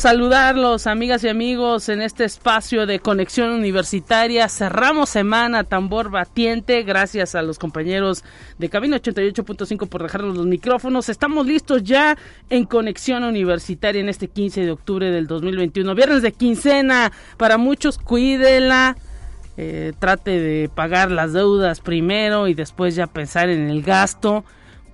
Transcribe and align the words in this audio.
Saludarlos, 0.00 0.86
amigas 0.86 1.22
y 1.24 1.28
amigos, 1.28 1.90
en 1.90 2.00
este 2.00 2.24
espacio 2.24 2.86
de 2.86 3.00
conexión 3.00 3.50
universitaria. 3.50 4.48
Cerramos 4.48 5.10
semana 5.10 5.64
tambor 5.64 6.10
batiente, 6.10 6.82
gracias 6.84 7.34
a 7.34 7.42
los 7.42 7.58
compañeros 7.58 8.24
de 8.56 8.70
Cabina 8.70 8.96
88.5 8.96 9.88
por 9.88 10.02
dejarnos 10.02 10.38
los 10.38 10.46
micrófonos. 10.46 11.10
Estamos 11.10 11.46
listos 11.46 11.82
ya 11.82 12.16
en 12.48 12.64
conexión 12.64 13.24
universitaria 13.24 14.00
en 14.00 14.08
este 14.08 14.28
15 14.28 14.64
de 14.64 14.70
octubre 14.70 15.10
del 15.10 15.26
2021. 15.26 15.94
Viernes 15.94 16.22
de 16.22 16.32
quincena, 16.32 17.12
para 17.36 17.58
muchos, 17.58 17.98
cuídela. 17.98 18.96
Eh, 19.58 19.92
trate 19.98 20.40
de 20.40 20.70
pagar 20.70 21.10
las 21.10 21.34
deudas 21.34 21.80
primero 21.80 22.48
y 22.48 22.54
después 22.54 22.94
ya 22.94 23.06
pensar 23.06 23.50
en 23.50 23.68
el 23.68 23.82
gasto 23.82 24.46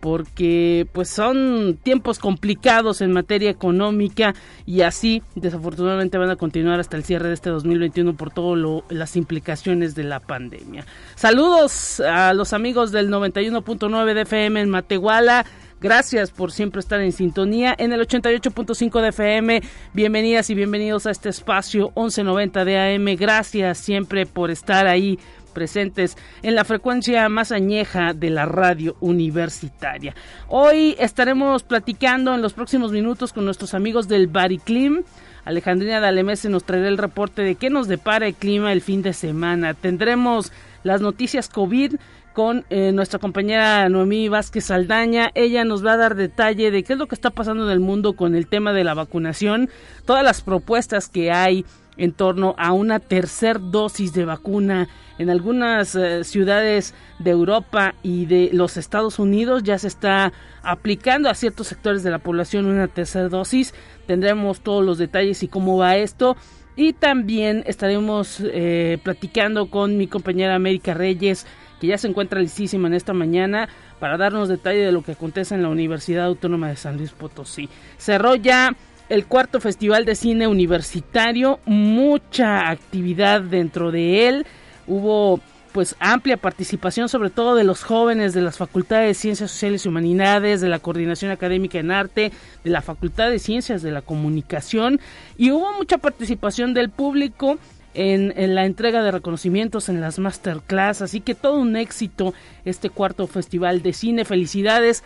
porque 0.07 0.87
pues 0.93 1.11
son 1.11 1.81
tiempos 1.83 2.21
complicados 2.21 3.01
en 3.01 3.11
materia 3.11 3.51
económica 3.51 4.37
y 4.65 4.83
así 4.83 5.21
desafortunadamente 5.35 6.17
van 6.17 6.31
a 6.31 6.37
continuar 6.37 6.79
hasta 6.79 6.97
el 6.97 7.03
cierre 7.03 7.27
de 7.27 7.35
este 7.35 7.51
2021 7.51 8.17
por 8.17 8.31
todas 8.31 8.85
las 8.89 9.17
implicaciones 9.17 9.97
de 9.97 10.05
la 10.05 10.21
pandemia. 10.21 10.87
Saludos 11.17 11.99
a 11.99 12.35
los 12.35 12.53
amigos 12.53 12.93
del 12.93 13.11
91.9 13.11 14.15
de 14.15 14.21
FM 14.21 14.61
en 14.61 14.71
Matehuala. 14.71 15.45
Gracias 15.81 16.31
por 16.31 16.53
siempre 16.53 16.79
estar 16.79 17.01
en 17.01 17.11
sintonía 17.11 17.75
en 17.77 17.93
el 17.93 18.01
88.5 18.07 19.01
de 19.01 19.09
FM. 19.09 19.61
Bienvenidas 19.93 20.49
y 20.51 20.55
bienvenidos 20.55 21.07
a 21.07 21.11
este 21.11 21.31
espacio 21.31 21.87
1190 21.97 22.65
de 22.65 22.95
AM. 22.95 23.17
Gracias 23.17 23.79
siempre 23.79 24.25
por 24.25 24.53
estar 24.53 24.87
ahí 24.87 25.19
presentes 25.57 26.19
en 26.43 26.55
la 26.55 26.65
frecuencia 26.65 27.27
más 27.31 27.51
añeja 27.51 28.13
de 28.13 28.29
la 28.29 28.45
radio 28.45 28.95
universitaria. 29.01 30.15
Hoy 30.49 30.95
estaremos 30.99 31.63
platicando 31.63 32.35
en 32.35 32.43
los 32.43 32.53
próximos 32.53 32.93
minutos 32.93 33.33
con 33.33 33.47
nuestros 33.47 33.73
amigos 33.73 34.07
del 34.07 34.27
Bariclim. 34.27 35.03
Alejandrina 35.47 35.99
Dalemese 35.99 36.51
nos 36.51 36.65
traerá 36.65 36.89
el 36.89 36.99
reporte 36.99 37.41
de 37.41 37.55
qué 37.55 37.71
nos 37.71 37.89
depara 37.89 38.27
el 38.27 38.35
clima 38.35 38.71
el 38.71 38.83
fin 38.83 39.01
de 39.01 39.15
semana. 39.15 39.73
Tendremos 39.73 40.53
las 40.83 41.01
noticias 41.01 41.49
COVID 41.49 41.95
con 42.35 42.67
eh, 42.69 42.93
nuestra 42.93 43.19
compañera 43.19 43.89
Noemí 43.89 44.29
Vázquez 44.29 44.67
Saldaña. 44.67 45.31
Ella 45.35 45.65
nos 45.65 45.83
va 45.83 45.95
a 45.95 45.97
dar 45.97 46.17
detalle 46.17 46.71
de 46.71 46.83
qué 46.83 46.93
es 46.93 46.99
lo 46.99 47.07
que 47.07 47.15
está 47.15 47.31
pasando 47.31 47.65
en 47.65 47.71
el 47.71 47.81
mundo 47.81 48.13
con 48.13 48.35
el 48.35 48.47
tema 48.47 48.75
de 48.75 48.85
la 48.85 48.93
vacunación, 48.93 49.71
todas 50.05 50.23
las 50.23 50.43
propuestas 50.43 51.09
que 51.09 51.33
hay 51.33 51.65
en 51.97 52.13
torno 52.13 52.55
a 52.59 52.73
una 52.73 53.01
tercer 53.01 53.59
dosis 53.61 54.13
de 54.13 54.25
vacuna 54.25 54.89
en 55.19 55.31
algunas 55.31 55.95
eh, 55.95 56.25
ciudades 56.25 56.95
de 57.19 57.31
Europa 57.31 57.95
y 58.03 58.27
de 58.27 58.51
los 58.53 58.77
Estados 58.77 59.19
Unidos 59.19 59.63
ya 59.63 59.79
se 59.79 59.89
está 59.89 60.33
aplicando 60.63 61.31
a 61.31 61.35
ciertos 61.35 61.69
sectores 61.69 62.03
de 62.03 62.11
la 62.11 62.19
población 62.19 62.67
una 62.67 62.89
tercera 62.89 63.29
dosis. 63.29 63.73
Tendremos 64.07 64.61
todos 64.61 64.85
los 64.85 64.99
detalles 64.99 65.43
y 65.43 65.49
cómo 65.49 65.79
va 65.79 65.97
esto. 65.97 66.37
Y 66.77 66.93
también 66.93 67.65
estaremos 67.67 68.41
eh, 68.41 68.99
platicando 69.03 69.71
con 69.71 69.97
mi 69.97 70.07
compañera 70.09 70.55
América 70.55 70.93
Reyes, 70.93 71.47
que 71.81 71.87
ya 71.87 71.97
se 71.97 72.09
encuentra 72.09 72.41
listísima 72.41 72.87
en 72.87 72.95
esta 72.95 73.15
mañana, 73.15 73.71
para 73.99 74.19
darnos 74.19 74.51
detalle 74.51 74.81
de 74.81 74.93
lo 74.93 75.03
que 75.03 75.13
acontece 75.13 75.55
en 75.55 75.63
la 75.63 75.71
Universidad 75.71 76.27
Autónoma 76.27 76.69
de 76.69 76.77
San 76.77 76.99
Luis 76.99 77.13
Potosí. 77.13 77.71
Cerró 77.97 78.35
ya 78.35 78.77
el 79.09 79.27
cuarto 79.27 79.61
Festival 79.61 80.05
de 80.05 80.15
Cine 80.15 80.47
Universitario, 80.47 81.61
mucha 81.65 82.69
actividad 82.71 83.41
dentro 83.41 83.91
de 83.93 84.29
él 84.29 84.47
hubo 84.87 85.41
pues 85.73 85.95
amplia 86.01 86.39
participación 86.39 87.11
sobre 87.11 87.29
todo 87.29 87.55
de 87.55 87.63
los 87.63 87.83
jóvenes 87.83 88.33
de 88.33 88.41
las 88.41 88.57
facultades 88.57 89.09
de 89.09 89.15
Ciencias 89.15 89.51
Sociales 89.51 89.85
y 89.85 89.89
Humanidades, 89.89 90.63
de 90.63 90.71
la 90.71 90.79
Coordinación 90.79 91.31
Académica 91.31 91.79
en 91.79 91.91
Arte, 91.91 92.33
de 92.65 92.71
la 92.71 92.81
Facultad 92.81 93.29
de 93.29 93.39
Ciencias 93.39 93.83
de 93.83 93.91
la 93.91 94.01
Comunicación 94.01 95.01
y 95.37 95.51
hubo 95.51 95.73
mucha 95.75 95.99
participación 95.99 96.73
del 96.73 96.89
público 96.89 97.59
en, 97.93 98.33
en, 98.37 98.55
la 98.55 98.65
entrega 98.65 99.03
de 99.03 99.11
reconocimientos 99.11 99.89
en 99.89 100.01
las 100.01 100.19
masterclass, 100.19 101.03
así 101.03 101.21
que 101.21 101.35
todo 101.35 101.59
un 101.59 101.77
éxito 101.77 102.33
este 102.65 102.89
cuarto 102.89 103.27
festival 103.27 103.83
de 103.83 103.93
cine. 103.93 104.25
Felicidades 104.25 105.03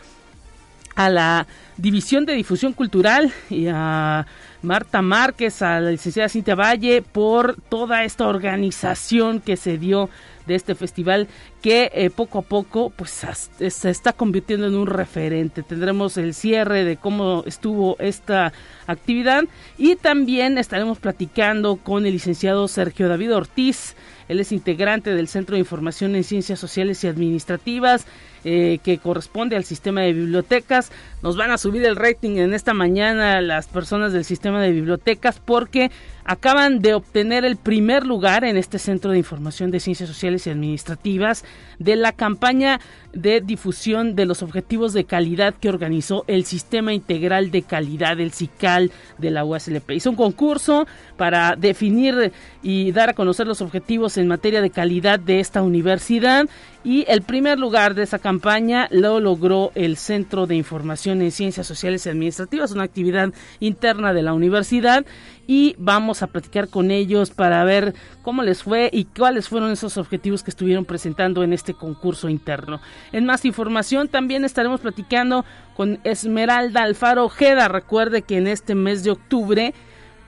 a 0.95 1.09
la 1.09 1.47
División 1.77 2.27
de 2.27 2.35
Difusión 2.35 2.73
Cultural 2.73 3.33
y 3.49 3.67
a 3.69 4.27
Marta 4.63 5.01
Márquez, 5.01 5.63
a 5.63 5.81
la 5.81 5.91
licenciada 5.91 6.29
Cintia 6.29 6.55
Valle 6.55 7.03
por 7.03 7.57
toda 7.69 8.05
esta 8.05 8.29
organización 8.29 9.41
que 9.41 9.57
se 9.57 9.79
dio 9.79 10.11
de 10.47 10.55
este 10.57 10.75
festival 10.75 11.29
que 11.63 11.91
eh, 11.95 12.11
poco 12.11 12.41
a 12.41 12.43
poco 12.43 12.91
pues 12.91 13.25
se 13.69 13.91
está 13.91 14.13
convirtiendo 14.13 14.67
en 14.67 14.75
un 14.75 14.87
referente. 14.87 15.63
Tendremos 15.63 16.17
el 16.17 16.35
cierre 16.35 16.85
de 16.85 16.97
cómo 16.97 17.45
estuvo 17.47 17.97
esta 17.99 18.53
actividad 18.87 19.45
y 19.79 19.97
también 19.97 20.59
estaremos 20.59 20.99
platicando 20.99 21.77
con 21.77 22.05
el 22.05 22.13
licenciado 22.13 22.69
Sergio 22.69 23.09
David 23.09 23.35
Ortiz. 23.35 23.95
Él 24.29 24.41
es 24.41 24.53
integrante 24.53 25.15
del 25.15 25.29
Centro 25.29 25.55
de 25.55 25.61
Información 25.61 26.15
en 26.15 26.25
Ciencias 26.25 26.59
Sociales 26.59 27.03
y 27.05 27.09
Administrativas 27.09 28.07
eh, 28.45 28.79
que 28.83 28.99
corresponde 28.99 29.57
al 29.57 29.65
sistema 29.65 30.01
de 30.03 30.13
bibliotecas. 30.13 30.91
Nos 31.23 31.37
van 31.37 31.51
a 31.51 31.59
subir 31.59 31.85
el 31.85 31.97
rating 31.97 32.39
en 32.39 32.55
esta 32.55 32.73
mañana 32.73 33.41
las 33.41 33.67
personas 33.67 34.13
del 34.13 34.25
sistema 34.25 34.63
de 34.63 34.73
bibliotecas 34.73 35.41
porque 35.45 35.91
acaban 36.25 36.81
de 36.81 36.95
obtener 36.95 37.45
el 37.45 37.57
primer 37.57 38.07
lugar 38.07 38.45
en 38.45 38.57
este 38.57 38.79
Centro 38.79 39.11
de 39.11 39.19
Información 39.19 39.71
de 39.71 39.81
Ciencias 39.81 40.09
Sociales 40.09 40.47
y 40.47 40.51
Administrativas 40.51 41.45
de 41.79 41.97
la 41.97 42.13
campaña 42.13 42.81
de 43.13 43.41
difusión 43.41 44.15
de 44.15 44.27
los 44.27 44.43
objetivos 44.43 44.93
de 44.93 45.05
calidad 45.05 45.55
que 45.55 45.69
organizó 45.69 46.25
el 46.29 46.45
Sistema 46.45 46.93
Integral 46.93 47.51
de 47.51 47.63
Calidad, 47.63 48.21
el 48.21 48.33
CICAL 48.33 48.93
de 49.19 49.31
la 49.31 49.45
USLP. 49.45 49.91
Hizo 49.91 50.11
un 50.11 50.17
concurso 50.17 50.87
para 51.17 51.57
definir 51.57 52.33
y 52.63 52.93
dar 52.93 53.11
a 53.11 53.15
conocer 53.15 53.47
los 53.47 53.61
objetivos 53.61 54.17
en 54.17 54.29
materia 54.29 54.61
de 54.61 54.71
calidad 54.71 55.19
de 55.19 55.41
esta 55.41 55.63
universidad 55.63 56.47
y 56.83 57.05
el 57.09 57.23
primer 57.23 57.59
lugar 57.59 57.95
de 57.95 58.03
esa 58.03 58.19
campaña 58.19 58.89
lo 58.91 59.21
logró 59.21 59.71
el 59.75 59.97
Centro 59.97 60.47
de 60.47 60.57
Información 60.57 61.21
en 61.21 61.31
Ciencias 61.31 61.67
Sociales 61.67 62.07
y 62.07 62.09
Administrativas, 62.09 62.73
una 62.73 62.85
actividad 62.85 63.33
interna 63.61 64.15
de 64.15 64.23
la 64.23 64.33
universidad 64.33 65.05
y 65.47 65.75
vamos 65.79 66.23
a 66.23 66.29
platicar 66.29 66.69
con 66.69 66.91
ellos 66.91 67.31
para 67.31 67.63
ver 67.65 67.95
cómo 68.23 68.43
les 68.43 68.63
fue 68.63 68.89
y 68.93 69.05
cuáles 69.05 69.49
fueron 69.49 69.73
esos 69.73 69.99
objetivos 69.99 70.43
que 70.43 70.51
estuvieron 70.51 70.85
presentando 70.85 71.43
en 71.43 71.53
este 71.53 71.75
concurso 71.75 72.29
interno. 72.29 72.81
En 73.13 73.27
más 73.27 73.45
información 73.45 74.09
también 74.09 74.45
estaremos 74.45 74.81
platicando 74.81 75.45
con 75.77 75.99
Esmeralda 76.05 76.83
Alfaro 76.83 77.25
Ojeda. 77.25 77.69
Recuerde 77.69 78.23
que 78.23 78.39
en 78.39 78.47
este 78.47 78.75
mes 78.75 79.05
de 79.05 79.11
octubre 79.11 79.75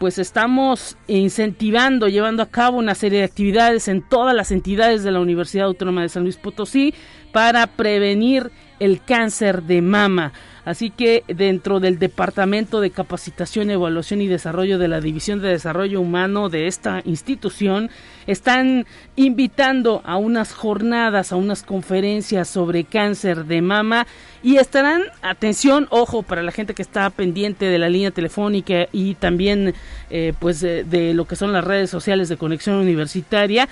pues 0.02 0.18
estamos 0.18 0.96
incentivando, 1.06 2.08
llevando 2.08 2.42
a 2.42 2.50
cabo 2.50 2.76
una 2.76 2.96
serie 2.96 3.20
de 3.20 3.24
actividades 3.24 3.86
en 3.86 4.02
todas 4.02 4.34
las 4.34 4.50
entidades 4.50 5.04
de 5.04 5.12
la 5.12 5.20
Universidad 5.20 5.66
Autónoma 5.66 6.02
de 6.02 6.08
San 6.08 6.24
Luis 6.24 6.38
Potosí 6.38 6.92
para 7.30 7.68
prevenir 7.68 8.50
el 8.80 9.00
cáncer 9.04 9.62
de 9.62 9.80
mama. 9.80 10.32
Así 10.64 10.90
que 10.90 11.24
dentro 11.26 11.80
del 11.80 11.98
Departamento 11.98 12.80
de 12.80 12.90
Capacitación, 12.90 13.70
Evaluación 13.70 14.20
y 14.20 14.28
Desarrollo 14.28 14.78
de 14.78 14.86
la 14.86 15.00
División 15.00 15.40
de 15.40 15.48
Desarrollo 15.48 16.00
Humano 16.00 16.48
de 16.48 16.68
esta 16.68 17.02
institución, 17.04 17.90
están 18.28 18.86
invitando 19.16 20.02
a 20.04 20.16
unas 20.16 20.52
jornadas, 20.52 21.32
a 21.32 21.36
unas 21.36 21.64
conferencias 21.64 22.48
sobre 22.48 22.84
cáncer 22.84 23.46
de 23.46 23.60
mama 23.60 24.06
y 24.42 24.56
estarán, 24.56 25.02
atención, 25.22 25.88
ojo, 25.90 26.22
para 26.22 26.44
la 26.44 26.52
gente 26.52 26.74
que 26.74 26.82
está 26.82 27.10
pendiente 27.10 27.64
de 27.66 27.78
la 27.78 27.88
línea 27.88 28.12
telefónica 28.12 28.86
y 28.92 29.14
también 29.14 29.74
eh, 30.10 30.32
pues 30.38 30.60
de 30.60 31.12
lo 31.14 31.24
que 31.24 31.34
son 31.36 31.52
las 31.52 31.64
redes 31.64 31.90
sociales 31.90 32.28
de 32.28 32.36
conexión 32.36 32.76
universitaria, 32.76 33.68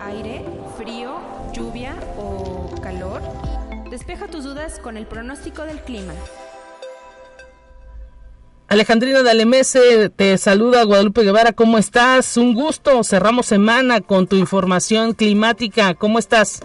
Aire, 0.10 0.44
frío, 0.76 1.20
lluvia 1.54 1.94
o 2.18 2.70
calor. 2.82 3.22
Despeja 3.92 4.28
tus 4.28 4.44
dudas 4.44 4.80
con 4.80 4.98
el 4.98 5.06
pronóstico 5.06 5.62
del 5.64 5.80
clima. 5.82 6.14
Alejandrina 8.68 9.22
Dalemese 9.22 10.10
te 10.10 10.38
saluda 10.40 10.84
Guadalupe 10.84 11.22
Guevara, 11.22 11.54
¿cómo 11.54 11.78
estás? 11.78 12.38
Un 12.38 12.56
gusto, 12.56 13.04
cerramos 13.04 13.46
semana 13.46 14.02
con 14.02 14.26
tu 14.26 14.36
información 14.36 15.14
climática, 15.14 15.94
¿cómo 15.94 16.18
estás? 16.18 16.62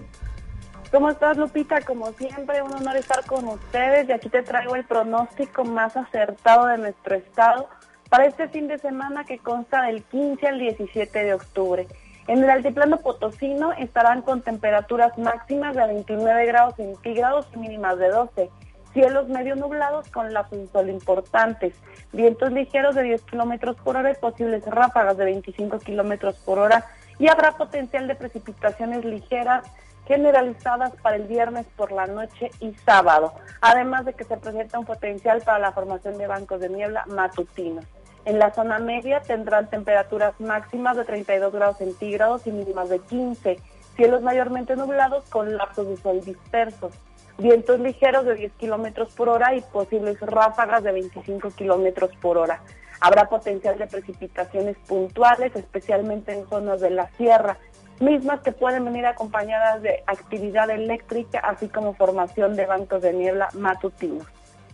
¿Cómo 0.91 1.11
estás 1.11 1.37
Lupita? 1.37 1.83
Como 1.83 2.13
siempre, 2.13 2.63
un 2.63 2.73
honor 2.73 2.97
estar 2.97 3.27
con 3.27 3.47
ustedes 3.47 4.09
y 4.09 4.13
aquí 4.13 4.31
te 4.31 4.43
traigo 4.43 4.75
el 4.75 4.85
pronóstico 4.85 5.65
más 5.65 5.99
acertado 5.99 6.67
de 6.67 6.79
nuestro 6.79 7.17
estado 7.17 7.69
para 8.09 8.25
este 8.25 8.49
fin 8.49 8.69
de 8.69 8.79
semana 8.79 9.25
que 9.25 9.39
consta 9.39 9.83
del 9.83 10.03
15 10.03 10.47
al 10.47 10.59
17 10.59 11.25
de 11.25 11.35
octubre. 11.35 11.87
En 12.27 12.43
el 12.43 12.49
altiplano 12.49 12.99
potosino 12.99 13.73
estarán 13.73 14.23
con 14.23 14.41
temperaturas 14.41 15.17
máximas 15.19 15.77
de 15.77 15.87
29 15.87 16.47
grados 16.47 16.75
centígrados 16.77 17.47
y 17.55 17.59
mínimas 17.59 17.99
de 17.99 18.09
12 18.09 18.51
cielos 18.95 19.29
medio 19.29 19.57
nublados 19.57 20.09
con 20.09 20.33
lapsos 20.33 20.61
de 20.61 20.67
sol 20.69 20.89
importantes, 20.89 21.75
vientos 22.13 22.53
ligeros 22.53 22.95
de 22.95 23.03
10 23.03 23.23
kilómetros 23.23 23.77
por 23.77 23.97
hora 23.97 24.13
y 24.13 24.15
posibles 24.15 24.65
ráfagas 24.65 25.17
de 25.19 25.25
25 25.25 25.81
kilómetros 25.81 26.37
por 26.37 26.59
hora. 26.59 26.87
Y 27.19 27.29
habrá 27.29 27.53
potencial 27.53 28.07
de 28.07 28.15
precipitaciones 28.15 29.05
ligeras 29.05 29.65
generalizadas 30.07 30.93
para 31.03 31.17
el 31.17 31.25
viernes 31.25 31.67
por 31.77 31.93
la 31.93 32.07
noche 32.07 32.51
y 32.61 32.73
sábado, 32.75 33.35
además 33.61 34.05
de 34.05 34.15
que 34.15 34.25
se 34.25 34.37
presenta 34.37 34.79
un 34.79 34.85
potencial 34.85 35.43
para 35.43 35.59
la 35.59 35.73
formación 35.73 36.17
de 36.19 36.27
bancos 36.27 36.61
de 36.61 36.69
niebla 36.69 37.05
matutinos. 37.07 37.85
En 38.25 38.39
la 38.39 38.53
zona 38.53 38.79
media 38.79 39.21
tendrán 39.21 39.69
temperaturas 39.69 40.41
máximas 40.41 40.97
de 40.97 41.05
32 41.05 41.53
grados 41.53 41.79
centígrados 41.79 42.47
y 42.47 42.53
mínimas 42.53 42.89
de 42.89 42.99
15, 43.01 43.59
cielos 43.97 44.23
mayormente 44.23 44.77
nublados 44.77 45.25
con 45.31 45.57
lapsos 45.57 45.89
de 45.89 45.97
sol 45.99 46.21
dispersos 46.25 46.93
vientos 47.39 47.81
ligeros 47.81 48.25
de 48.25 48.35
10 48.35 48.53
kilómetros 48.53 49.13
por 49.15 49.29
hora 49.29 49.55
y 49.55 49.61
posibles 49.61 50.21
ráfagas 50.21 50.83
de 50.83 50.93
25 50.93 51.51
kilómetros 51.51 52.11
por 52.21 52.39
hora. 52.39 52.61
Habrá 53.01 53.29
potencial 53.29 53.79
de 53.79 53.87
precipitaciones 53.87 54.77
puntuales, 54.87 55.55
especialmente 55.57 56.33
en 56.33 56.49
zonas 56.49 56.81
de 56.81 56.91
la 56.91 57.11
sierra, 57.17 57.59
mismas 58.01 58.41
que 58.41 58.53
pueden 58.53 58.85
venir 58.85 59.07
acompañadas 59.07 59.83
de 59.83 60.03
actividad 60.07 60.71
eléctrica, 60.71 61.41
así 61.41 61.69
como 61.69 61.95
formación 61.95 62.57
de 62.57 62.67
bancos 62.67 63.03
de 63.03 63.13
niebla 63.13 63.49
matutinos. 63.55 64.27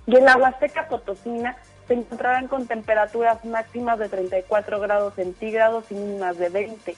Y 0.07 0.17
en 0.17 0.25
la 0.25 0.37
Huasteca 0.37 0.89
Potosina 0.89 1.57
se 1.91 1.95
encontrarán 1.95 2.47
con 2.47 2.69
temperaturas 2.69 3.45
máximas 3.45 3.99
de 3.99 4.09
34 4.09 4.79
grados 4.79 5.15
centígrados 5.15 5.91
y 5.91 5.95
mínimas 5.95 6.39
de 6.39 6.49
20. 6.49 6.95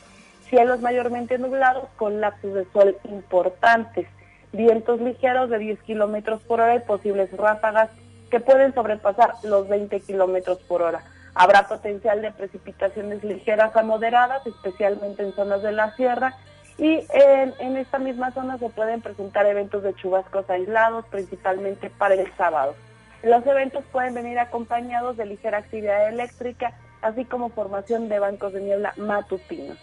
Cielos 0.50 0.82
mayormente 0.82 1.38
nublados 1.38 1.88
con 1.96 2.20
lapsos 2.20 2.52
de 2.52 2.66
sol 2.74 2.98
importantes 3.04 4.06
vientos 4.52 5.00
ligeros 5.00 5.48
de 5.48 5.60
10 5.60 5.80
kilómetros 5.80 6.42
por 6.42 6.60
hora 6.60 6.74
y 6.74 6.80
posibles 6.80 7.34
ráfagas 7.34 7.88
que 8.30 8.38
pueden 8.38 8.74
sobrepasar 8.74 9.32
los 9.44 9.66
20 9.66 9.98
kilómetros 10.00 10.58
por 10.58 10.82
hora. 10.82 11.02
Habrá 11.34 11.68
potencial 11.68 12.20
de 12.20 12.30
precipitaciones 12.30 13.24
ligeras 13.24 13.74
a 13.74 13.82
moderadas, 13.82 14.46
especialmente 14.46 15.22
en 15.22 15.32
zonas 15.32 15.62
de 15.62 15.72
la 15.72 15.96
sierra, 15.96 16.36
y 16.76 17.06
en, 17.14 17.54
en, 17.60 17.78
esta 17.78 17.98
misma 17.98 18.30
zona 18.32 18.58
se 18.58 18.68
pueden 18.68 19.00
presentar 19.00 19.46
eventos 19.46 19.82
de 19.82 19.94
chubascos 19.94 20.50
aislados, 20.50 21.06
principalmente 21.06 21.88
para 21.88 22.12
el 22.12 22.30
sábado. 22.36 22.74
Los 23.22 23.46
eventos 23.46 23.84
pueden 23.92 24.14
venir 24.14 24.38
acompañados 24.40 25.16
de 25.16 25.26
ligera 25.26 25.58
actividad 25.58 26.08
eléctrica, 26.08 26.72
así 27.02 27.24
como 27.24 27.50
formación 27.50 28.08
de 28.08 28.18
bancos 28.18 28.52
de 28.52 28.60
niebla 28.60 28.94
matutinos. 28.96 29.78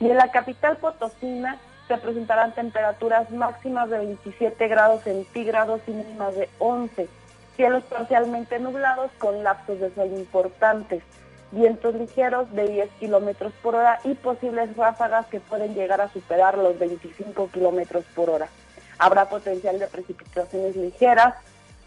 Y 0.00 0.10
en 0.10 0.16
la 0.16 0.32
capital 0.32 0.76
potosina 0.78 1.58
se 1.86 1.98
presentarán 1.98 2.52
temperaturas 2.52 3.30
máximas 3.30 3.90
de 3.90 3.98
27 3.98 4.68
grados 4.68 5.02
centígrados 5.02 5.80
y 5.86 5.92
mínimas 5.92 6.34
de 6.34 6.48
11. 6.58 7.08
Cielos 7.56 7.84
parcialmente 7.84 8.58
nublados 8.58 9.10
con 9.18 9.44
lapsos 9.44 9.78
de 9.78 9.94
sol 9.94 10.08
importantes. 10.08 11.02
Vientos 11.52 11.94
ligeros 11.94 12.52
de 12.52 12.66
10 12.66 12.90
kilómetros 13.00 13.52
por 13.62 13.76
hora 13.76 14.00
y 14.04 14.14
posibles 14.14 14.76
ráfagas 14.76 15.26
que 15.26 15.40
pueden 15.40 15.74
llegar 15.74 16.00
a 16.00 16.08
superar 16.08 16.58
los 16.58 16.78
25 16.78 17.50
kilómetros 17.52 18.04
por 18.14 18.30
hora. 18.30 18.48
Habrá 18.98 19.28
potencial 19.28 19.78
de 19.78 19.86
precipitaciones 19.86 20.76
ligeras 20.76 21.34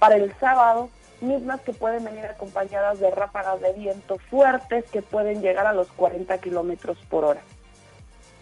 para 0.04 0.18
el 0.18 0.34
sábado, 0.38 0.90
mismas 1.22 1.62
que 1.62 1.72
pueden 1.72 2.04
venir 2.04 2.26
acompañadas 2.26 3.00
de 3.00 3.10
ráfagas 3.10 3.62
de 3.62 3.72
viento 3.72 4.18
fuertes 4.30 4.84
que 4.92 5.02
pueden 5.02 5.42
llegar 5.42 5.66
a 5.66 5.72
los 5.72 5.88
40 5.94 6.38
kilómetros 6.40 6.98
por 7.10 7.24
hora. 7.24 7.40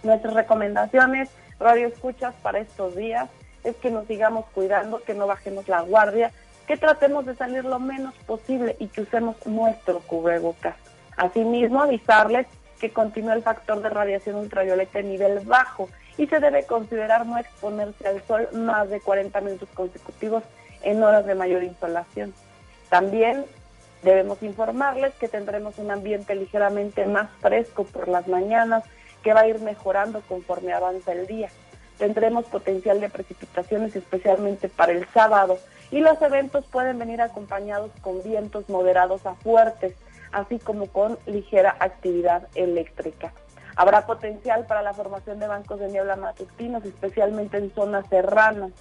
Nuestras 0.01 0.34
recomendaciones 0.34 1.30
radio 1.60 1.86
escuchas 1.86 2.34
para 2.41 2.58
estos 2.58 2.96
días 2.96 3.30
es 3.63 3.75
que 3.75 3.91
nos 3.91 4.08
sigamos 4.08 4.46
cuidando, 4.56 5.03
que 5.03 5.13
no 5.13 5.27
bajemos 5.27 5.68
la 5.68 5.82
guardia, 5.82 6.32
que 6.65 6.77
tratemos 6.77 7.27
de 7.27 7.36
salir 7.36 7.63
lo 7.63 7.77
menos 7.77 8.15
posible 8.25 8.75
y 8.80 8.88
que 8.88 9.01
usemos 9.01 9.36
nuestro 9.46 10.00
cubrebocas. 10.00 10.75
Asimismo, 11.15 11.84
avisarles 11.84 12.48
que 12.80 12.89
continúa 12.89 13.36
el 13.36 13.44
factor 13.44 13.84
de 13.84 13.89
radiación 13.89 14.38
ultravioleta 14.38 14.98
en 14.98 15.10
nivel 15.10 15.41
bajo 15.41 15.89
y 16.18 16.25
se 16.25 16.39
debe 16.39 16.65
considerar 16.65 17.27
no 17.27 17.38
exponerse 17.38 18.08
al 18.08 18.24
sol 18.24 18.50
más 18.51 18.89
de 18.89 19.00
40 19.00 19.39
minutos 19.41 19.70
consecutivos 19.75 20.41
en 20.83 21.03
horas 21.03 21.25
de 21.25 21.35
mayor 21.35 21.63
insolación. 21.63 22.33
También 22.89 23.45
debemos 24.03 24.41
informarles 24.43 25.13
que 25.15 25.27
tendremos 25.27 25.77
un 25.77 25.91
ambiente 25.91 26.35
ligeramente 26.35 27.05
más 27.05 27.29
fresco 27.39 27.83
por 27.83 28.07
las 28.07 28.27
mañanas 28.27 28.83
que 29.23 29.33
va 29.33 29.41
a 29.41 29.47
ir 29.47 29.59
mejorando 29.59 30.21
conforme 30.27 30.73
avanza 30.73 31.13
el 31.13 31.27
día. 31.27 31.50
Tendremos 31.97 32.45
potencial 32.45 33.00
de 33.00 33.09
precipitaciones 33.09 33.95
especialmente 33.95 34.69
para 34.69 34.91
el 34.91 35.07
sábado 35.09 35.59
y 35.91 36.00
los 36.00 36.19
eventos 36.21 36.65
pueden 36.65 36.97
venir 36.97 37.21
acompañados 37.21 37.91
con 38.01 38.23
vientos 38.23 38.67
moderados 38.69 39.25
a 39.25 39.35
fuertes, 39.35 39.93
así 40.31 40.57
como 40.57 40.88
con 40.88 41.19
ligera 41.27 41.75
actividad 41.79 42.47
eléctrica. 42.55 43.33
Habrá 43.75 44.05
potencial 44.05 44.65
para 44.65 44.81
la 44.81 44.93
formación 44.93 45.39
de 45.39 45.47
bancos 45.47 45.79
de 45.79 45.89
niebla 45.89 46.15
matutinos, 46.15 46.83
especialmente 46.85 47.57
en 47.57 47.73
zonas 47.73 48.05
serranas. 48.09 48.71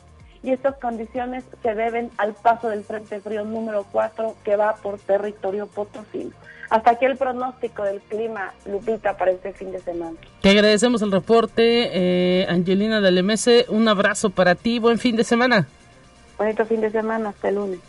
Y 0.43 0.53
estas 0.53 0.77
condiciones 0.77 1.45
se 1.63 1.75
deben 1.75 2.11
al 2.17 2.35
paso 2.35 2.69
del 2.69 2.85
Frente 2.85 3.21
Frío 3.21 3.45
número 3.45 3.87
4 3.93 4.37
que 4.45 4.57
va 4.57 4.77
por 4.77 4.99
territorio 4.99 5.67
potosino. 5.67 6.31
Hasta 6.71 6.93
aquí 6.93 7.05
el 7.05 7.17
pronóstico 7.17 7.83
del 7.83 8.01
clima, 8.01 8.53
Lupita, 8.65 9.17
para 9.17 9.33
este 9.33 9.53
fin 9.53 9.73
de 9.73 9.81
semana. 9.81 10.17
Te 10.41 10.51
agradecemos 10.51 11.03
el 11.03 11.11
reporte, 11.11 11.91
eh, 11.93 12.47
Angelina 12.49 13.01
del 13.01 13.25
MS. 13.25 13.67
Un 13.69 13.89
abrazo 13.89 14.31
para 14.31 14.55
ti. 14.55 14.79
Buen 14.79 14.99
fin 14.99 15.17
de 15.17 15.25
semana. 15.25 15.67
Bonito 16.39 16.65
fin 16.65 16.81
de 16.81 16.91
semana. 16.91 17.31
Hasta 17.31 17.49
el 17.49 17.57
lunes. 17.57 17.81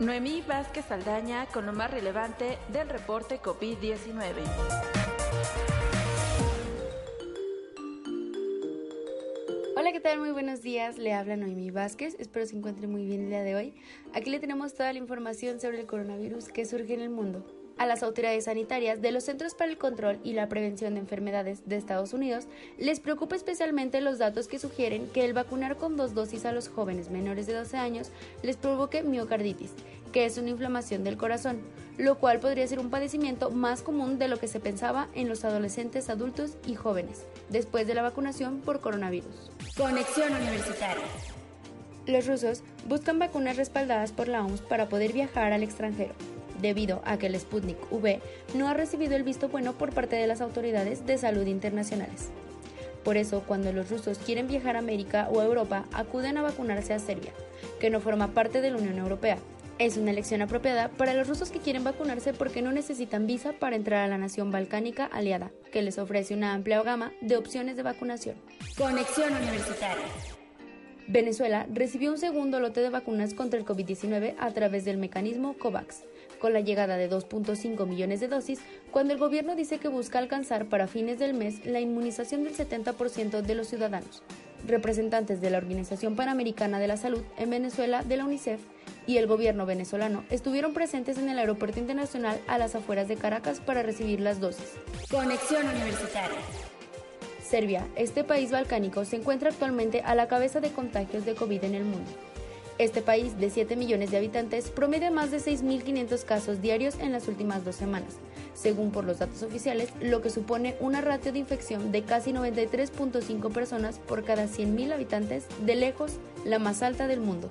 Noemí 0.00 0.42
Vázquez 0.48 0.90
Aldaña 0.90 1.46
con 1.52 1.66
lo 1.66 1.72
más 1.72 1.90
relevante 1.90 2.58
del 2.72 2.88
reporte 2.88 3.40
COVID-19. 3.40 5.01
Tal? 10.12 10.20
Muy 10.20 10.32
buenos 10.32 10.60
días. 10.60 10.98
Le 10.98 11.14
habla 11.14 11.36
Noemí 11.36 11.70
Vázquez. 11.70 12.16
Espero 12.18 12.44
se 12.44 12.54
encuentre 12.54 12.86
muy 12.86 13.06
bien 13.06 13.22
el 13.22 13.28
día 13.30 13.42
de 13.42 13.54
hoy. 13.54 13.74
Aquí 14.12 14.28
le 14.28 14.40
tenemos 14.40 14.74
toda 14.74 14.92
la 14.92 14.98
información 14.98 15.58
sobre 15.58 15.80
el 15.80 15.86
coronavirus 15.86 16.48
que 16.48 16.66
surge 16.66 16.92
en 16.92 17.00
el 17.00 17.08
mundo 17.08 17.46
a 17.78 17.86
las 17.86 18.02
autoridades 18.02 18.44
sanitarias 18.44 19.00
de 19.00 19.10
los 19.10 19.24
Centros 19.24 19.54
para 19.54 19.70
el 19.70 19.78
Control 19.78 20.18
y 20.22 20.34
la 20.34 20.50
Prevención 20.50 20.94
de 20.94 21.00
Enfermedades 21.00 21.66
de 21.66 21.76
Estados 21.76 22.12
Unidos 22.12 22.46
les 22.78 23.00
preocupa 23.00 23.36
especialmente 23.36 24.02
los 24.02 24.18
datos 24.18 24.48
que 24.48 24.58
sugieren 24.58 25.08
que 25.08 25.24
el 25.24 25.32
vacunar 25.32 25.76
con 25.76 25.96
dos 25.96 26.12
dosis 26.12 26.44
a 26.44 26.52
los 26.52 26.68
jóvenes 26.68 27.08
menores 27.10 27.46
de 27.46 27.54
12 27.54 27.78
años 27.78 28.10
les 28.42 28.58
provoque 28.58 29.02
miocarditis, 29.02 29.72
que 30.12 30.26
es 30.26 30.38
una 30.38 30.50
inflamación 30.50 31.04
del 31.04 31.16
corazón, 31.16 31.60
lo 31.98 32.18
cual 32.18 32.40
podría 32.40 32.66
ser 32.66 32.78
un 32.78 32.90
padecimiento 32.90 33.50
más 33.50 33.82
común 33.82 34.18
de 34.18 34.28
lo 34.28 34.38
que 34.38 34.48
se 34.48 34.60
pensaba 34.60 35.08
en 35.14 35.28
los 35.28 35.44
adolescentes, 35.44 36.08
adultos 36.08 36.56
y 36.66 36.74
jóvenes, 36.74 37.24
después 37.48 37.86
de 37.86 37.94
la 37.94 38.02
vacunación 38.02 38.60
por 38.60 38.80
coronavirus. 38.80 39.50
Conexión 39.76 40.34
Universitaria. 40.34 41.04
Los 42.06 42.26
rusos 42.26 42.62
buscan 42.88 43.18
vacunas 43.18 43.56
respaldadas 43.56 44.12
por 44.12 44.28
la 44.28 44.44
OMS 44.44 44.60
para 44.60 44.88
poder 44.88 45.12
viajar 45.12 45.52
al 45.52 45.62
extranjero 45.62 46.14
debido 46.60 47.02
a 47.04 47.18
que 47.18 47.26
el 47.26 47.38
Sputnik 47.38 47.76
V 47.90 48.20
no 48.54 48.68
ha 48.68 48.74
recibido 48.74 49.16
el 49.16 49.24
visto 49.24 49.48
bueno 49.48 49.72
por 49.74 49.92
parte 49.92 50.16
de 50.16 50.26
las 50.26 50.40
autoridades 50.40 51.04
de 51.06 51.18
salud 51.18 51.46
internacionales. 51.46 52.30
Por 53.04 53.16
eso, 53.16 53.42
cuando 53.46 53.72
los 53.72 53.90
rusos 53.90 54.18
quieren 54.18 54.46
viajar 54.46 54.76
a 54.76 54.78
América 54.78 55.28
o 55.30 55.40
a 55.40 55.44
Europa, 55.44 55.84
acuden 55.92 56.38
a 56.38 56.42
vacunarse 56.42 56.94
a 56.94 57.00
Serbia, 57.00 57.32
que 57.80 57.90
no 57.90 58.00
forma 58.00 58.28
parte 58.28 58.60
de 58.60 58.70
la 58.70 58.78
Unión 58.78 58.98
Europea. 58.98 59.38
Es 59.78 59.96
una 59.96 60.10
elección 60.10 60.42
apropiada 60.42 60.88
para 60.88 61.14
los 61.14 61.26
rusos 61.28 61.50
que 61.50 61.58
quieren 61.58 61.84
vacunarse 61.84 62.32
porque 62.32 62.62
no 62.62 62.72
necesitan 62.72 63.26
visa 63.26 63.52
para 63.52 63.76
entrar 63.76 64.04
a 64.04 64.08
la 64.08 64.18
nación 64.18 64.50
balcánica 64.50 65.06
aliada, 65.06 65.50
que 65.72 65.82
les 65.82 65.98
ofrece 65.98 66.34
una 66.34 66.54
amplia 66.54 66.82
gama 66.82 67.12
de 67.20 67.36
opciones 67.36 67.76
de 67.76 67.82
vacunación. 67.82 68.36
Conexión 68.76 69.34
Universitaria. 69.34 70.04
Venezuela 71.08 71.66
recibió 71.72 72.12
un 72.12 72.18
segundo 72.18 72.60
lote 72.60 72.80
de 72.80 72.90
vacunas 72.90 73.34
contra 73.34 73.58
el 73.58 73.66
COVID-19 73.66 74.34
a 74.38 74.50
través 74.52 74.84
del 74.84 74.98
mecanismo 74.98 75.54
COVAX, 75.58 76.04
con 76.38 76.52
la 76.52 76.60
llegada 76.60 76.96
de 76.96 77.10
2.5 77.10 77.86
millones 77.86 78.20
de 78.20 78.28
dosis, 78.28 78.60
cuando 78.90 79.12
el 79.12 79.18
gobierno 79.18 79.56
dice 79.56 79.78
que 79.78 79.88
busca 79.88 80.18
alcanzar 80.18 80.66
para 80.66 80.86
fines 80.86 81.18
del 81.18 81.34
mes 81.34 81.66
la 81.66 81.80
inmunización 81.80 82.44
del 82.44 82.54
70% 82.54 83.42
de 83.42 83.54
los 83.54 83.68
ciudadanos. 83.68 84.22
Representantes 84.66 85.40
de 85.40 85.50
la 85.50 85.58
Organización 85.58 86.16
Panamericana 86.16 86.78
de 86.78 86.88
la 86.88 86.96
Salud 86.96 87.22
en 87.36 87.50
Venezuela, 87.50 88.02
de 88.02 88.16
la 88.16 88.24
UNICEF, 88.24 88.60
y 89.06 89.16
el 89.16 89.26
gobierno 89.26 89.66
venezolano 89.66 90.24
estuvieron 90.30 90.72
presentes 90.72 91.18
en 91.18 91.28
el 91.28 91.38
aeropuerto 91.38 91.80
internacional 91.80 92.40
a 92.46 92.58
las 92.58 92.74
afueras 92.74 93.08
de 93.08 93.16
Caracas 93.16 93.60
para 93.60 93.82
recibir 93.82 94.20
las 94.20 94.40
dosis. 94.40 94.74
Conexión 95.10 95.68
Universitaria. 95.68 96.38
Serbia, 97.42 97.86
este 97.96 98.24
país 98.24 98.50
balcánico, 98.50 99.04
se 99.04 99.16
encuentra 99.16 99.50
actualmente 99.50 100.00
a 100.02 100.14
la 100.14 100.28
cabeza 100.28 100.60
de 100.60 100.70
contagios 100.70 101.24
de 101.24 101.34
COVID 101.34 101.64
en 101.64 101.74
el 101.74 101.84
mundo. 101.84 102.10
Este 102.78 103.02
país, 103.02 103.38
de 103.38 103.50
7 103.50 103.76
millones 103.76 104.10
de 104.10 104.16
habitantes, 104.16 104.70
promedia 104.70 105.10
más 105.10 105.30
de 105.30 105.38
6.500 105.38 106.24
casos 106.24 106.62
diarios 106.62 106.98
en 106.98 107.12
las 107.12 107.28
últimas 107.28 107.64
dos 107.64 107.76
semanas, 107.76 108.14
según 108.54 108.90
por 108.90 109.04
los 109.04 109.18
datos 109.18 109.42
oficiales, 109.42 109.90
lo 110.00 110.22
que 110.22 110.30
supone 110.30 110.76
una 110.80 111.00
ratio 111.00 111.32
de 111.32 111.38
infección 111.38 111.92
de 111.92 112.02
casi 112.02 112.32
93.5 112.32 113.52
personas 113.52 113.98
por 113.98 114.24
cada 114.24 114.44
100.000 114.46 114.92
habitantes, 114.92 115.44
de 115.64 115.76
lejos 115.76 116.12
la 116.44 116.58
más 116.58 116.82
alta 116.82 117.06
del 117.06 117.20
mundo. 117.20 117.48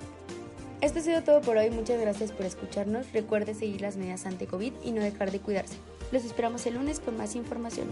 Esto 0.80 0.98
ha 0.98 1.02
sido 1.02 1.22
todo 1.22 1.40
por 1.40 1.56
hoy, 1.56 1.70
muchas 1.70 2.00
gracias 2.00 2.32
por 2.32 2.44
escucharnos, 2.44 3.12
recuerde 3.12 3.54
seguir 3.54 3.80
las 3.82 3.96
medidas 3.96 4.26
ante-COVID 4.26 4.72
y 4.82 4.90
no 4.90 5.00
dejar 5.00 5.30
de 5.30 5.38
cuidarse. 5.38 5.76
Los 6.10 6.24
esperamos 6.24 6.66
el 6.66 6.74
lunes 6.74 6.98
con 6.98 7.16
más 7.16 7.36
información. 7.36 7.86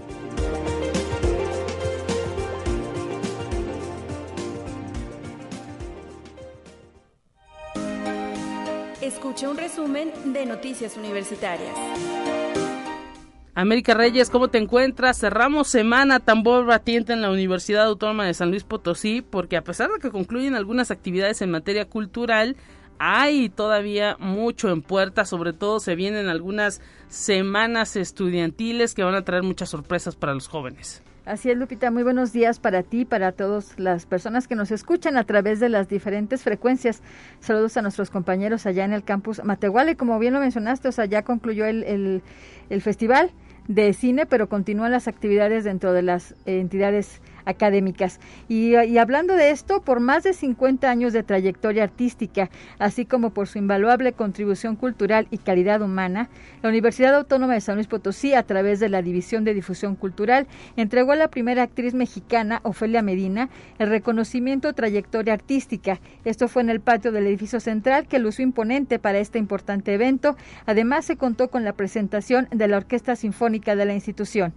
Escuche 9.00 9.48
un 9.48 9.56
resumen 9.56 10.12
de 10.32 10.44
Noticias 10.44 10.96
Universitarias. 10.96 11.74
América 13.54 13.94
Reyes, 13.94 14.30
¿cómo 14.30 14.48
te 14.48 14.58
encuentras? 14.58 15.18
Cerramos 15.18 15.68
semana 15.68 16.20
tambor 16.20 16.66
batiente 16.66 17.12
en 17.12 17.20
la 17.20 17.30
Universidad 17.30 17.86
Autónoma 17.86 18.24
de 18.24 18.34
San 18.34 18.50
Luis 18.50 18.62
Potosí 18.62 19.22
porque 19.22 19.56
a 19.56 19.64
pesar 19.64 19.90
de 19.90 19.98
que 19.98 20.10
concluyen 20.10 20.54
algunas 20.54 20.92
actividades 20.92 21.42
en 21.42 21.50
materia 21.50 21.86
cultural, 21.86 22.56
hay 22.98 23.48
todavía 23.48 24.16
mucho 24.20 24.70
en 24.70 24.82
puerta, 24.82 25.24
sobre 25.24 25.52
todo 25.52 25.80
se 25.80 25.96
vienen 25.96 26.28
algunas 26.28 26.80
semanas 27.08 27.96
estudiantiles 27.96 28.94
que 28.94 29.02
van 29.02 29.16
a 29.16 29.24
traer 29.24 29.42
muchas 29.42 29.70
sorpresas 29.70 30.14
para 30.14 30.34
los 30.34 30.46
jóvenes. 30.46 31.02
Así 31.26 31.50
es, 31.50 31.56
Lupita. 31.56 31.90
Muy 31.90 32.02
buenos 32.02 32.32
días 32.32 32.58
para 32.58 32.82
ti, 32.82 33.04
para 33.04 33.32
todas 33.32 33.78
las 33.78 34.06
personas 34.06 34.48
que 34.48 34.56
nos 34.56 34.70
escuchan 34.70 35.18
a 35.18 35.24
través 35.24 35.60
de 35.60 35.68
las 35.68 35.86
diferentes 35.86 36.42
frecuencias. 36.42 37.02
Saludos 37.40 37.76
a 37.76 37.82
nuestros 37.82 38.10
compañeros 38.10 38.64
allá 38.64 38.86
en 38.86 38.94
el 38.94 39.04
campus 39.04 39.44
Matehuala. 39.44 39.90
Y 39.90 39.96
como 39.96 40.18
bien 40.18 40.32
lo 40.32 40.40
mencionaste, 40.40 40.88
o 40.88 40.92
sea, 40.92 41.04
ya 41.04 41.22
concluyó 41.22 41.66
el, 41.66 41.84
el, 41.84 42.22
el 42.70 42.80
festival 42.80 43.32
de 43.68 43.92
cine, 43.92 44.24
pero 44.24 44.48
continúan 44.48 44.92
las 44.92 45.08
actividades 45.08 45.62
dentro 45.62 45.92
de 45.92 46.02
las 46.02 46.34
entidades 46.46 47.20
académicas. 47.44 48.20
Y, 48.48 48.74
hablando 48.96 49.34
de 49.34 49.50
esto, 49.50 49.82
por 49.82 50.00
más 50.00 50.24
de 50.24 50.32
50 50.32 50.90
años 50.90 51.12
de 51.12 51.22
trayectoria 51.22 51.84
artística, 51.84 52.50
así 52.78 53.04
como 53.04 53.30
por 53.30 53.48
su 53.48 53.58
invaluable 53.58 54.12
contribución 54.12 54.76
cultural 54.76 55.28
y 55.30 55.38
calidad 55.38 55.82
humana, 55.82 56.28
la 56.62 56.68
Universidad 56.68 57.14
Autónoma 57.14 57.54
de 57.54 57.60
San 57.60 57.76
Luis 57.76 57.86
Potosí, 57.86 58.34
a 58.34 58.42
través 58.42 58.80
de 58.80 58.88
la 58.88 59.02
División 59.02 59.44
de 59.44 59.54
Difusión 59.54 59.96
Cultural, 59.96 60.46
entregó 60.76 61.12
a 61.12 61.16
la 61.16 61.28
primera 61.28 61.62
actriz 61.62 61.94
mexicana, 61.94 62.60
Ofelia 62.62 63.02
Medina, 63.02 63.48
el 63.78 63.88
reconocimiento 63.88 64.72
trayectoria 64.72 65.34
artística. 65.34 66.00
Esto 66.24 66.48
fue 66.48 66.62
en 66.62 66.70
el 66.70 66.80
patio 66.80 67.12
del 67.12 67.26
edificio 67.26 67.60
central, 67.60 68.06
que 68.06 68.18
lució 68.18 68.42
imponente 68.44 68.98
para 68.98 69.18
este 69.18 69.38
importante 69.38 69.94
evento. 69.94 70.36
Además, 70.66 71.04
se 71.04 71.16
contó 71.16 71.48
con 71.50 71.64
la 71.64 71.72
presentación 71.72 72.48
de 72.50 72.68
la 72.68 72.76
Orquesta 72.76 73.16
Sinfónica 73.16 73.76
de 73.76 73.84
la 73.84 73.94
institución. 73.94 74.52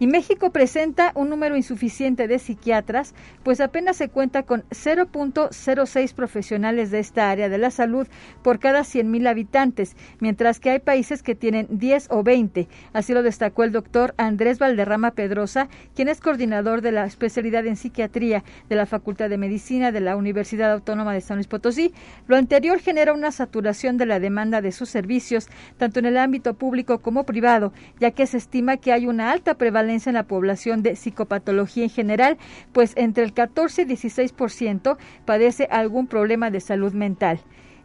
Y 0.00 0.06
México 0.06 0.52
presenta 0.52 1.10
un 1.16 1.28
número 1.28 1.56
insuficiente 1.56 2.28
de 2.28 2.38
psiquiatras, 2.38 3.14
pues 3.42 3.60
apenas 3.60 3.96
se 3.96 4.08
cuenta 4.08 4.44
con 4.44 4.62
0.06 4.70 6.14
profesionales 6.14 6.92
de 6.92 7.00
esta 7.00 7.30
área 7.30 7.48
de 7.48 7.58
la 7.58 7.72
salud 7.72 8.06
por 8.44 8.60
cada 8.60 8.82
100.000 8.82 9.28
habitantes, 9.28 9.96
mientras 10.20 10.60
que 10.60 10.70
hay 10.70 10.78
países 10.78 11.24
que 11.24 11.34
tienen 11.34 11.66
10 11.68 12.08
o 12.10 12.22
20. 12.22 12.68
Así 12.92 13.12
lo 13.12 13.24
destacó 13.24 13.64
el 13.64 13.72
doctor 13.72 14.14
Andrés 14.18 14.60
Valderrama 14.60 15.12
Pedrosa, 15.12 15.68
quien 15.96 16.06
es 16.06 16.20
coordinador 16.20 16.80
de 16.80 16.92
la 16.92 17.04
especialidad 17.04 17.66
en 17.66 17.76
psiquiatría 17.76 18.44
de 18.68 18.76
la 18.76 18.86
Facultad 18.86 19.28
de 19.28 19.38
Medicina 19.38 19.90
de 19.90 20.00
la 20.00 20.16
Universidad 20.16 20.70
Autónoma 20.70 21.12
de 21.12 21.22
San 21.22 21.38
Luis 21.38 21.48
Potosí. 21.48 21.92
Lo 22.28 22.36
anterior 22.36 22.78
genera 22.78 23.12
una 23.12 23.32
saturación 23.32 23.96
de 23.96 24.06
la 24.06 24.20
demanda 24.20 24.60
de 24.60 24.70
sus 24.70 24.90
servicios, 24.90 25.48
tanto 25.76 25.98
en 25.98 26.06
el 26.06 26.18
ámbito 26.18 26.54
público 26.54 27.00
como 27.00 27.24
privado, 27.24 27.72
ya 27.98 28.12
que 28.12 28.28
se 28.28 28.36
estima 28.36 28.76
que 28.76 28.92
hay 28.92 29.08
una 29.08 29.32
alta 29.32 29.54
prevalencia 29.54 29.87
en 29.88 30.14
la 30.14 30.24
población 30.24 30.82
de 30.82 30.96
psicopatología 30.96 31.84
en 31.84 31.90
general, 31.90 32.38
pues 32.72 32.92
entre 32.96 33.24
el 33.24 33.32
14 33.32 33.82
y 33.82 33.84
16% 33.86 34.96
padece 35.24 35.66
algún 35.70 36.06
problema 36.06 36.50
de 36.50 36.60
salud 36.60 36.92
mental. 36.92 37.40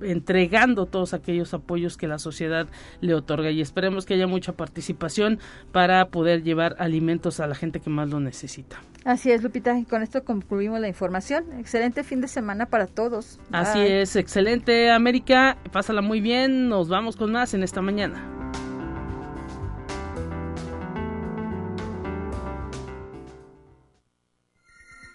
entregando 0.00 0.86
todos 0.86 1.14
aquellos 1.14 1.54
apoyos 1.54 1.96
que 1.96 2.06
la 2.06 2.18
sociedad 2.18 2.66
le 3.00 3.14
otorga 3.14 3.50
y 3.50 3.60
esperemos 3.60 4.06
que 4.06 4.14
haya 4.14 4.26
mucha 4.26 4.52
participación 4.52 5.38
para 5.72 6.08
poder 6.08 6.42
llevar 6.42 6.76
alimentos 6.78 7.40
a 7.40 7.46
la 7.46 7.54
gente 7.54 7.80
que 7.80 7.90
más 7.90 8.08
lo 8.08 8.20
necesita. 8.20 8.80
Así 9.04 9.30
es, 9.30 9.42
Lupita, 9.42 9.78
y 9.78 9.84
con 9.84 10.02
esto 10.02 10.24
concluimos 10.24 10.80
la 10.80 10.88
información. 10.88 11.44
Excelente 11.58 12.02
fin 12.02 12.20
de 12.20 12.28
semana 12.28 12.66
para 12.66 12.86
todos. 12.86 13.38
Así 13.52 13.78
es, 13.78 14.16
excelente, 14.16 14.90
América. 14.90 15.56
Pásala 15.72 16.02
muy 16.02 16.20
bien. 16.20 16.68
Nos 16.68 16.88
vamos 16.88 17.16
con 17.16 17.32
más 17.32 17.54
en 17.54 17.62
esta 17.62 17.80
mañana. 17.80 18.32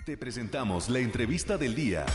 Te 0.06 0.18
presentamos 0.18 0.90
la 0.90 1.00
entrevista 1.00 1.58
del 1.58 1.76
día. 1.76 2.06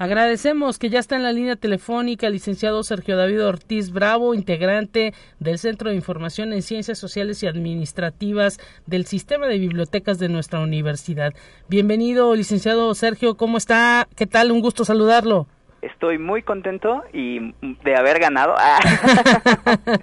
Agradecemos 0.00 0.78
que 0.78 0.88
ya 0.88 0.98
está 0.98 1.16
en 1.16 1.22
la 1.22 1.30
línea 1.30 1.56
telefónica 1.56 2.26
el 2.26 2.32
licenciado 2.32 2.82
Sergio 2.82 3.18
David 3.18 3.44
Ortiz 3.44 3.90
Bravo, 3.90 4.32
integrante 4.32 5.12
del 5.40 5.58
Centro 5.58 5.90
de 5.90 5.96
Información 5.96 6.54
en 6.54 6.62
Ciencias 6.62 6.96
Sociales 6.98 7.42
y 7.42 7.46
Administrativas 7.46 8.58
del 8.86 9.04
Sistema 9.04 9.46
de 9.46 9.58
Bibliotecas 9.58 10.18
de 10.18 10.30
nuestra 10.30 10.60
universidad. 10.60 11.34
Bienvenido, 11.68 12.34
licenciado 12.34 12.94
Sergio, 12.94 13.36
¿cómo 13.36 13.58
está? 13.58 14.08
¿Qué 14.16 14.26
tal? 14.26 14.52
Un 14.52 14.62
gusto 14.62 14.86
saludarlo 14.86 15.48
estoy 15.82 16.18
muy 16.18 16.42
contento 16.42 17.02
y 17.12 17.54
de 17.84 17.96
haber 17.96 18.18
ganado. 18.18 18.54
Ah. 18.58 18.78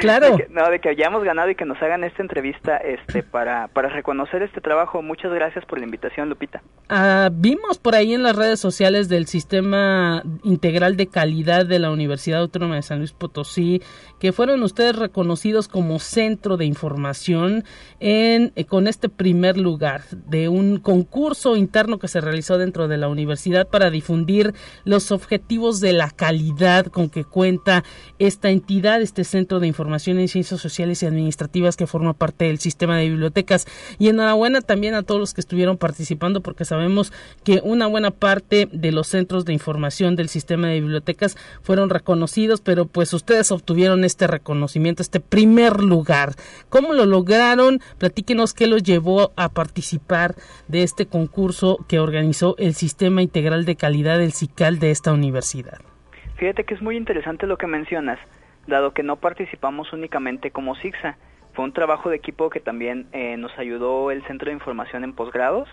claro. 0.00 0.36
no, 0.50 0.70
de 0.70 0.80
que 0.80 0.88
hayamos 0.88 1.24
ganado 1.24 1.50
y 1.50 1.54
que 1.54 1.64
nos 1.64 1.80
hagan 1.82 2.04
esta 2.04 2.22
entrevista 2.22 2.76
este 2.78 3.22
para 3.22 3.68
para 3.68 3.88
reconocer 3.88 4.42
este 4.42 4.60
trabajo. 4.60 5.02
Muchas 5.02 5.32
gracias 5.32 5.64
por 5.64 5.78
la 5.78 5.84
invitación, 5.84 6.28
Lupita. 6.28 6.62
Ah, 6.88 7.30
vimos 7.32 7.78
por 7.78 7.94
ahí 7.94 8.14
en 8.14 8.22
las 8.22 8.36
redes 8.36 8.60
sociales 8.60 9.08
del 9.08 9.26
Sistema 9.26 10.22
Integral 10.42 10.96
de 10.96 11.06
Calidad 11.06 11.66
de 11.66 11.78
la 11.78 11.90
Universidad 11.90 12.40
Autónoma 12.40 12.76
de 12.76 12.82
San 12.82 12.98
Luis 12.98 13.12
Potosí 13.12 13.82
que 14.18 14.32
fueron 14.32 14.62
ustedes 14.62 14.96
reconocidos 14.96 15.68
como 15.68 15.98
centro 15.98 16.56
de 16.56 16.66
información 16.66 17.64
en 18.00 18.52
eh, 18.56 18.64
con 18.64 18.86
este 18.86 19.08
primer 19.08 19.56
lugar 19.56 20.02
de 20.10 20.48
un 20.48 20.78
concurso 20.78 21.56
interno 21.56 21.98
que 21.98 22.08
se 22.08 22.20
realizó 22.20 22.58
dentro 22.58 22.88
de 22.88 22.98
la 22.98 23.08
universidad 23.08 23.68
para 23.68 23.90
difundir 23.90 24.54
los 24.84 25.04
objetivos 25.20 25.80
de 25.80 25.92
la 25.92 26.10
calidad 26.10 26.86
con 26.86 27.10
que 27.10 27.24
cuenta 27.24 27.84
esta 28.18 28.48
entidad, 28.48 29.02
este 29.02 29.24
Centro 29.24 29.60
de 29.60 29.66
Información 29.66 30.18
en 30.18 30.28
Ciencias 30.28 30.60
Sociales 30.60 31.02
y 31.02 31.06
Administrativas 31.06 31.76
que 31.76 31.86
forma 31.86 32.14
parte 32.14 32.46
del 32.46 32.58
sistema 32.58 32.96
de 32.96 33.10
bibliotecas. 33.10 33.66
Y 33.98 34.08
enhorabuena 34.08 34.62
también 34.62 34.94
a 34.94 35.02
todos 35.02 35.20
los 35.20 35.34
que 35.34 35.42
estuvieron 35.42 35.76
participando 35.76 36.40
porque 36.40 36.64
sabemos 36.64 37.12
que 37.44 37.60
una 37.62 37.86
buena 37.86 38.10
parte 38.10 38.68
de 38.72 38.92
los 38.92 39.08
centros 39.08 39.44
de 39.44 39.52
información 39.52 40.16
del 40.16 40.30
sistema 40.30 40.68
de 40.68 40.80
bibliotecas 40.80 41.36
fueron 41.62 41.90
reconocidos, 41.90 42.62
pero 42.62 42.86
pues 42.86 43.12
ustedes 43.12 43.52
obtuvieron 43.52 44.04
este 44.04 44.26
reconocimiento, 44.26 45.02
este 45.02 45.20
primer 45.20 45.80
lugar. 45.80 46.34
¿Cómo 46.70 46.94
lo 46.94 47.04
lograron? 47.04 47.80
Platíquenos 47.98 48.54
qué 48.54 48.66
los 48.66 48.82
llevó 48.82 49.32
a 49.36 49.50
participar 49.50 50.34
de 50.68 50.82
este 50.82 51.06
concurso 51.06 51.84
que 51.88 52.00
organizó 52.00 52.54
el 52.58 52.74
Sistema 52.74 53.22
Integral 53.22 53.64
de 53.66 53.76
Calidad 53.76 54.18
del 54.18 54.32
CICAL 54.32 54.78
de 54.78 54.90
esta 54.90 55.09
universidad. 55.12 55.80
Fíjate 56.36 56.64
que 56.64 56.74
es 56.74 56.82
muy 56.82 56.96
interesante 56.96 57.46
lo 57.46 57.58
que 57.58 57.66
mencionas, 57.66 58.18
dado 58.66 58.92
que 58.94 59.02
no 59.02 59.16
participamos 59.16 59.92
únicamente 59.92 60.50
como 60.50 60.74
SIGSA. 60.74 61.18
Fue 61.52 61.64
un 61.64 61.72
trabajo 61.72 62.08
de 62.08 62.16
equipo 62.16 62.48
que 62.48 62.60
también 62.60 63.08
eh, 63.12 63.36
nos 63.36 63.56
ayudó 63.58 64.10
el 64.10 64.24
Centro 64.26 64.46
de 64.46 64.54
Información 64.54 65.04
en 65.04 65.12
Posgrados, 65.12 65.68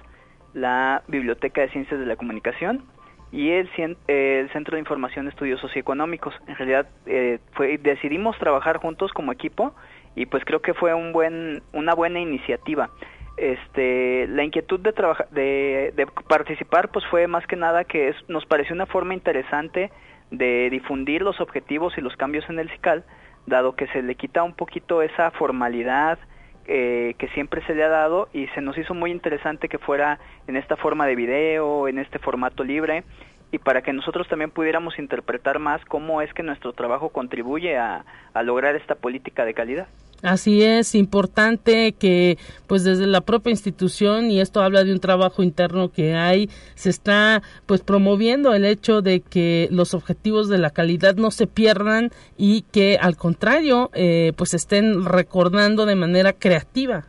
la 0.54 1.04
Biblioteca 1.08 1.62
de 1.62 1.70
Ciencias 1.70 2.00
de 2.00 2.06
la 2.06 2.16
Comunicación 2.16 2.84
y 3.32 3.52
el, 3.52 3.70
el 4.08 4.50
Centro 4.52 4.76
de 4.76 4.80
Información 4.80 5.26
de 5.26 5.32
Estudios 5.32 5.60
Socioeconómicos. 5.62 6.34
En 6.48 6.56
realidad 6.56 6.88
eh, 7.06 7.40
fue, 7.54 7.78
decidimos 7.78 8.38
trabajar 8.38 8.78
juntos 8.78 9.12
como 9.14 9.32
equipo 9.32 9.76
y 10.16 10.26
pues 10.26 10.44
creo 10.46 10.62
que 10.62 10.74
fue 10.74 10.94
un 10.94 11.14
buen, 11.14 11.62
una 11.74 11.94
buena 11.94 12.20
iniciativa. 12.20 12.90
Este, 13.38 14.28
la 14.28 14.44
inquietud 14.44 14.80
de, 14.80 14.92
de, 15.30 15.94
de 15.96 16.08
participar 16.28 16.90
pues 16.90 17.06
fue 17.06 17.28
más 17.28 17.46
que 17.46 17.56
nada 17.56 17.84
que 17.84 18.10
es, 18.10 18.16
nos 18.28 18.48
pareció 18.48 18.74
una 18.74 18.88
forma 18.88 19.14
interesante 19.14 19.92
de 20.32 20.70
difundir 20.72 21.22
los 21.22 21.40
objetivos 21.40 21.96
y 21.98 22.02
los 22.02 22.16
cambios 22.16 22.50
en 22.50 22.58
el 22.58 22.70
CICAL, 22.72 23.04
dado 23.46 23.76
que 23.76 23.86
se 23.88 24.02
le 24.02 24.16
quita 24.16 24.42
un 24.42 24.56
poquito 24.56 25.04
esa 25.04 25.30
formalidad 25.32 26.18
eh, 26.66 27.14
que 27.20 27.30
siempre 27.30 27.64
se 27.68 27.76
le 27.76 27.84
ha 27.84 27.90
dado 27.90 28.28
y 28.34 28.48
se 28.48 28.62
nos 28.62 28.76
hizo 28.76 28.96
muy 28.96 29.12
interesante 29.12 29.70
que 29.70 29.78
fuera 29.78 30.20
en 30.48 30.58
esta 30.58 30.76
forma 30.76 31.06
de 31.06 31.16
video, 31.16 31.88
en 31.88 32.00
este 32.00 32.18
formato 32.18 32.64
libre 32.64 33.04
y 33.52 33.60
para 33.60 33.84
que 33.84 33.94
nosotros 33.94 34.28
también 34.28 34.50
pudiéramos 34.50 34.98
interpretar 34.98 35.60
más 35.60 35.86
cómo 35.86 36.24
es 36.24 36.34
que 36.34 36.42
nuestro 36.42 36.74
trabajo 36.74 37.10
contribuye 37.10 37.78
a 37.78 38.04
lograr 38.44 38.76
esta 38.76 38.96
política 38.96 39.46
de 39.46 39.54
calidad. 39.54 39.88
Así 40.24 40.64
es, 40.64 40.96
importante 40.96 41.94
que 41.94 42.38
pues 42.66 42.84
desde 42.84 43.06
la 43.06 43.22
propia 43.22 43.52
institución 43.52 44.32
y 44.32 44.42
esto 44.42 44.62
habla 44.62 44.84
de 44.84 44.92
un 44.92 45.00
trabajo 45.00 45.44
interno 45.44 45.92
que 45.92 46.16
hay, 46.16 46.50
se 46.74 46.90
está 46.90 47.44
pues 47.68 47.82
promoviendo 47.82 48.56
el 48.56 48.66
hecho 48.66 49.04
de 49.04 49.22
que 49.22 49.68
los 49.70 49.94
objetivos 49.94 50.50
de 50.50 50.58
la 50.58 50.72
calidad 50.72 51.16
no 51.16 51.30
se 51.30 51.46
pierdan 51.46 52.10
y 52.36 52.64
que 52.64 52.98
al 53.00 53.16
contrario 53.16 53.92
eh, 53.94 54.34
pues 54.36 54.56
estén 54.56 55.06
recordando 55.06 55.86
de 55.86 55.96
manera 55.96 56.34
creativa. 56.34 57.06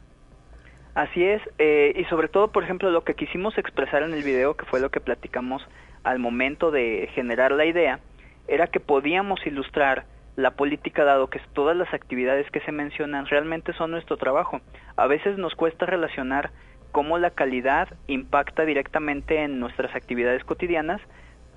Así 0.94 1.22
es, 1.24 1.40
eh, 1.58 1.94
y 1.96 2.04
sobre 2.06 2.28
todo, 2.28 2.50
por 2.50 2.64
ejemplo, 2.64 2.90
lo 2.90 3.04
que 3.04 3.14
quisimos 3.14 3.56
expresar 3.56 4.02
en 4.02 4.12
el 4.12 4.24
video, 4.24 4.54
que 4.54 4.66
fue 4.66 4.80
lo 4.80 4.90
que 4.90 5.00
platicamos 5.00 5.62
al 6.02 6.18
momento 6.18 6.72
de 6.72 7.08
generar 7.14 7.52
la 7.52 7.64
idea, 7.64 8.00
era 8.48 8.66
que 8.66 8.80
podíamos 8.80 9.38
ilustrar 9.46 10.06
la 10.38 10.52
política 10.52 11.04
dado 11.04 11.30
que 11.30 11.40
todas 11.52 11.76
las 11.76 11.92
actividades 11.92 12.48
que 12.52 12.60
se 12.60 12.70
mencionan 12.70 13.26
realmente 13.26 13.72
son 13.72 13.90
nuestro 13.90 14.16
trabajo. 14.16 14.60
A 14.96 15.08
veces 15.08 15.36
nos 15.36 15.56
cuesta 15.56 15.84
relacionar 15.84 16.52
cómo 16.92 17.18
la 17.18 17.32
calidad 17.32 17.88
impacta 18.06 18.64
directamente 18.64 19.42
en 19.42 19.58
nuestras 19.58 19.96
actividades 19.96 20.44
cotidianas, 20.44 21.00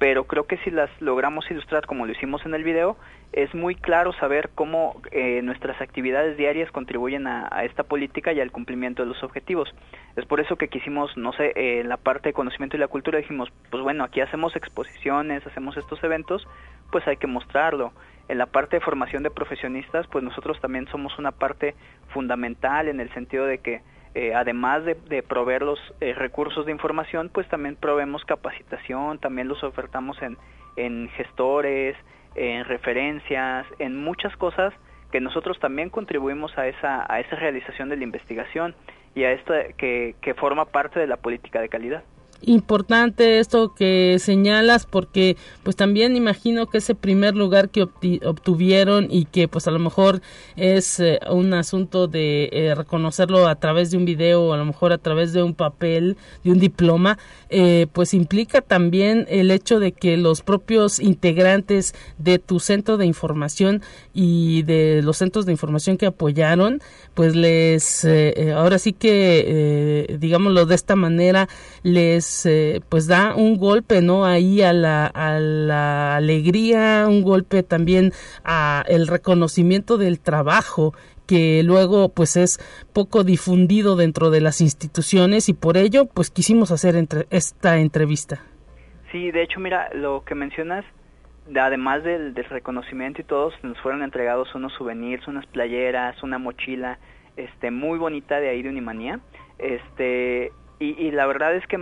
pero 0.01 0.23
creo 0.23 0.47
que 0.47 0.57
si 0.63 0.71
las 0.71 0.89
logramos 0.99 1.45
ilustrar 1.51 1.85
como 1.85 2.07
lo 2.07 2.11
hicimos 2.11 2.43
en 2.47 2.55
el 2.55 2.63
video, 2.63 2.97
es 3.33 3.53
muy 3.53 3.75
claro 3.75 4.13
saber 4.13 4.49
cómo 4.55 4.99
eh, 5.11 5.43
nuestras 5.43 5.79
actividades 5.79 6.37
diarias 6.37 6.71
contribuyen 6.71 7.27
a, 7.27 7.47
esta 7.65 7.83
política 7.83 8.33
y 8.33 8.39
al 8.39 8.51
cumplimiento 8.51 9.03
de 9.03 9.09
los 9.09 9.21
objetivos. 9.21 9.71
Es 10.15 10.25
por 10.25 10.39
eso 10.39 10.55
que 10.55 10.69
quisimos, 10.69 11.15
no 11.17 11.33
sé, 11.33 11.51
en 11.55 11.87
la 11.87 11.97
parte 11.97 12.29
de 12.29 12.33
conocimiento 12.33 12.77
y 12.77 12.79
la 12.79 12.87
cultura 12.87 13.19
dijimos, 13.19 13.53
pues 13.69 13.83
bueno, 13.83 14.03
aquí 14.03 14.21
hacemos 14.21 14.55
exposiciones, 14.55 15.45
hacemos 15.45 15.77
estos 15.77 16.03
eventos, 16.03 16.47
pues 16.91 17.07
hay 17.07 17.17
que 17.17 17.27
mostrarlo 17.27 17.93
en 18.27 18.39
la 18.39 18.47
parte 18.47 18.77
de 18.77 18.81
formación 18.81 19.21
de 19.21 19.29
profesionistas, 19.29 20.07
pues 20.07 20.23
nosotros 20.23 20.59
también 20.61 20.87
somos 20.87 21.19
una 21.19 21.31
parte 21.31 21.75
fundamental 22.07 22.87
en 22.87 23.01
el 23.01 23.13
sentido 23.13 23.45
de 23.45 23.59
que 23.59 23.81
eh, 24.13 24.33
además 24.35 24.83
de, 24.83 25.23
proveer 25.23 25.61
los 25.61 25.79
eh, 26.01 26.13
recursos 26.13 26.65
de 26.65 26.71
información, 26.71 27.29
pues 27.33 27.47
también 27.47 27.75
proveemos 27.75 28.25
capacitación, 28.25 29.19
también 29.19 29.47
los 29.47 29.63
ofertamos 29.63 30.21
en, 30.21 30.37
en 30.75 31.09
gestores, 31.09 31.95
en 32.35 32.65
referencias, 32.65 33.65
en 33.79 34.03
muchas 34.03 34.35
cosas 34.37 34.73
que 35.11 35.19
nosotros 35.19 35.59
también 35.59 35.89
contribuimos 35.89 36.57
a 36.57 36.67
esa, 36.67 37.05
a 37.11 37.19
esa 37.19 37.35
realización 37.35 37.89
de 37.89 37.97
la 37.97 38.03
investigación 38.03 38.75
y 39.15 39.23
a 39.23 39.31
esto 39.31 39.53
que, 39.77 40.15
que 40.21 40.33
forma 40.33 40.65
parte 40.65 40.99
de 40.99 41.07
la 41.07 41.17
política 41.17 41.59
de 41.59 41.69
calidad 41.69 42.03
importante 42.43 43.39
esto 43.39 43.73
que 43.73 44.17
señalas 44.19 44.85
porque 44.85 45.37
pues 45.63 45.75
también 45.75 46.15
imagino 46.15 46.67
que 46.67 46.79
ese 46.79 46.95
primer 46.95 47.35
lugar 47.35 47.69
que 47.69 47.83
obtuvieron 47.83 49.07
y 49.09 49.25
que 49.25 49.47
pues 49.47 49.67
a 49.67 49.71
lo 49.71 49.79
mejor 49.79 50.21
es 50.55 50.99
eh, 50.99 51.19
un 51.29 51.53
asunto 51.53 52.07
de 52.07 52.49
eh, 52.51 52.75
reconocerlo 52.75 53.47
a 53.47 53.55
través 53.55 53.91
de 53.91 53.97
un 53.97 54.05
video 54.05 54.43
o 54.43 54.53
a 54.53 54.57
lo 54.57 54.65
mejor 54.65 54.91
a 54.91 54.97
través 54.97 55.33
de 55.33 55.43
un 55.43 55.53
papel 55.53 56.17
de 56.43 56.51
un 56.51 56.59
diploma 56.59 57.17
eh, 57.49 57.87
pues 57.93 58.13
implica 58.13 58.61
también 58.61 59.27
el 59.29 59.51
hecho 59.51 59.79
de 59.79 59.91
que 59.91 60.17
los 60.17 60.41
propios 60.41 60.99
integrantes 60.99 61.93
de 62.17 62.39
tu 62.39 62.59
centro 62.59 62.97
de 62.97 63.05
información 63.05 63.81
y 64.13 64.63
de 64.63 65.01
los 65.03 65.17
centros 65.17 65.45
de 65.45 65.51
información 65.51 65.97
que 65.97 66.07
apoyaron 66.07 66.81
pues 67.13 67.35
les 67.35 68.05
ahora 68.55 68.79
sí 68.79 68.93
que 68.93 70.17
digámoslo 70.19 70.65
de 70.65 70.75
esta 70.75 70.95
manera 70.95 71.47
les 71.83 72.30
pues, 72.43 72.81
pues, 72.87 73.07
da 73.07 73.35
un 73.35 73.57
golpe, 73.57 74.01
¿no? 74.01 74.25
Ahí 74.25 74.61
a 74.61 74.73
la, 74.73 75.07
a 75.07 75.39
la 75.39 76.15
alegría, 76.15 77.05
un 77.07 77.23
golpe 77.23 77.63
también 77.63 78.11
a 78.43 78.83
el 78.87 79.07
reconocimiento 79.07 79.97
del 79.97 80.19
trabajo 80.19 80.93
que 81.27 81.63
luego 81.63 82.09
pues 82.09 82.35
es 82.35 82.59
poco 82.93 83.23
difundido 83.23 83.95
dentro 83.95 84.31
de 84.31 84.41
las 84.41 84.59
instituciones 84.59 85.47
y 85.49 85.53
por 85.53 85.77
ello 85.77 86.05
pues 86.05 86.29
quisimos 86.29 86.71
hacer 86.71 86.95
entre, 86.95 87.25
esta 87.29 87.77
entrevista. 87.77 88.41
Sí, 89.11 89.31
de 89.31 89.43
hecho 89.43 89.59
mira, 89.59 89.89
lo 89.93 90.23
que 90.25 90.35
mencionas, 90.35 90.83
además 91.55 92.03
del, 92.03 92.33
del 92.33 92.45
reconocimiento 92.45 93.21
y 93.21 93.23
todos, 93.23 93.53
nos 93.63 93.79
fueron 93.79 94.03
entregados 94.03 94.53
unos 94.55 94.73
souvenirs, 94.73 95.27
unas 95.27 95.45
playeras, 95.47 96.21
una 96.23 96.37
mochila, 96.37 96.97
este, 97.37 97.71
muy 97.71 97.97
bonita 97.97 98.39
de 98.39 98.49
ahí 98.49 98.61
de 98.61 98.69
Unimanía, 98.69 99.19
este, 99.57 100.51
y, 100.83 101.11
la 101.11 101.27
verdad 101.27 101.55
es 101.55 101.65
que 101.67 101.77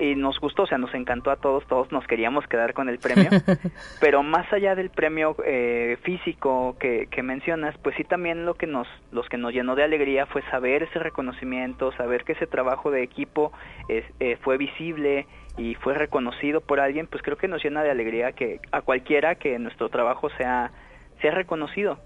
y 0.00 0.14
nos 0.14 0.38
gustó, 0.38 0.62
o 0.62 0.66
sea, 0.66 0.78
nos 0.78 0.94
encantó 0.94 1.32
a 1.32 1.36
todos, 1.36 1.66
todos 1.66 1.90
nos 1.90 2.06
queríamos 2.06 2.46
quedar 2.46 2.72
con 2.72 2.88
el 2.88 2.98
premio, 2.98 3.28
pero 4.00 4.22
más 4.22 4.50
allá 4.52 4.76
del 4.76 4.90
premio 4.90 5.34
eh, 5.44 5.98
físico 6.02 6.76
que, 6.78 7.08
que, 7.10 7.24
mencionas, 7.24 7.76
pues 7.82 7.96
sí 7.96 8.04
también 8.04 8.46
lo 8.46 8.54
que 8.54 8.68
nos, 8.68 8.86
los 9.10 9.28
que 9.28 9.38
nos 9.38 9.52
llenó 9.52 9.74
de 9.74 9.82
alegría 9.82 10.26
fue 10.26 10.42
saber 10.50 10.84
ese 10.84 11.00
reconocimiento, 11.00 11.90
saber 11.96 12.22
que 12.22 12.32
ese 12.32 12.46
trabajo 12.46 12.92
de 12.92 13.02
equipo 13.02 13.52
eh, 13.88 14.38
fue 14.42 14.56
visible 14.56 15.26
y 15.58 15.74
fue 15.74 15.94
reconocido 15.94 16.60
por 16.60 16.78
alguien, 16.78 17.08
pues 17.08 17.22
creo 17.24 17.36
que 17.36 17.48
nos 17.48 17.62
llena 17.62 17.82
de 17.82 17.90
alegría 17.90 18.32
que 18.32 18.60
a 18.70 18.82
cualquiera 18.82 19.34
que 19.34 19.58
nuestro 19.58 19.88
trabajo 19.88 20.30
sea, 20.38 20.70
sea 21.20 21.32
reconocido. 21.32 21.98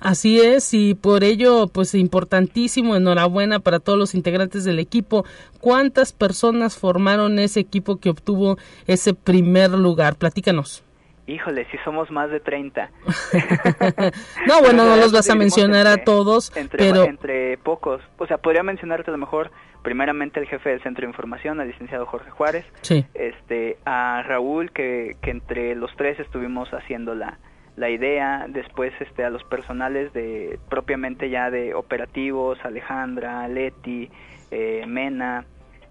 Así 0.00 0.40
es, 0.40 0.74
y 0.74 0.94
por 0.94 1.24
ello, 1.24 1.68
pues 1.68 1.94
importantísimo, 1.94 2.94
enhorabuena 2.94 3.60
para 3.60 3.80
todos 3.80 3.98
los 3.98 4.14
integrantes 4.14 4.64
del 4.64 4.78
equipo. 4.78 5.24
¿Cuántas 5.60 6.12
personas 6.12 6.76
formaron 6.76 7.38
ese 7.38 7.60
equipo 7.60 7.98
que 7.98 8.10
obtuvo 8.10 8.58
ese 8.86 9.14
primer 9.14 9.70
lugar? 9.70 10.16
Platícanos. 10.16 10.84
Híjole, 11.26 11.66
si 11.70 11.78
somos 11.78 12.10
más 12.10 12.30
de 12.30 12.38
30. 12.38 12.90
no, 14.46 14.60
bueno, 14.60 14.84
no 14.84 14.96
los 14.96 15.10
vas 15.10 15.30
a 15.30 15.34
mencionar 15.34 15.86
a 15.86 16.04
todos, 16.04 16.54
entre, 16.54 16.78
pero... 16.78 17.04
Entre 17.04 17.56
pocos. 17.56 18.02
O 18.18 18.26
sea, 18.26 18.36
podría 18.36 18.62
mencionarte 18.62 19.10
a 19.10 19.12
lo 19.12 19.18
mejor 19.18 19.50
primeramente 19.82 20.38
el 20.38 20.46
jefe 20.46 20.68
del 20.68 20.82
Centro 20.82 21.02
de 21.02 21.08
Información, 21.08 21.60
al 21.60 21.68
licenciado 21.68 22.04
Jorge 22.04 22.30
Juárez. 22.30 22.66
Sí. 22.82 23.06
Este, 23.14 23.78
a 23.86 24.22
Raúl, 24.22 24.70
que, 24.70 25.16
que 25.22 25.30
entre 25.30 25.74
los 25.74 25.90
tres 25.96 26.20
estuvimos 26.20 26.68
haciendo 26.74 27.14
la, 27.14 27.38
la 27.76 27.90
idea, 27.90 28.46
después 28.48 28.92
este 29.00 29.24
a 29.24 29.30
los 29.30 29.42
personales 29.44 30.12
de 30.12 30.58
propiamente 30.68 31.30
ya 31.30 31.50
de 31.50 31.74
operativos, 31.74 32.58
Alejandra, 32.64 33.48
Leti, 33.48 34.10
eh, 34.50 34.84
Mena, 34.86 35.44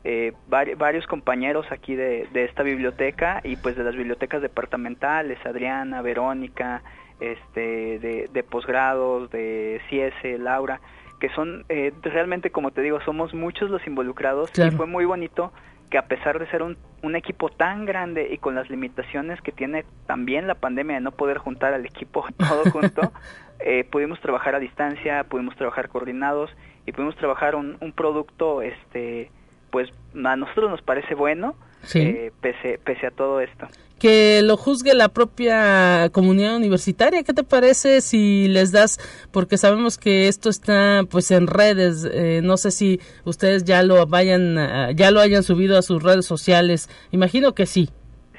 eh, 0.06 0.34
varios 0.48 1.08
compañeros 1.08 1.65
aquí 1.72 1.96
de, 1.96 2.28
de, 2.34 2.46
esta 2.46 2.63
biblioteca 2.63 3.41
y 3.43 3.56
pues 3.56 3.76
de 3.76 3.84
las 3.84 3.96
bibliotecas 3.96 4.41
departamentales, 4.41 5.38
Adriana, 5.46 6.02
Verónica, 6.02 6.84
este, 7.19 8.00
de, 8.00 8.30
de 8.32 8.43
posgrados, 8.43 9.32
de 9.32 9.82
CIESE, 9.89 10.38
Laura, 10.39 10.82
que 11.19 11.30
son 11.30 11.63
eh, 11.69 11.93
realmente 12.02 12.50
como 12.50 12.72
te 12.72 12.82
digo, 12.82 13.00
somos 13.02 13.34
muchos 13.34 13.69
los 13.69 13.86
involucrados 13.88 14.52
y 14.58 14.72
fue 14.72 14.88
muy 14.88 15.06
bonito 15.06 15.54
que 15.94 16.00
a 16.00 16.08
pesar 16.08 16.40
de 16.40 16.48
ser 16.48 16.64
un, 16.64 16.76
un, 17.04 17.16
equipo 17.16 17.50
tan 17.50 17.86
grande 17.86 18.28
y 18.32 18.40
con 18.40 18.56
las 18.56 18.68
limitaciones 18.68 19.40
que 19.42 19.52
tiene 19.52 19.86
también 20.08 20.48
la 20.48 20.56
pandemia 20.56 20.96
de 20.96 21.02
no 21.02 21.12
poder 21.12 21.38
juntar 21.38 21.72
al 21.76 21.86
equipo 21.86 22.26
todo 22.40 22.64
junto, 22.72 23.14
eh, 23.60 23.84
pudimos 23.84 24.20
trabajar 24.20 24.56
a 24.56 24.60
distancia, 24.60 25.24
pudimos 25.26 25.56
trabajar 25.56 25.90
coordinados 25.90 26.50
y 26.88 26.94
pudimos 26.94 27.16
trabajar 27.16 27.54
un, 27.54 27.78
un 27.80 27.92
producto, 27.92 28.64
este, 28.64 29.30
pues 29.74 29.90
a 30.24 30.36
nosotros 30.36 30.70
nos 30.70 30.82
parece 30.84 31.16
bueno, 31.16 31.56
eh, 31.96 32.32
pese, 32.40 32.80
pese 32.86 33.08
a 33.08 33.12
todo 33.12 33.42
esto 33.42 33.68
que 34.00 34.42
lo 34.44 34.58
juzgue 34.58 34.94
la 34.96 35.08
propia 35.08 36.10
comunidad 36.12 36.58
universitaria. 36.58 37.24
¿Qué 37.24 37.32
te 37.32 37.44
parece 37.44 38.02
si 38.02 38.50
les 38.50 38.74
das, 38.74 38.98
porque 39.32 39.58
sabemos 39.58 39.98
que 39.98 40.28
esto 40.28 40.50
está 40.50 41.04
pues 41.10 41.32
en 41.32 41.48
redes, 41.48 42.04
eh, 42.12 42.42
no 42.44 42.58
sé 42.58 42.72
si 42.72 43.00
ustedes 43.24 43.64
ya 43.64 43.82
lo 43.82 44.06
vayan, 44.06 44.58
ya 44.98 45.10
lo 45.10 45.22
hayan 45.22 45.42
subido 45.42 45.78
a 45.78 45.82
sus 45.82 46.04
redes 46.04 46.26
sociales, 46.26 46.90
imagino 47.12 47.56
que 47.56 47.66
sí. 47.66 47.90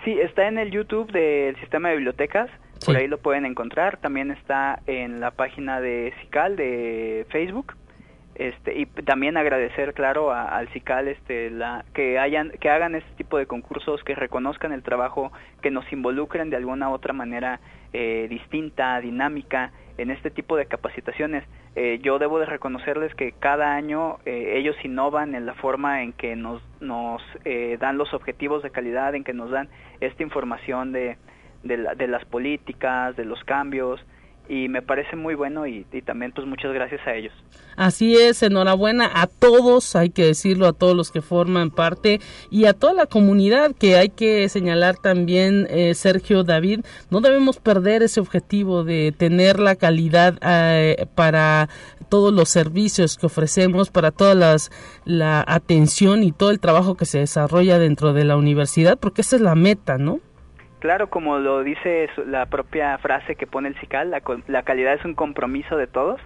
Sí, 0.05 0.13
está 0.21 0.49
en 0.49 0.59
el 0.59 0.71
YouTube 0.71 1.11
del 1.13 1.59
sistema 1.61 1.89
de 1.89 1.97
bibliotecas, 1.97 2.51
por 2.85 2.97
ahí 2.97 3.09
lo 3.09 3.19
pueden 3.19 3.47
encontrar. 3.47 3.97
También 3.97 4.31
está 4.31 4.81
en 4.87 5.21
la 5.21 5.31
página 5.31 5.81
de 5.81 6.13
CICAL 6.21 6.57
de 6.57 7.27
Facebook. 7.31 7.75
Este, 8.35 8.77
y 8.77 8.87
también 8.87 9.37
agradecer, 9.37 9.95
claro, 9.95 10.33
al 10.33 10.69
CICAL 10.71 11.07
este, 11.07 11.51
la, 11.51 11.85
que, 11.95 12.19
hayan, 12.19 12.51
que 12.51 12.69
hagan 12.69 12.97
este 12.97 13.11
tipo 13.15 13.39
de 13.39 13.47
concursos, 13.47 14.03
que 14.03 14.15
reconozcan 14.17 14.73
el 14.73 14.83
trabajo, 14.83 15.33
que 15.63 15.71
nos 15.71 15.91
involucren 15.93 16.51
de 16.51 16.57
alguna 16.57 16.91
otra 16.91 17.13
manera 17.13 17.61
eh, 17.93 18.27
distinta, 18.29 19.01
dinámica 19.01 19.71
en 19.99 20.11
este 20.11 20.31
tipo 20.31 20.57
de 20.57 20.67
capacitaciones. 20.67 21.45
Eh, 21.77 22.01
yo 22.03 22.19
debo 22.19 22.41
de 22.41 22.47
reconocerles 22.47 23.15
que 23.15 23.33
cada 23.33 23.75
año 23.75 24.19
eh, 24.27 24.55
ellos 24.57 24.77
innovan 24.85 25.37
en 25.37 25.47
la 25.47 25.55
forma 25.55 26.03
en 26.03 26.13
que 26.13 26.35
nos, 26.35 26.61
dan 26.81 27.99
los 27.99 28.13
objetivos 28.15 28.65
de 28.65 28.71
calidad, 28.71 29.15
en 29.15 29.23
que 29.23 29.33
nos 29.33 29.51
dan 29.51 29.69
esta 30.01 30.25
información 30.25 30.91
de, 30.93 31.17
las 31.63 32.25
políticas, 32.25 33.15
de 33.15 33.25
los 33.25 33.43
cambios, 33.45 34.05
y 34.49 34.69
me 34.69 34.83
parece 34.83 35.17
muy 35.17 35.35
bueno 35.35 35.67
y, 35.67 35.87
también 36.05 36.33
pues 36.33 36.47
muchas 36.47 36.73
gracias 36.73 37.01
a 37.07 37.15
ellos. 37.15 37.33
Así 37.77 38.17
es, 38.17 38.43
enhorabuena 38.43 39.11
a 39.15 39.27
todos, 39.27 39.97
hay 39.97 40.11
que 40.11 40.27
decirlo, 40.27 40.67
a 40.67 40.73
todos 40.73 40.95
los 40.95 41.11
que 41.11 41.23
forman 41.23 41.71
parte 41.71 42.21
y 42.51 42.67
a 42.67 42.73
toda 42.73 42.93
la 42.93 43.07
comunidad 43.07 43.75
que 43.75 43.97
hay 43.97 44.11
que 44.11 44.49
señalar 44.49 44.97
también, 44.97 45.67
eh, 45.71 45.95
Sergio 45.95 46.45
David, 46.45 46.81
no 47.11 47.21
debemos 47.21 47.59
perder 47.59 48.03
ese 48.03 48.21
objetivo 48.21 48.85
de 48.85 49.13
tener 49.17 49.59
la 49.59 49.77
calidad 49.77 50.39
eh, 50.43 51.07
para 51.15 51.69
todos 52.09 52.33
los 52.33 52.49
servicios 52.49 53.17
que 53.17 53.27
ofrecemos, 53.27 53.91
para 53.91 54.11
toda 54.11 54.35
las, 54.35 54.71
la 55.05 55.43
atención 55.47 56.23
y 56.23 56.33
todo 56.33 56.51
el 56.51 56.61
trabajo 56.61 56.97
que 56.97 57.07
se 57.07 57.19
desarrolla 57.19 57.79
dentro 57.79 58.13
de 58.13 58.25
la 58.25 58.37
universidad, 58.37 58.99
porque 58.99 59.23
esa 59.23 59.37
es 59.37 59.43
la 59.43 59.55
meta, 59.55 59.99
¿no? 59.99 60.21
Claro, 60.85 61.09
como 61.09 61.39
lo 61.39 61.63
dice 61.63 62.11
la 62.27 62.45
propia 62.45 62.99
frase 62.99 63.37
que 63.37 63.47
pone 63.47 63.69
el 63.69 63.75
CICAL, 63.77 64.11
la, 64.11 64.63
calidad 64.65 64.93
es 64.93 65.03
un 65.07 65.15
compromiso 65.15 65.79
de 65.79 65.87
todos, 65.87 66.21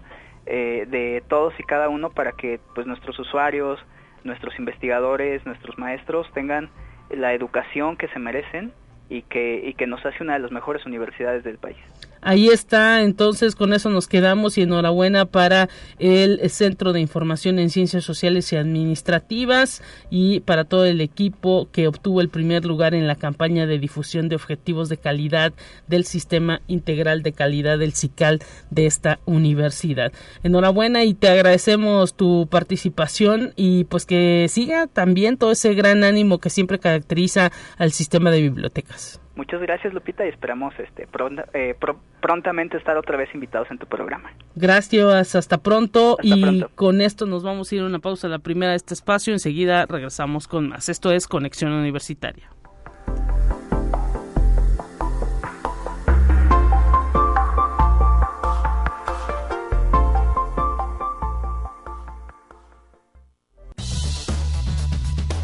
eh, 0.46 0.84
de 0.88 1.22
todos 1.28 1.54
y 1.60 1.62
cada 1.62 1.88
uno 1.88 2.10
para 2.10 2.32
que 2.32 2.58
pues 2.74 2.84
nuestros 2.84 3.16
usuarios, 3.20 3.78
nuestros 4.24 4.58
investigadores, 4.58 5.46
nuestros 5.46 5.78
maestros 5.78 6.28
tengan 6.32 6.70
la 7.08 7.34
educación 7.34 7.96
que 7.96 8.08
se 8.08 8.18
merecen 8.18 8.72
y 9.08 9.22
que, 9.22 9.62
y 9.64 9.74
que 9.74 9.86
nos 9.86 10.04
hace 10.04 10.24
una 10.24 10.32
de 10.32 10.40
las 10.40 10.50
mejores 10.50 10.84
universidades 10.86 11.44
del 11.44 11.58
país. 11.58 11.78
Ahí 12.20 12.48
está, 12.48 13.02
entonces 13.02 13.54
con 13.54 13.72
eso 13.72 13.90
nos 13.90 14.08
quedamos 14.08 14.58
y 14.58 14.62
enhorabuena 14.62 15.24
para 15.24 15.68
el 15.98 16.40
Centro 16.50 16.92
de 16.92 17.00
Información 17.00 17.58
en 17.58 17.70
Ciencias 17.70 18.04
Sociales 18.04 18.52
y 18.52 18.56
Administrativas 18.56 19.82
y 20.10 20.40
para 20.40 20.64
todo 20.64 20.84
el 20.84 21.00
equipo 21.00 21.68
que 21.72 21.86
obtuvo 21.86 22.20
el 22.20 22.28
primer 22.28 22.64
lugar 22.64 22.94
en 22.94 23.06
la 23.06 23.14
campaña 23.14 23.66
de 23.66 23.78
difusión 23.78 24.28
de 24.28 24.36
objetivos 24.36 24.88
de 24.88 24.96
calidad 24.96 25.52
del 25.86 26.04
Sistema 26.04 26.60
Integral 26.66 27.22
de 27.22 27.32
Calidad 27.32 27.78
del 27.78 27.94
CICAL 27.94 28.40
de 28.70 28.86
esta 28.86 29.20
universidad. 29.24 30.12
Enhorabuena 30.42 31.04
y 31.04 31.14
te 31.14 31.28
agradecemos 31.28 32.14
tu 32.14 32.46
participación 32.50 33.52
y 33.56 33.84
pues 33.84 34.06
que 34.06 34.46
siga 34.48 34.86
también 34.86 35.36
todo 35.36 35.52
ese 35.52 35.74
gran 35.74 36.04
ánimo 36.04 36.38
que 36.38 36.50
siempre 36.50 36.78
caracteriza 36.78 37.52
al 37.76 37.92
sistema 37.92 38.30
de 38.30 38.42
bibliotecas. 38.42 39.20
Muchas 39.38 39.60
gracias 39.60 39.94
Lupita 39.94 40.26
y 40.26 40.30
esperamos 40.30 40.74
este 40.80 41.06
eh, 41.54 41.76
prontamente 42.20 42.76
estar 42.76 42.96
otra 42.96 43.16
vez 43.16 43.32
invitados 43.32 43.70
en 43.70 43.78
tu 43.78 43.86
programa. 43.86 44.32
Gracias, 44.56 45.36
hasta 45.36 45.58
pronto 45.58 46.18
y 46.20 46.64
con 46.74 47.00
esto 47.00 47.24
nos 47.24 47.44
vamos 47.44 47.70
a 47.70 47.76
ir 47.76 47.82
a 47.82 47.86
una 47.86 48.00
pausa 48.00 48.26
la 48.26 48.40
primera 48.40 48.72
de 48.72 48.78
este 48.78 48.94
espacio, 48.94 49.32
enseguida 49.32 49.86
regresamos 49.86 50.48
con 50.48 50.68
más. 50.68 50.88
Esto 50.88 51.12
es 51.12 51.28
Conexión 51.28 51.70
Universitaria. 51.70 52.50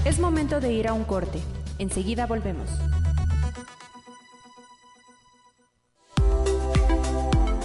Es 0.05 0.19
momento 0.19 0.59
de 0.59 0.73
ir 0.73 0.89
a 0.89 0.95
un 0.95 1.05
corte. 1.05 1.39
Enseguida 1.79 2.27
volvemos. 2.27 2.69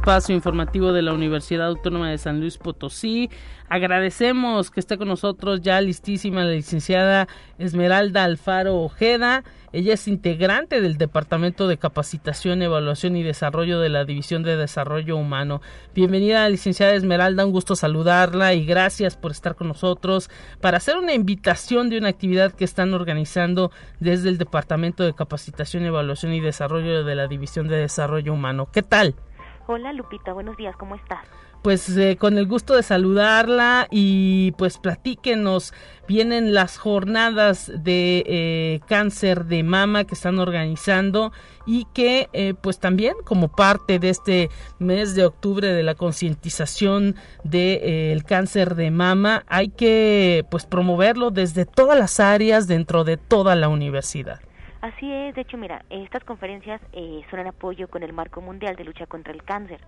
Espacio 0.00 0.34
informativo 0.34 0.94
de 0.94 1.02
la 1.02 1.12
Universidad 1.12 1.66
Autónoma 1.66 2.08
de 2.08 2.16
San 2.16 2.40
Luis 2.40 2.56
Potosí. 2.56 3.28
Agradecemos 3.68 4.70
que 4.70 4.80
esté 4.80 4.96
con 4.96 5.08
nosotros 5.08 5.60
ya 5.60 5.78
listísima 5.82 6.42
la 6.42 6.52
licenciada 6.52 7.28
Esmeralda 7.58 8.24
Alfaro 8.24 8.76
Ojeda. 8.76 9.44
Ella 9.74 9.92
es 9.92 10.08
integrante 10.08 10.80
del 10.80 10.96
Departamento 10.96 11.68
de 11.68 11.76
Capacitación, 11.76 12.62
Evaluación 12.62 13.14
y 13.14 13.22
Desarrollo 13.22 13.78
de 13.78 13.90
la 13.90 14.06
División 14.06 14.42
de 14.42 14.56
Desarrollo 14.56 15.18
Humano. 15.18 15.60
Bienvenida, 15.94 16.48
licenciada 16.48 16.94
Esmeralda, 16.94 17.44
un 17.44 17.52
gusto 17.52 17.76
saludarla 17.76 18.54
y 18.54 18.64
gracias 18.64 19.18
por 19.18 19.32
estar 19.32 19.54
con 19.54 19.68
nosotros 19.68 20.30
para 20.62 20.78
hacer 20.78 20.96
una 20.96 21.12
invitación 21.12 21.90
de 21.90 21.98
una 21.98 22.08
actividad 22.08 22.52
que 22.52 22.64
están 22.64 22.94
organizando 22.94 23.70
desde 24.00 24.30
el 24.30 24.38
Departamento 24.38 25.04
de 25.04 25.12
Capacitación, 25.12 25.84
Evaluación 25.84 26.32
y 26.32 26.40
Desarrollo 26.40 27.04
de 27.04 27.14
la 27.14 27.26
División 27.26 27.68
de 27.68 27.76
Desarrollo 27.76 28.32
Humano. 28.32 28.70
¿Qué 28.72 28.82
tal? 28.82 29.14
Hola 29.72 29.92
Lupita, 29.92 30.32
buenos 30.32 30.56
días, 30.56 30.74
¿cómo 30.76 30.96
estás? 30.96 31.20
Pues 31.62 31.96
eh, 31.96 32.16
con 32.18 32.38
el 32.38 32.48
gusto 32.48 32.74
de 32.74 32.82
saludarla 32.82 33.86
y 33.88 34.50
pues 34.58 34.78
platíquenos, 34.78 35.72
vienen 36.08 36.54
las 36.54 36.76
jornadas 36.76 37.70
de 37.72 38.24
eh, 38.26 38.80
cáncer 38.88 39.44
de 39.44 39.62
mama 39.62 40.02
que 40.02 40.16
están 40.16 40.40
organizando 40.40 41.30
y 41.66 41.86
que 41.94 42.28
eh, 42.32 42.54
pues 42.60 42.80
también 42.80 43.14
como 43.24 43.46
parte 43.46 44.00
de 44.00 44.08
este 44.08 44.50
mes 44.80 45.14
de 45.14 45.24
octubre 45.24 45.72
de 45.72 45.84
la 45.84 45.94
concientización 45.94 47.14
del 47.44 48.24
cáncer 48.24 48.74
de 48.74 48.90
mama 48.90 49.44
hay 49.46 49.68
que 49.68 50.44
pues 50.50 50.66
promoverlo 50.66 51.30
desde 51.30 51.64
todas 51.64 51.96
las 51.96 52.18
áreas 52.18 52.66
dentro 52.66 53.04
de 53.04 53.18
toda 53.18 53.54
la 53.54 53.68
universidad. 53.68 54.40
Así 54.80 55.12
es, 55.12 55.34
de 55.34 55.42
hecho, 55.42 55.58
mira, 55.58 55.84
estas 55.90 56.24
conferencias 56.24 56.80
eh, 56.92 57.22
son 57.30 57.40
en 57.40 57.48
apoyo 57.48 57.88
con 57.88 58.02
el 58.02 58.12
Marco 58.12 58.40
Mundial 58.40 58.76
de 58.76 58.84
Lucha 58.84 59.06
contra 59.06 59.32
el 59.32 59.42
Cáncer. 59.44 59.80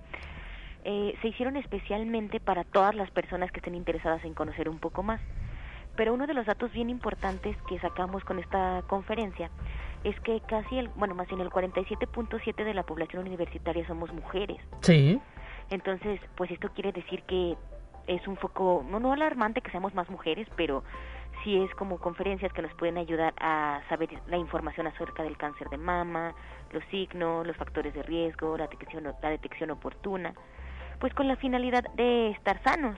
Eh, 0.84 1.14
se 1.22 1.28
hicieron 1.28 1.56
especialmente 1.56 2.40
para 2.40 2.64
todas 2.64 2.94
las 2.94 3.10
personas 3.10 3.50
que 3.52 3.60
estén 3.60 3.74
interesadas 3.74 4.22
en 4.24 4.34
conocer 4.34 4.68
un 4.68 4.78
poco 4.78 5.02
más. 5.02 5.20
Pero 5.96 6.14
uno 6.14 6.26
de 6.26 6.34
los 6.34 6.46
datos 6.46 6.72
bien 6.72 6.90
importantes 6.90 7.56
que 7.68 7.78
sacamos 7.78 8.24
con 8.24 8.38
esta 8.38 8.82
conferencia 8.86 9.50
es 10.04 10.18
que 10.20 10.40
casi 10.40 10.78
el, 10.78 10.88
bueno, 10.88 11.14
más 11.14 11.28
bien 11.28 11.40
el 11.40 11.50
47.7 11.50 12.64
de 12.64 12.74
la 12.74 12.82
población 12.82 13.26
universitaria 13.26 13.86
somos 13.86 14.12
mujeres. 14.12 14.58
Sí. 14.80 15.20
Entonces, 15.70 16.20
pues 16.34 16.50
esto 16.50 16.70
quiere 16.74 16.92
decir 16.92 17.22
que 17.22 17.56
es 18.06 18.26
un 18.26 18.36
foco, 18.36 18.84
no, 18.88 19.00
no 19.00 19.12
alarmante 19.12 19.60
que 19.60 19.70
seamos 19.70 19.94
más 19.94 20.10
mujeres, 20.10 20.48
pero 20.56 20.82
sí 21.42 21.56
es 21.62 21.74
como 21.74 21.98
conferencias 21.98 22.52
que 22.52 22.62
nos 22.62 22.72
pueden 22.74 22.98
ayudar 22.98 23.34
a 23.38 23.80
saber 23.88 24.08
la 24.28 24.36
información 24.36 24.86
acerca 24.86 25.22
del 25.22 25.36
cáncer 25.36 25.68
de 25.68 25.76
mama, 25.76 26.34
los 26.72 26.84
signos, 26.90 27.46
los 27.46 27.56
factores 27.56 27.94
de 27.94 28.02
riesgo, 28.02 28.56
la 28.56 28.66
detección, 28.66 29.04
la 29.04 29.30
detección 29.30 29.70
oportuna, 29.70 30.34
pues 31.00 31.12
con 31.14 31.28
la 31.28 31.36
finalidad 31.36 31.84
de 31.94 32.30
estar 32.30 32.62
sanos. 32.62 32.96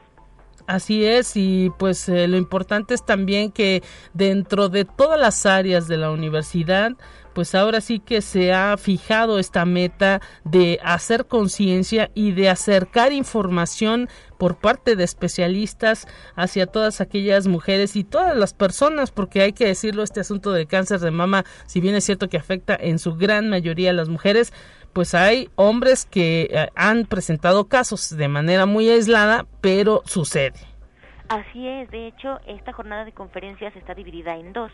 Así 0.67 1.05
es, 1.05 1.37
y 1.37 1.71
pues 1.79 2.09
eh, 2.09 2.27
lo 2.27 2.39
importante 2.39 2.95
es 2.95 3.05
también 3.05 3.53
que 3.53 3.83
dentro 4.15 4.71
de 4.71 4.87
todas 4.87 5.21
las 5.21 5.45
áreas 5.45 5.89
de 5.89 5.99
la 5.99 6.11
universidad, 6.11 6.93
pues 7.35 7.55
ahora 7.55 7.83
sí 7.83 7.99
que 7.99 8.23
se 8.23 8.55
ha 8.55 8.77
fijado 8.79 9.39
esta 9.39 9.67
meta 9.67 10.23
de 10.45 10.81
hacer 10.83 11.27
conciencia 11.27 12.11
y 12.15 12.33
de 12.33 12.49
acercar 12.49 13.13
información 13.13 14.09
por 14.39 14.57
parte 14.57 14.97
de 14.97 15.05
especialistas 15.05 16.07
hacia 16.35 16.67
todas 16.67 17.03
aquellas 17.03 17.47
mujeres 17.47 17.95
y 17.97 18.05
todas 18.05 18.35
las 18.35 18.55
personas, 18.55 19.11
porque 19.11 19.43
hay 19.43 19.53
que 19.53 19.67
decirlo, 19.67 20.03
este 20.03 20.21
asunto 20.21 20.53
del 20.53 20.67
cáncer 20.67 21.01
de 21.01 21.11
mama, 21.11 21.45
si 21.67 21.81
bien 21.81 21.95
es 21.95 22.05
cierto 22.05 22.29
que 22.29 22.39
afecta 22.39 22.75
en 22.75 22.99
su 22.99 23.17
gran 23.17 23.51
mayoría 23.51 23.91
a 23.91 23.95
las 23.95 24.09
mujeres, 24.09 24.53
pues 24.95 25.15
hay 25.15 25.51
hombres 25.57 26.07
que 26.07 26.49
eh, 26.51 26.69
han 26.77 27.05
presentado 27.05 27.69
casos 27.69 28.17
de 28.17 28.29
manera 28.29 28.65
muy 28.65 28.89
aislada, 28.89 29.45
pero 29.61 30.03
sucede. 30.05 30.55
Así 31.29 31.67
es, 31.67 31.91
de 31.91 32.07
hecho, 32.07 32.39
esta 32.47 32.73
jornada 32.73 33.05
de 33.05 33.13
conferencias 33.13 33.75
está 33.77 33.95
dividida 33.95 34.37
en 34.37 34.53
dos. 34.53 34.71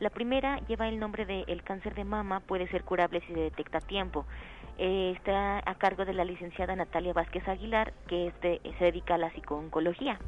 La 0.00 0.10
primera 0.10 0.58
lleva 0.66 0.88
el 0.88 0.98
nombre 0.98 1.24
de 1.24 1.44
El 1.46 1.62
cáncer 1.62 1.94
de 1.94 2.04
mama 2.04 2.40
puede 2.40 2.68
ser 2.68 2.82
curable 2.82 3.20
si 3.20 3.32
se 3.32 3.40
detecta 3.40 3.78
a 3.78 3.80
tiempo. 3.80 4.26
Eh, 4.76 5.14
está 5.16 5.62
a 5.64 5.74
cargo 5.76 6.04
de 6.04 6.14
la 6.14 6.24
licenciada 6.24 6.74
Natalia 6.74 7.12
Vázquez 7.12 7.46
Aguilar, 7.46 7.92
que 8.08 8.32
se 8.40 8.84
dedica 8.84 9.14
a 9.14 9.18
la 9.18 9.30
psicooncología. 9.30 10.18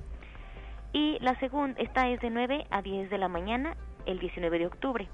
Y 0.93 1.19
la 1.21 1.39
segunda, 1.41 1.81
esta 1.81 2.09
es 2.09 2.21
de 2.21 2.31
9 2.31 2.67
a 2.71 2.81
10 2.81 3.11
de 3.11 3.19
la 3.19 3.29
mañana, 3.29 3.77
el 4.07 4.21
19 4.21 4.61
de 4.61 4.67
octubre. 4.67 5.09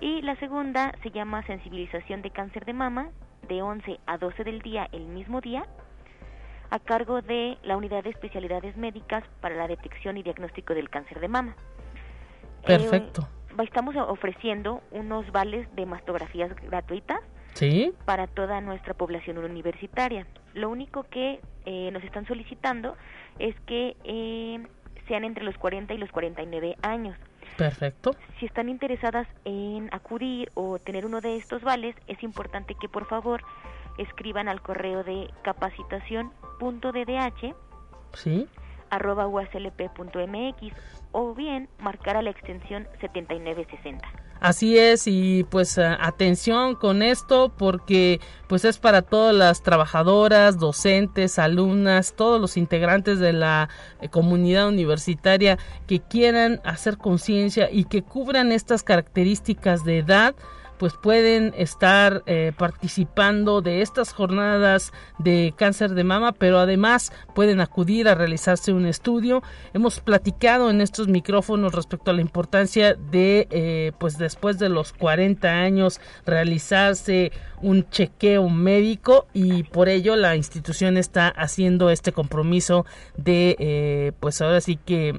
Y 0.00 0.22
la 0.22 0.36
segunda 0.36 0.92
se 1.02 1.10
llama 1.10 1.44
sensibilización 1.46 2.22
de 2.22 2.30
cáncer 2.30 2.64
de 2.64 2.72
mama, 2.72 3.10
de 3.44 3.62
11 3.62 4.00
a 4.06 4.18
12 4.18 4.44
del 4.44 4.60
día 4.60 4.88
el 4.92 5.06
mismo 5.06 5.40
día, 5.40 5.66
a 6.70 6.78
cargo 6.78 7.22
de 7.22 7.58
la 7.62 7.76
Unidad 7.76 8.04
de 8.04 8.10
Especialidades 8.10 8.76
Médicas 8.76 9.24
para 9.40 9.54
la 9.54 9.68
Detección 9.68 10.16
y 10.16 10.22
Diagnóstico 10.22 10.74
del 10.74 10.90
Cáncer 10.90 11.20
de 11.20 11.28
Mama. 11.28 11.56
Perfecto. 12.66 13.22
Eh, 13.22 13.62
estamos 13.62 13.94
ofreciendo 13.96 14.82
unos 14.90 15.30
vales 15.30 15.68
de 15.76 15.86
mastografías 15.86 16.50
gratuitas 16.68 17.20
¿Sí? 17.52 17.92
para 18.04 18.26
toda 18.26 18.60
nuestra 18.60 18.94
población 18.94 19.38
universitaria. 19.38 20.26
Lo 20.54 20.70
único 20.70 21.04
que 21.04 21.40
eh, 21.66 21.90
nos 21.92 22.02
están 22.02 22.26
solicitando 22.26 22.96
es 23.38 23.54
que 23.66 23.96
eh, 24.04 24.66
sean 25.06 25.24
entre 25.24 25.44
los 25.44 25.56
40 25.58 25.94
y 25.94 25.98
los 25.98 26.10
49 26.10 26.76
años. 26.82 27.16
Perfecto. 27.56 28.14
Si 28.38 28.46
están 28.46 28.68
interesadas 28.68 29.26
en 29.44 29.88
acudir 29.92 30.50
o 30.54 30.78
tener 30.78 31.06
uno 31.06 31.20
de 31.20 31.36
estos 31.36 31.62
vales, 31.62 31.94
es 32.06 32.22
importante 32.22 32.74
que 32.74 32.88
por 32.88 33.06
favor 33.06 33.42
escriban 33.98 34.48
al 34.48 34.60
correo 34.60 35.04
de 35.04 35.30
capacitación.ddh 35.42 37.54
¿Sí? 38.14 38.48
arroba 38.90 39.26
uslp.mx 39.26 40.72
o 41.12 41.34
bien 41.34 41.68
marcar 41.78 42.16
a 42.16 42.22
la 42.22 42.30
extensión 42.30 42.88
7960. 43.00 44.23
Así 44.44 44.76
es 44.76 45.06
y 45.06 45.44
pues 45.44 45.78
atención 45.78 46.74
con 46.74 47.02
esto 47.02 47.50
porque 47.56 48.20
pues 48.46 48.66
es 48.66 48.76
para 48.76 49.00
todas 49.00 49.34
las 49.34 49.62
trabajadoras, 49.62 50.58
docentes, 50.58 51.38
alumnas, 51.38 52.12
todos 52.14 52.38
los 52.42 52.58
integrantes 52.58 53.18
de 53.20 53.32
la 53.32 53.70
eh, 54.02 54.10
comunidad 54.10 54.68
universitaria 54.68 55.58
que 55.86 56.00
quieran 56.00 56.60
hacer 56.62 56.98
conciencia 56.98 57.70
y 57.72 57.84
que 57.84 58.02
cubran 58.02 58.52
estas 58.52 58.82
características 58.82 59.82
de 59.82 60.00
edad 60.00 60.34
pues 60.84 60.98
pueden 60.98 61.54
estar 61.56 62.22
eh, 62.26 62.52
participando 62.58 63.62
de 63.62 63.80
estas 63.80 64.12
jornadas 64.12 64.92
de 65.18 65.54
cáncer 65.56 65.94
de 65.94 66.04
mama, 66.04 66.32
pero 66.32 66.58
además 66.58 67.10
pueden 67.34 67.62
acudir 67.62 68.06
a 68.06 68.14
realizarse 68.14 68.70
un 68.70 68.84
estudio. 68.84 69.42
Hemos 69.72 70.00
platicado 70.00 70.68
en 70.68 70.82
estos 70.82 71.08
micrófonos 71.08 71.72
respecto 71.72 72.10
a 72.10 72.14
la 72.14 72.20
importancia 72.20 72.92
de, 72.92 73.48
eh, 73.48 73.92
pues 73.98 74.18
después 74.18 74.58
de 74.58 74.68
los 74.68 74.92
40 74.92 75.48
años, 75.48 76.02
realizarse 76.26 77.32
un 77.62 77.88
chequeo 77.88 78.50
médico 78.50 79.26
y 79.32 79.62
por 79.62 79.88
ello 79.88 80.16
la 80.16 80.36
institución 80.36 80.98
está 80.98 81.28
haciendo 81.28 81.88
este 81.88 82.12
compromiso 82.12 82.84
de, 83.16 83.56
eh, 83.58 84.12
pues 84.20 84.42
ahora 84.42 84.60
sí 84.60 84.76
que 84.76 85.18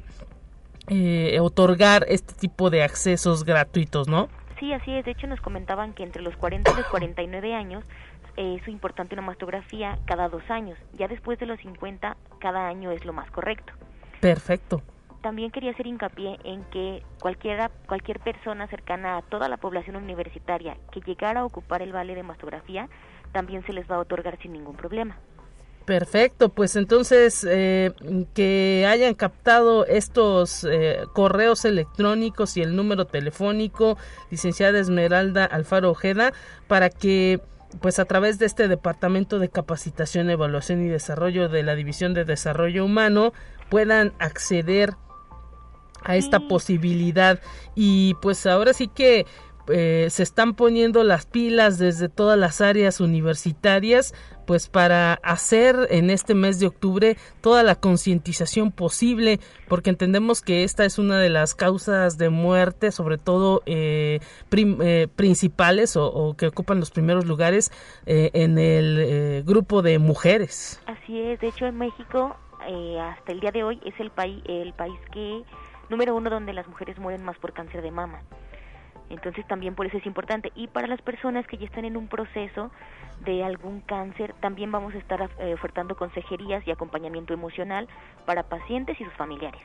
otorgar 1.41 2.05
este 2.07 2.35
tipo 2.35 2.69
de 2.69 2.83
accesos 2.83 3.43
gratuitos, 3.43 4.07
¿no? 4.07 4.29
Sí, 4.59 4.71
así 4.73 4.95
es. 4.95 5.05
De 5.05 5.11
hecho, 5.11 5.27
nos 5.27 5.41
comentaban 5.41 5.93
que 5.93 6.03
entre 6.03 6.21
los 6.21 6.35
40 6.37 6.71
y 6.71 6.75
los 6.75 6.85
49 6.87 7.53
años 7.53 7.83
eh, 8.37 8.57
es 8.61 8.67
importante 8.67 9.15
una 9.15 9.21
mastografía 9.21 9.97
cada 10.05 10.29
dos 10.29 10.43
años. 10.49 10.77
Ya 10.93 11.07
después 11.07 11.37
de 11.39 11.45
los 11.45 11.59
50, 11.59 12.15
cada 12.39 12.67
año 12.67 12.91
es 12.91 13.05
lo 13.05 13.13
más 13.13 13.29
correcto. 13.31 13.73
Perfecto. 14.21 14.81
También 15.21 15.51
quería 15.51 15.71
hacer 15.71 15.87
hincapié 15.87 16.39
en 16.43 16.63
que 16.65 17.03
cualquiera, 17.19 17.71
cualquier 17.87 18.19
persona 18.19 18.67
cercana 18.67 19.17
a 19.17 19.21
toda 19.23 19.49
la 19.49 19.57
población 19.57 19.95
universitaria 19.95 20.77
que 20.91 21.01
llegara 21.01 21.41
a 21.41 21.45
ocupar 21.45 21.81
el 21.81 21.91
vale 21.91 22.13
de 22.13 22.23
mastografía, 22.23 22.87
también 23.31 23.65
se 23.65 23.73
les 23.73 23.89
va 23.89 23.95
a 23.95 23.99
otorgar 23.99 24.37
sin 24.41 24.53
ningún 24.53 24.75
problema. 24.75 25.17
Perfecto, 25.85 26.49
pues 26.49 26.75
entonces 26.75 27.45
eh, 27.47 27.91
que 28.33 28.87
hayan 28.89 29.13
captado 29.13 29.85
estos 29.85 30.63
eh, 30.63 31.03
correos 31.13 31.63
electrónicos 31.63 32.57
y 32.57 32.63
el 32.63 32.75
número 32.75 33.05
telefónico, 33.05 33.95
licenciada 34.31 34.79
Esmeralda 34.79 35.45
Alfaro 35.45 35.91
Ojeda, 35.91 36.33
para 36.67 36.89
que 36.89 37.39
pues 37.81 37.99
a 37.99 38.05
través 38.05 38.39
de 38.39 38.47
este 38.47 38.67
Departamento 38.67 39.37
de 39.37 39.49
Capacitación, 39.49 40.29
Evaluación 40.31 40.83
y 40.83 40.87
Desarrollo 40.87 41.49
de 41.49 41.61
la 41.61 41.75
División 41.75 42.15
de 42.15 42.25
Desarrollo 42.25 42.83
Humano 42.83 43.33
puedan 43.69 44.13
acceder 44.17 44.95
a 46.05 46.15
esta 46.15 46.39
posibilidad. 46.39 47.39
Y 47.75 48.13
pues 48.21 48.45
ahora 48.45 48.73
sí 48.73 48.87
que 48.87 49.25
eh, 49.67 50.07
se 50.09 50.23
están 50.23 50.53
poniendo 50.53 51.03
las 51.03 51.25
pilas 51.25 51.79
desde 51.79 52.09
todas 52.09 52.37
las 52.37 52.61
áreas 52.61 52.99
universitarias 52.99 54.13
pues 54.45 54.69
para 54.69 55.15
hacer 55.23 55.87
en 55.89 56.11
este 56.11 56.35
mes 56.35 56.59
de 56.59 56.67
octubre 56.67 57.17
toda 57.41 57.63
la 57.63 57.73
concientización 57.73 58.71
posible 58.71 59.39
porque 59.67 59.89
entendemos 59.89 60.43
que 60.43 60.63
esta 60.63 60.85
es 60.85 60.99
una 60.99 61.17
de 61.17 61.29
las 61.29 61.55
causas 61.55 62.19
de 62.19 62.29
muerte 62.29 62.91
sobre 62.91 63.17
todo 63.17 63.63
eh, 63.65 64.19
eh, 64.51 65.07
principales 65.15 65.97
o, 65.97 66.35
que 66.37 66.47
ocupan 66.47 66.79
los 66.79 66.91
primeros 66.91 67.25
lugares 67.25 67.71
en 68.05 68.59
el 68.59 69.43
grupo 69.43 69.81
de 69.81 69.97
mujeres. 69.97 70.79
Así 70.85 71.19
es 71.19 71.39
de 71.39 71.47
hecho 71.47 71.65
en 71.65 71.77
México 71.77 72.35
hasta 73.01 73.31
el 73.31 73.39
día 73.39 73.51
de 73.51 73.63
hoy 73.63 73.81
es 73.83 73.99
el 73.99 74.11
país 74.11 74.43
el 74.45 74.73
país 74.73 74.99
que 75.11 75.43
número 75.89 76.15
uno 76.15 76.29
donde 76.29 76.53
las 76.53 76.67
mujeres 76.67 76.99
mueren 76.99 77.23
más 77.23 77.37
por 77.37 77.53
cáncer 77.53 77.81
de 77.81 77.91
mama 77.91 78.21
entonces 79.09 79.45
también 79.47 79.75
por 79.75 79.85
eso 79.85 79.97
es 79.97 80.05
importante. 80.05 80.51
Y 80.55 80.67
para 80.67 80.87
las 80.87 81.01
personas 81.01 81.45
que 81.47 81.57
ya 81.57 81.65
están 81.65 81.85
en 81.85 81.97
un 81.97 82.07
proceso 82.07 82.71
de 83.23 83.43
algún 83.43 83.81
cáncer, 83.81 84.33
también 84.41 84.71
vamos 84.71 84.93
a 84.93 84.97
estar 84.97 85.29
eh, 85.39 85.53
ofertando 85.53 85.95
consejerías 85.95 86.67
y 86.67 86.71
acompañamiento 86.71 87.33
emocional 87.33 87.87
para 88.25 88.43
pacientes 88.43 88.99
y 88.99 89.03
sus 89.03 89.13
familiares. 89.13 89.61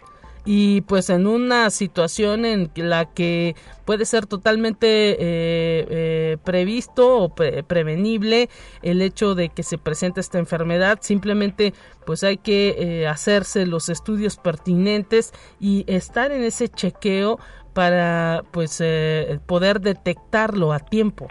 Y 0.46 0.80
pues 0.82 1.10
en 1.10 1.26
una 1.26 1.68
situación 1.68 2.46
en 2.46 2.70
la 2.74 3.04
que 3.12 3.54
puede 3.84 4.06
ser 4.06 4.24
totalmente 4.24 4.86
eh, 4.86 5.16
eh, 5.20 6.36
previsto 6.42 7.18
o 7.18 7.34
prevenible 7.34 8.48
el 8.80 9.02
hecho 9.02 9.34
de 9.34 9.50
que 9.50 9.62
se 9.62 9.76
presente 9.76 10.20
esta 10.20 10.38
enfermedad, 10.38 11.00
simplemente 11.02 11.74
pues 12.06 12.24
hay 12.24 12.38
que 12.38 13.06
hacerse 13.06 13.66
los 13.66 13.90
estudios 13.90 14.38
pertinentes 14.38 15.34
y 15.60 15.84
estar 15.86 16.32
en 16.32 16.42
ese 16.42 16.68
chequeo 16.68 17.38
para 17.72 18.42
pues 18.52 18.80
eh, 18.80 19.38
poder 19.46 19.80
detectarlo 19.80 20.72
a 20.72 20.78
tiempo. 20.78 21.28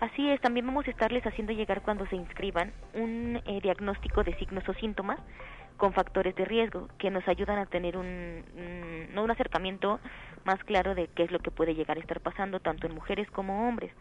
Así 0.00 0.28
es, 0.28 0.40
también 0.40 0.66
vamos 0.66 0.86
a 0.86 0.90
estarles 0.90 1.26
haciendo 1.26 1.52
llegar 1.52 1.82
cuando 1.82 2.06
se 2.06 2.16
inscriban 2.16 2.72
un 2.92 3.40
eh, 3.46 3.60
diagnóstico 3.62 4.22
de 4.24 4.34
signos 4.36 4.68
o 4.68 4.74
síntomas 4.74 5.18
con 5.78 5.92
factores 5.92 6.34
de 6.36 6.44
riesgo 6.44 6.88
que 6.98 7.10
nos 7.10 7.26
ayudan 7.28 7.58
a 7.58 7.66
tener 7.66 7.96
un, 7.96 8.44
no 9.14 9.24
un 9.24 9.30
acercamiento 9.30 10.00
más 10.44 10.62
claro 10.64 10.94
de 10.94 11.08
qué 11.08 11.24
es 11.24 11.30
lo 11.30 11.38
que 11.38 11.50
puede 11.50 11.74
llegar 11.74 11.96
a 11.96 12.00
estar 12.00 12.20
pasando 12.20 12.60
tanto 12.60 12.86
en 12.86 12.94
mujeres 12.94 13.30
como 13.30 13.68
hombres, 13.68 13.92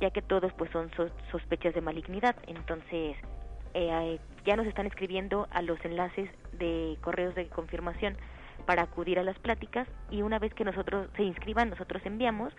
ya 0.00 0.10
que 0.10 0.22
todos 0.22 0.52
pues 0.54 0.70
son 0.70 0.90
sospechas 1.30 1.74
de 1.74 1.80
malignidad. 1.80 2.36
Entonces 2.46 3.16
eh, 3.74 4.18
ya 4.44 4.56
nos 4.56 4.66
están 4.66 4.86
escribiendo 4.86 5.48
a 5.50 5.62
los 5.62 5.82
enlaces 5.84 6.30
de 6.52 6.96
correos 7.00 7.34
de 7.34 7.48
confirmación 7.48 8.16
para 8.64 8.82
acudir 8.82 9.18
a 9.18 9.22
las 9.22 9.38
pláticas 9.38 9.88
y 10.10 10.22
una 10.22 10.38
vez 10.38 10.54
que 10.54 10.64
nosotros 10.64 11.08
se 11.16 11.22
inscriban, 11.22 11.70
nosotros 11.70 12.02
enviamos 12.04 12.52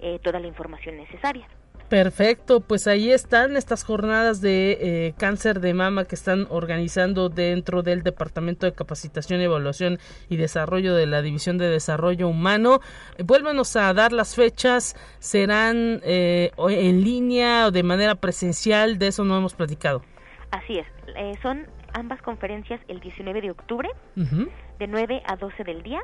eh, 0.00 0.20
toda 0.22 0.38
la 0.38 0.46
información 0.46 0.96
necesaria. 0.96 1.46
Perfecto, 1.88 2.60
pues 2.60 2.86
ahí 2.86 3.10
están 3.10 3.56
estas 3.56 3.82
jornadas 3.82 4.40
de 4.42 4.78
eh, 4.80 5.14
cáncer 5.16 5.60
de 5.60 5.72
mama 5.72 6.04
que 6.04 6.14
están 6.14 6.46
organizando 6.50 7.30
dentro 7.30 7.82
del 7.82 8.02
Departamento 8.02 8.66
de 8.66 8.74
Capacitación, 8.74 9.40
Evaluación 9.40 9.98
y 10.28 10.36
Desarrollo 10.36 10.94
de 10.94 11.06
la 11.06 11.22
División 11.22 11.56
de 11.56 11.68
Desarrollo 11.68 12.28
Humano. 12.28 12.80
vuélvanos 13.24 13.74
a 13.74 13.92
dar 13.94 14.12
las 14.12 14.34
fechas, 14.36 14.94
serán 15.18 16.00
eh, 16.04 16.52
en 16.68 17.02
línea 17.02 17.66
o 17.66 17.70
de 17.70 17.82
manera 17.82 18.16
presencial, 18.16 18.98
de 18.98 19.08
eso 19.08 19.24
no 19.24 19.38
hemos 19.38 19.54
platicado. 19.54 20.02
Así 20.50 20.78
es, 20.78 20.86
son 21.42 21.66
ambas 21.94 22.20
conferencias 22.22 22.80
el 22.88 23.00
19 23.00 23.40
de 23.40 23.50
octubre, 23.50 23.88
de 24.78 24.86
9 24.86 25.22
a 25.26 25.36
12 25.36 25.64
del 25.64 25.82
día. 25.82 26.00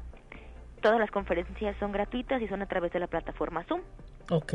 Todas 0.85 1.01
las 1.01 1.11
conferencias 1.11 1.75
son 1.81 1.93
gratuitas 1.93 2.43
y 2.43 2.47
son 2.47 2.61
a 2.61 2.67
través 2.67 2.93
de 2.93 3.01
la 3.01 3.07
plataforma 3.07 3.65
Zoom. 3.65 3.81
Ok. 4.29 4.53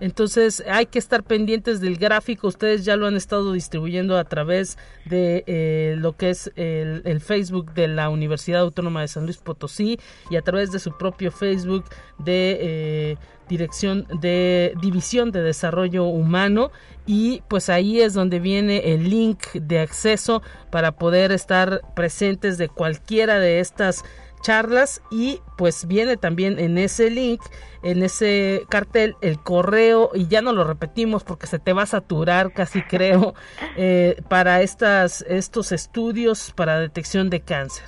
Entonces 0.00 0.64
hay 0.66 0.86
que 0.86 0.98
estar 0.98 1.22
pendientes 1.22 1.80
del 1.80 1.96
gráfico. 1.96 2.48
Ustedes 2.48 2.84
ya 2.84 2.96
lo 2.96 3.06
han 3.06 3.14
estado 3.14 3.52
distribuyendo 3.52 4.18
a 4.18 4.24
través 4.24 4.76
de 5.04 5.44
eh, 5.46 5.94
lo 5.96 6.16
que 6.16 6.30
es 6.30 6.50
el, 6.56 7.20
Facebook 7.20 7.72
de 7.72 7.86
la 7.86 8.08
Universidad 8.08 8.62
Autónoma 8.62 9.02
de 9.02 9.06
San 9.06 9.26
Luis 9.26 9.36
Potosí 9.36 10.00
y 10.28 10.34
a 10.34 10.42
través 10.42 10.72
de 10.72 10.80
su 10.80 10.98
propio 10.98 11.30
Facebook 11.30 11.84
de 12.18 12.58
eh, 12.60 13.16
Dirección 13.48 14.08
de 14.20 14.74
División 14.82 15.30
de 15.30 15.40
Desarrollo 15.40 16.06
Humano. 16.06 16.72
Y 17.06 17.42
pues 17.46 17.70
ahí 17.70 18.00
es 18.00 18.12
donde 18.12 18.40
viene 18.40 18.92
el 18.92 19.08
link 19.08 19.52
de 19.52 19.78
acceso 19.78 20.42
para 20.70 20.92
poder 20.92 21.30
estar 21.30 21.82
presentes 21.94 22.58
de 22.58 22.68
cualquiera 22.68 23.38
de 23.38 23.60
estas 23.60 24.04
charlas 24.44 25.02
y 25.10 25.40
pues 25.56 25.88
viene 25.88 26.18
también 26.18 26.58
en 26.58 26.76
ese 26.76 27.10
link, 27.10 27.40
en 27.82 28.02
ese 28.02 28.66
cartel, 28.68 29.16
el 29.22 29.40
correo 29.40 30.10
y 30.14 30.28
ya 30.28 30.42
no 30.42 30.52
lo 30.52 30.64
repetimos 30.64 31.24
porque 31.24 31.46
se 31.46 31.58
te 31.58 31.72
va 31.72 31.82
a 31.82 31.86
saturar 31.86 32.52
casi 32.52 32.82
creo 32.82 33.34
eh, 33.76 34.22
para 34.28 34.60
estas, 34.60 35.22
estos 35.22 35.72
estudios 35.72 36.52
para 36.52 36.78
detección 36.78 37.30
de 37.30 37.40
cáncer. 37.40 37.86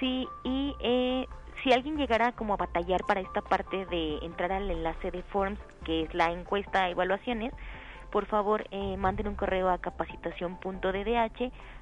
Sí, 0.00 0.26
y 0.44 0.74
eh, 0.80 1.26
si 1.62 1.72
alguien 1.72 1.96
llegara 1.96 2.32
como 2.32 2.54
a 2.54 2.56
batallar 2.56 3.04
para 3.04 3.20
esta 3.20 3.42
parte 3.42 3.84
de 3.86 4.16
entrar 4.22 4.50
al 4.50 4.70
enlace 4.70 5.10
de 5.10 5.22
Forms, 5.24 5.60
que 5.84 6.04
es 6.04 6.14
la 6.14 6.32
encuesta 6.32 6.88
evaluaciones, 6.88 7.52
por 8.10 8.26
favor 8.26 8.66
eh, 8.70 8.96
manden 8.96 9.28
un 9.28 9.34
correo 9.34 9.68
a 9.68 9.78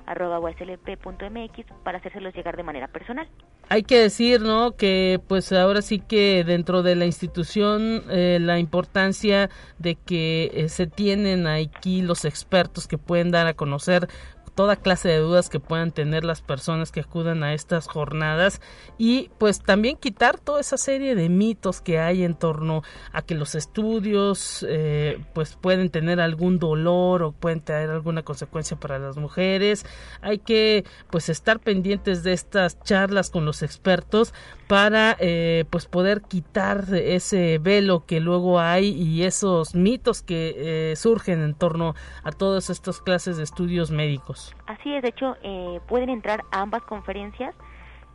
capacitación.ddh.mx 0.07 1.67
para 1.85 1.99
hacérselos 1.99 2.35
llegar 2.35 2.57
de 2.57 2.63
manera 2.63 2.89
personal. 2.89 3.29
Hay 3.69 3.83
que 3.83 3.99
decir, 3.99 4.41
¿no? 4.41 4.73
Que 4.73 5.21
pues 5.29 5.53
ahora 5.53 5.83
sí 5.83 6.01
que 6.01 6.43
dentro 6.45 6.83
de 6.83 6.97
la 6.97 7.07
institución 7.07 8.03
eh, 8.11 8.39
la 8.41 8.59
importancia 8.59 9.49
de 9.79 9.95
que 9.95 10.51
eh, 10.53 10.69
se 10.69 10.87
tienen 10.87 11.47
aquí 11.47 12.03
los 12.03 12.25
expertos 12.25 12.89
que 12.89 12.99
pueden 12.99 13.31
dar 13.31 13.47
a 13.47 13.55
conocer 13.55 14.09
toda 14.55 14.77
clase 14.77 15.09
de 15.09 15.19
dudas 15.19 15.49
que 15.49 15.61
puedan 15.61 15.93
tener 15.93 16.25
las 16.25 16.43
personas 16.43 16.93
que 16.93 17.01
acudan 17.01 17.43
a 17.43 17.55
estas 17.55 17.87
jornadas 17.87 18.61
y 18.99 19.31
pues 19.39 19.61
también 19.61 19.97
quitar 19.97 20.39
toda 20.39 20.61
esa 20.61 20.77
serie 20.77 21.15
de 21.15 21.29
mitos 21.29 21.81
que 21.81 21.99
hay 21.99 22.25
en 22.25 22.35
torno 22.35 22.83
a 23.13 23.23
que 23.23 23.35
los 23.35 23.55
estudios 23.55 24.65
eh, 24.69 25.23
pues 25.35 25.57
pueden 25.57 25.91
tener 25.91 26.21
algún 26.21 26.59
dolor 26.59 27.23
o 27.23 27.33
pueden 27.33 27.61
tener 27.61 27.91
alguna 27.91 28.23
consecuencia 28.23 28.79
para 28.79 28.99
las 28.99 29.17
mujeres 29.17 29.85
hay 30.21 30.39
que 30.39 30.85
pues 31.11 31.29
estar 31.29 31.61
pendientes 31.61 32.23
de 32.23 32.33
estas 32.33 32.81
charlas 32.83 33.31
con 33.31 33.45
los 33.45 33.63
expertos 33.63 34.35
para 34.71 35.17
eh, 35.19 35.65
pues 35.69 35.87
poder 35.87 36.23
quitar 36.23 36.87
ese 36.95 37.59
velo 37.59 38.07
que 38.07 38.21
luego 38.21 38.61
hay 38.61 38.91
y 38.91 39.25
esos 39.25 39.75
mitos 39.75 40.23
que 40.23 40.93
eh, 40.93 40.97
surgen 40.97 41.43
en 41.43 41.55
torno 41.55 41.97
a 42.23 42.31
todas 42.31 42.71
estas 42.71 43.01
clases 43.01 43.37
de 43.37 43.43
estudios 43.43 43.91
médicos. 43.91 44.40
Así 44.67 44.95
es, 44.95 45.03
de 45.03 45.09
hecho 45.09 45.37
eh, 45.43 45.81
pueden 45.89 46.11
entrar 46.11 46.43
a 46.51 46.61
ambas 46.61 46.83
conferencias, 46.83 47.55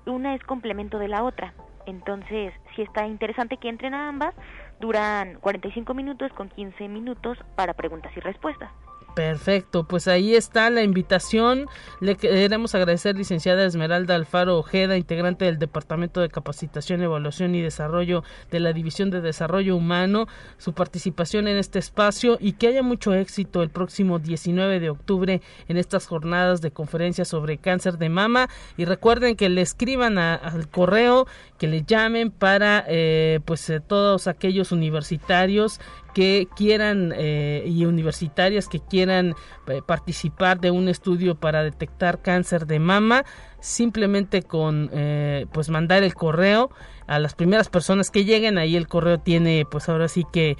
una 0.06 0.36
es 0.36 0.44
complemento 0.44 1.00
de 1.00 1.08
la 1.08 1.24
otra, 1.24 1.54
entonces 1.86 2.54
si 2.76 2.82
está 2.82 3.08
interesante 3.08 3.58
que 3.58 3.70
entren 3.70 3.94
a 3.94 4.08
ambas, 4.10 4.34
duran 4.80 5.40
45 5.42 5.94
minutos 5.94 6.32
con 6.34 6.50
15 6.50 6.88
minutos 6.88 7.38
para 7.56 7.74
preguntas 7.74 8.12
y 8.16 8.20
respuestas. 8.20 8.72
Perfecto, 9.16 9.86
pues 9.86 10.10
ahí 10.10 10.36
está 10.36 10.70
la 10.70 10.84
invitación. 10.84 11.68
Le 12.02 12.18
queremos 12.18 12.76
agradecer, 12.76 13.16
licenciada 13.16 13.64
Esmeralda 13.64 14.14
Alfaro 14.14 14.58
Ojeda, 14.58 14.98
integrante 14.98 15.46
del 15.46 15.58
Departamento 15.58 16.20
de 16.20 16.28
Capacitación, 16.28 17.02
Evaluación 17.02 17.56
y 17.56 17.62
Desarrollo 17.62 18.26
de 18.52 18.60
la 18.60 18.74
División 18.74 19.12
de 19.12 19.22
Desarrollo 19.22 19.78
Humano, 19.78 20.28
su 20.58 20.74
participación 20.74 21.48
en 21.48 21.56
este 21.56 21.80
espacio 21.80 22.38
y 22.42 22.54
que 22.54 22.68
haya 22.68 22.84
mucho 22.84 23.14
éxito 23.14 23.64
el 23.64 23.70
próximo 23.70 24.20
19 24.20 24.82
de 24.82 24.90
octubre 24.90 25.42
en 25.70 25.78
estas 25.78 26.08
jornadas 26.08 26.60
de 26.60 26.72
conferencias 26.72 27.30
sobre 27.30 27.58
cáncer 27.58 27.98
de 27.98 28.10
mama. 28.10 28.50
Y 28.76 28.84
recuerden 28.84 29.38
que 29.38 29.48
le 29.48 29.62
escriban 29.62 30.18
al 30.18 30.68
correo, 30.68 31.26
que 31.58 31.68
le 31.68 31.84
llamen 31.84 32.32
para 32.32 32.84
eh, 32.90 33.40
pues 33.46 33.70
eh, 33.70 33.80
todos 33.80 34.28
aquellos 34.28 34.74
universitarios 34.74 35.80
que 36.16 36.48
quieran 36.56 37.12
eh, 37.14 37.66
y 37.68 37.86
universitarias 37.86 38.70
que 38.70 38.80
quieran 38.80 39.36
eh, 39.68 39.82
participar 39.86 40.62
de 40.62 40.72
un 40.72 40.88
estudio 40.88 41.36
para 41.36 41.62
detectar 41.62 42.22
cáncer 42.22 42.66
de 42.68 42.80
mama 42.80 43.26
simplemente 43.60 44.42
con 44.42 44.90
eh, 44.94 45.46
pues 45.52 45.70
mandar 45.70 46.04
el 46.04 46.14
correo 46.14 46.70
a 47.06 47.20
las 47.20 47.36
primeras 47.36 47.68
personas 47.68 48.12
que 48.12 48.24
lleguen. 48.24 48.58
Ahí 48.58 48.78
el 48.78 48.88
correo 48.88 49.20
tiene 49.20 49.66
pues 49.70 49.90
ahora 49.90 50.08
sí 50.08 50.24
que 50.32 50.56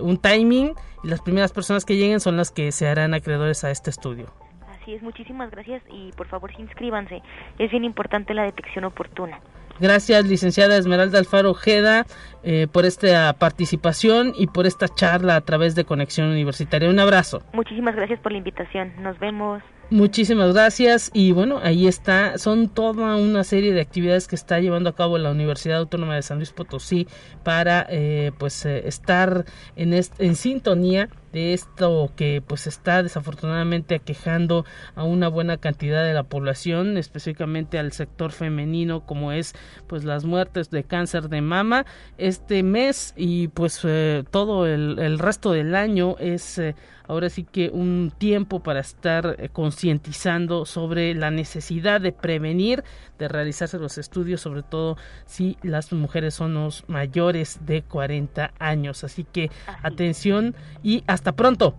un 0.00 0.16
timing 0.16 0.72
y 1.04 1.08
las 1.08 1.20
primeras 1.20 1.52
personas 1.52 1.84
que 1.84 1.96
lleguen 1.96 2.20
son 2.20 2.38
las 2.38 2.50
que 2.50 2.72
se 2.72 2.88
harán 2.88 3.12
acreedores 3.12 3.64
a 3.64 3.70
este 3.70 3.90
estudio. 3.90 4.32
Así 4.80 4.94
es 4.94 5.02
muchísimas 5.02 5.50
gracias 5.50 5.82
y 5.90 6.10
por 6.12 6.26
favor 6.28 6.50
inscríbanse. 6.58 7.20
Es 7.58 7.70
bien 7.70 7.84
importante 7.84 8.32
la 8.32 8.44
detección 8.44 8.84
oportuna 8.84 9.38
Gracias, 9.80 10.26
licenciada 10.26 10.76
Esmeralda 10.76 11.18
Alfaro 11.18 11.50
Ojeda, 11.50 12.06
eh, 12.42 12.66
por 12.70 12.84
esta 12.84 13.32
participación 13.34 14.32
y 14.36 14.46
por 14.46 14.66
esta 14.66 14.88
charla 14.88 15.36
a 15.36 15.40
través 15.40 15.74
de 15.74 15.84
Conexión 15.84 16.28
Universitaria. 16.28 16.88
Un 16.88 16.98
abrazo. 16.98 17.42
Muchísimas 17.52 17.94
gracias 17.94 18.20
por 18.20 18.32
la 18.32 18.38
invitación. 18.38 18.92
Nos 19.02 19.18
vemos. 19.18 19.62
Muchísimas 19.90 20.52
gracias 20.52 21.10
y 21.14 21.32
bueno, 21.32 21.60
ahí 21.62 21.86
está, 21.86 22.36
son 22.36 22.68
toda 22.68 23.16
una 23.16 23.42
serie 23.42 23.72
de 23.72 23.80
actividades 23.80 24.28
que 24.28 24.36
está 24.36 24.60
llevando 24.60 24.90
a 24.90 24.94
cabo 24.94 25.16
la 25.16 25.30
Universidad 25.30 25.78
Autónoma 25.78 26.14
de 26.14 26.20
San 26.20 26.36
Luis 26.36 26.52
Potosí 26.52 27.08
para 27.42 27.86
eh, 27.88 28.32
pues 28.38 28.66
eh, 28.66 28.86
estar 28.86 29.46
en, 29.76 29.94
en 29.94 30.36
sintonía 30.36 31.08
de 31.32 31.54
esto 31.54 32.12
que 32.16 32.42
pues 32.46 32.66
está 32.66 33.02
desafortunadamente 33.02 33.94
aquejando 33.94 34.64
a 34.94 35.04
una 35.04 35.28
buena 35.28 35.56
cantidad 35.56 36.04
de 36.04 36.14
la 36.14 36.24
población, 36.24 36.96
específicamente 36.96 37.78
al 37.78 37.92
sector 37.92 38.32
femenino 38.32 39.06
como 39.06 39.32
es 39.32 39.54
pues 39.86 40.04
las 40.04 40.24
muertes 40.24 40.70
de 40.70 40.84
cáncer 40.84 41.28
de 41.28 41.40
mama 41.40 41.86
este 42.16 42.62
mes 42.62 43.14
y 43.16 43.48
pues 43.48 43.80
eh, 43.84 44.24
todo 44.30 44.66
el, 44.66 45.18
resto 45.18 45.52
del 45.52 45.74
año 45.74 46.16
es 46.18 46.60
ahora 47.08 47.30
sí 47.30 47.44
que 47.44 47.70
un 47.70 48.12
tiempo 48.16 48.62
para 48.62 48.80
estar 48.80 49.36
eh, 49.38 49.48
concientizando 49.48 50.66
sobre 50.66 51.14
la 51.14 51.30
necesidad 51.30 52.00
de 52.00 52.12
prevenir, 52.12 52.84
de 53.18 53.28
realizarse 53.28 53.78
los 53.78 53.98
estudios, 53.98 54.40
sobre 54.40 54.62
todo 54.62 54.96
si 55.26 55.58
las 55.62 55.92
mujeres 55.92 56.34
son 56.34 56.54
los 56.54 56.84
mayores 56.88 57.58
de 57.66 57.82
40 57.82 58.52
años. 58.58 59.04
Así 59.04 59.24
que 59.24 59.50
atención 59.82 60.54
y 60.82 61.04
hasta 61.06 61.32
pronto. 61.32 61.74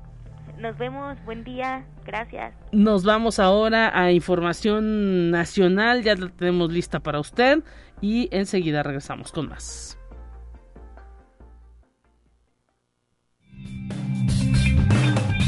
Nos 0.59 0.77
vemos, 0.77 1.17
buen 1.23 1.45
día, 1.45 1.85
gracias. 2.05 2.53
Nos 2.73 3.05
vamos 3.05 3.39
ahora 3.39 3.97
a 3.97 4.11
información 4.11 5.31
nacional, 5.31 6.03
ya 6.03 6.15
la 6.15 6.27
tenemos 6.27 6.71
lista 6.71 6.99
para 6.99 7.19
usted 7.19 7.63
y 8.01 8.27
enseguida 8.31 8.83
regresamos 8.83 9.31
con 9.31 9.47
más. 9.47 9.97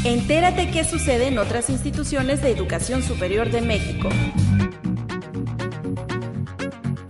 Entérate 0.04 0.70
qué 0.72 0.82
sucede 0.82 1.28
en 1.28 1.38
otras 1.38 1.70
instituciones 1.70 2.42
de 2.42 2.50
educación 2.50 3.02
superior 3.02 3.50
de 3.50 3.60
México. 3.60 4.08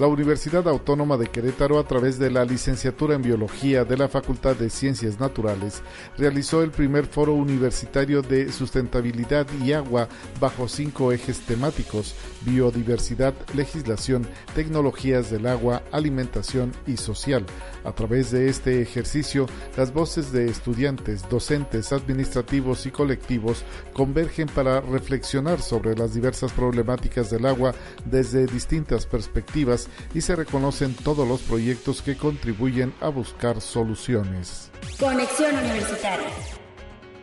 La 0.00 0.06
Universidad 0.06 0.66
Autónoma 0.66 1.18
de 1.18 1.26
Querétaro, 1.26 1.78
a 1.78 1.86
través 1.86 2.18
de 2.18 2.30
la 2.30 2.46
licenciatura 2.46 3.16
en 3.16 3.20
Biología 3.20 3.84
de 3.84 3.98
la 3.98 4.08
Facultad 4.08 4.56
de 4.56 4.70
Ciencias 4.70 5.20
Naturales, 5.20 5.82
realizó 6.16 6.62
el 6.62 6.70
primer 6.70 7.04
foro 7.04 7.34
universitario 7.34 8.22
de 8.22 8.50
sustentabilidad 8.50 9.46
y 9.62 9.74
agua 9.74 10.08
bajo 10.40 10.68
cinco 10.68 11.12
ejes 11.12 11.40
temáticos, 11.40 12.14
biodiversidad, 12.46 13.34
legislación, 13.52 14.26
tecnologías 14.54 15.30
del 15.30 15.46
agua, 15.46 15.82
alimentación 15.92 16.72
y 16.86 16.96
social. 16.96 17.44
A 17.84 17.92
través 17.92 18.30
de 18.30 18.48
este 18.48 18.80
ejercicio, 18.80 19.44
las 19.76 19.92
voces 19.92 20.32
de 20.32 20.46
estudiantes, 20.46 21.28
docentes, 21.28 21.92
administrativos 21.92 22.86
y 22.86 22.90
colectivos 22.90 23.64
convergen 23.92 24.48
para 24.48 24.80
reflexionar 24.80 25.60
sobre 25.60 25.94
las 25.94 26.14
diversas 26.14 26.52
problemáticas 26.52 27.28
del 27.28 27.44
agua 27.44 27.74
desde 28.06 28.46
distintas 28.46 29.04
perspectivas 29.04 29.89
y 30.14 30.20
se 30.20 30.36
reconocen 30.36 30.94
todos 30.94 31.26
los 31.26 31.40
proyectos 31.42 32.02
que 32.02 32.16
contribuyen 32.16 32.94
a 33.00 33.08
buscar 33.08 33.60
soluciones. 33.60 34.70
Conexión 34.98 35.56
Universitaria. 35.56 36.28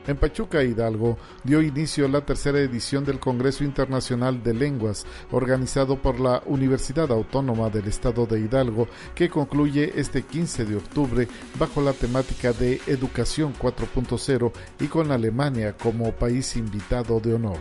En 0.08 0.16
Pachuca, 0.16 0.64
Hidalgo, 0.64 1.18
dio 1.44 1.62
inicio 1.62 2.08
la 2.08 2.22
tercera 2.22 2.60
edición 2.60 3.04
del 3.04 3.20
Congreso 3.20 3.66
Internacional 3.66 4.42
de 4.42 4.54
Lenguas, 4.54 5.06
organizado 5.32 6.02
por 6.02 6.20
la 6.22 6.42
Universidad 6.46 7.12
Autónoma 7.12 7.70
del 7.70 7.88
Estado 7.88 8.26
de 8.26 8.40
Hidalgo, 8.40 8.88
que 9.14 9.30
concluye 9.30 9.92
este 10.00 10.24
15 10.24 10.64
de 10.64 10.78
octubre 10.78 11.28
bajo 11.60 11.82
la 11.82 11.92
temática 11.92 12.54
de 12.54 12.80
Educación 12.88 13.54
4.0 13.54 14.54
y 14.80 14.88
con 14.88 15.12
Alemania 15.12 15.76
como 15.76 16.14
país 16.14 16.56
invitado 16.56 17.20
de 17.20 17.34
honor. 17.34 17.58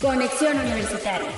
Conexión 0.00 0.58
Universitaria. 0.58 1.30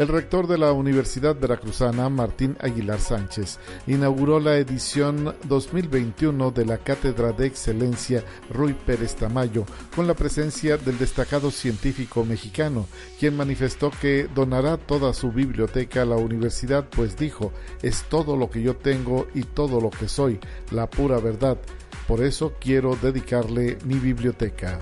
El 0.00 0.08
rector 0.08 0.46
de 0.46 0.56
la 0.56 0.72
Universidad 0.72 1.38
Veracruzana, 1.38 2.08
Martín 2.08 2.56
Aguilar 2.60 3.00
Sánchez, 3.00 3.58
inauguró 3.86 4.40
la 4.40 4.56
edición 4.56 5.34
2021 5.44 6.52
de 6.52 6.64
la 6.64 6.78
Cátedra 6.78 7.32
de 7.32 7.46
Excelencia 7.46 8.24
Ruy 8.48 8.72
Pérez 8.72 9.14
Tamayo, 9.16 9.66
con 9.94 10.06
la 10.06 10.14
presencia 10.14 10.78
del 10.78 10.96
destacado 10.96 11.50
científico 11.50 12.24
mexicano, 12.24 12.86
quien 13.18 13.36
manifestó 13.36 13.90
que 13.90 14.26
donará 14.34 14.78
toda 14.78 15.12
su 15.12 15.32
biblioteca 15.32 16.00
a 16.00 16.06
la 16.06 16.16
universidad, 16.16 16.88
pues 16.88 17.18
dijo, 17.18 17.52
es 17.82 18.04
todo 18.04 18.38
lo 18.38 18.48
que 18.48 18.62
yo 18.62 18.76
tengo 18.76 19.26
y 19.34 19.42
todo 19.42 19.82
lo 19.82 19.90
que 19.90 20.08
soy, 20.08 20.40
la 20.70 20.88
pura 20.88 21.18
verdad. 21.18 21.58
Por 22.08 22.24
eso 22.24 22.54
quiero 22.58 22.96
dedicarle 22.96 23.76
mi 23.84 23.96
biblioteca. 23.96 24.78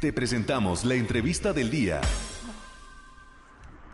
Te 0.00 0.14
presentamos 0.14 0.86
la 0.86 0.94
entrevista 0.94 1.52
del 1.52 1.70
día. 1.70 2.00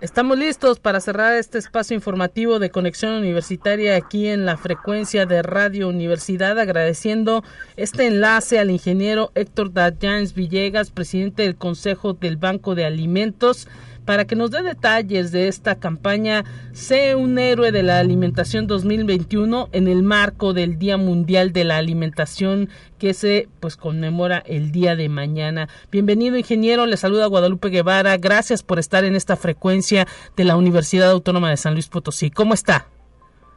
Estamos 0.01 0.39
listos 0.39 0.79
para 0.79 1.01
cerrar 1.01 1.35
este 1.35 1.59
espacio 1.59 1.97
informativo 1.97 2.61
de 2.61 2.71
conexión 2.71 3.15
universitaria 3.15 3.97
aquí 3.97 4.29
en 4.29 4.47
la 4.47 4.57
frecuencia 4.57 5.27
de 5.27 5.43
Radio 5.43 5.89
Universidad, 5.89 6.61
agradeciendo 6.61 7.43
este 7.77 8.07
enlace 8.07 8.61
al 8.61 8.71
ingeniero 8.71 9.33
Héctor 9.35 9.73
Dayans 9.73 10.33
Villegas, 10.33 10.93
presidente 10.93 11.43
del 11.43 11.57
Consejo 11.57 12.13
del 12.13 12.37
Banco 12.37 12.77
de 12.77 12.85
Alimentos 12.85 13.67
para 14.07 14.25
que 14.25 14.37
nos 14.37 14.51
dé 14.51 14.63
detalles 14.63 15.33
de 15.33 15.49
esta 15.49 15.75
campaña 15.75 16.45
Sé 16.73 17.15
un 17.17 17.39
héroe 17.39 17.73
de 17.73 17.83
la 17.83 17.99
alimentación 17.99 18.67
2021 18.67 19.69
en 19.73 19.89
el 19.89 20.03
marco 20.03 20.53
del 20.53 20.79
Día 20.79 20.97
Mundial 20.97 21.53
de 21.53 21.65
la 21.65 21.79
Alimentación 21.79 22.69
que 22.99 23.15
se 23.15 23.49
pues 23.61 23.77
conmemora 23.77 24.43
el 24.47 24.73
día 24.73 24.95
de 24.95 25.09
mañana. 25.09 25.69
Bienvenido 25.91 26.37
ingeniero, 26.37 26.87
le 26.87 26.97
saluda 26.97 27.27
Guadalupe 27.27 27.71
Guevara. 27.71 28.17
Gracias 28.19 28.63
por 28.63 28.79
estar 28.79 29.05
en 29.05 29.17
esta 29.17 29.37
frecuencia 29.37 30.07
de 30.37 30.45
la 30.45 30.57
Universidad 30.57 31.11
Autónoma 31.11 31.51
de 31.51 31.57
San 31.57 31.73
Luis 31.73 31.89
Potosí. 31.89 32.31
¿Cómo 32.31 32.55
está? 32.55 32.87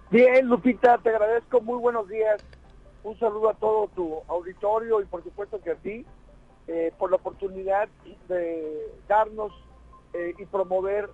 Bien, 0.09 0.47
Lupita, 0.47 0.97
te 0.97 1.09
agradezco. 1.09 1.61
Muy 1.61 1.77
buenos 1.77 2.07
días. 2.07 2.41
Un 3.03 3.19
saludo 3.19 3.49
a 3.49 3.53
todo 3.53 3.89
tu 3.95 4.15
auditorio 4.27 5.01
y 5.01 5.05
por 5.05 5.23
supuesto 5.23 5.61
que 5.61 5.71
a 5.71 5.75
ti 5.75 6.05
eh, 6.67 6.93
por 6.97 7.09
la 7.09 7.17
oportunidad 7.17 7.89
de 8.27 8.93
darnos 9.07 9.51
eh, 10.11 10.33
y 10.39 10.45
promover 10.45 11.07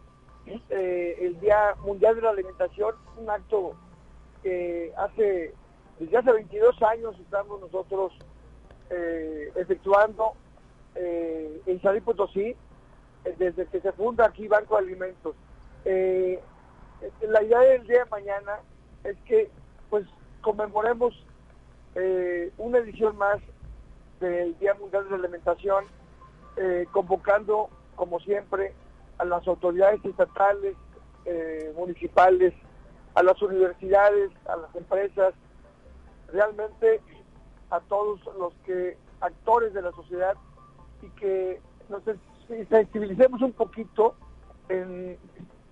eh, 0.70 1.18
el 1.20 1.38
Día 1.42 1.76
Mundial 1.84 2.16
de 2.16 2.22
la 2.22 2.30
Alimentación, 2.30 2.96
un 3.18 3.30
acto 3.30 3.76
que 4.42 4.94
hace, 4.96 5.54
desde 6.00 6.18
hace 6.18 6.32
22 6.32 6.82
años 6.84 7.20
estamos 7.20 7.60
nosotros 7.60 8.14
eh, 8.90 9.52
efectuando 9.56 10.34
en 10.96 11.82
San 11.82 12.00
Potosí, 12.02 12.56
desde 13.38 13.66
que 13.66 13.82
se 13.82 13.92
funda 13.92 14.28
aquí 14.28 14.48
Banco 14.48 14.78
de 14.78 14.84
Alimentos. 14.84 15.36
la 15.84 17.44
idea 17.44 17.60
del 17.60 17.86
día 17.86 18.06
de 18.06 18.10
mañana 18.10 18.60
es 19.04 19.18
que 19.26 19.50
pues 19.90 20.06
conmemoremos 20.40 21.14
una 22.58 22.78
edición 22.78 23.18
más 23.18 23.40
del 24.22 24.58
Día 24.58 24.74
Mundial 24.76 25.04
de 25.04 25.10
la 25.10 25.18
Alimentación, 25.18 25.84
convocando, 26.94 27.70
como 27.98 28.22
siempre, 28.22 28.74
a 29.18 29.26
las 29.26 29.48
autoridades 29.48 30.04
estatales, 30.04 30.76
eh, 31.26 31.74
municipales, 31.76 32.54
a 33.16 33.24
las 33.24 33.42
universidades, 33.42 34.32
a 34.46 34.58
las 34.58 34.76
empresas, 34.76 35.34
realmente 36.32 37.02
a 37.70 37.80
todos 37.82 38.20
los 38.38 38.54
que 38.66 38.98
actores 39.22 39.74
de 39.74 39.82
la 39.82 39.92
sociedad 39.92 40.36
y 41.02 41.10
que 41.20 41.62
nos 41.90 42.04
sensibilicemos 42.70 43.42
un 43.42 43.54
poquito 43.54 44.16
en 44.70 45.18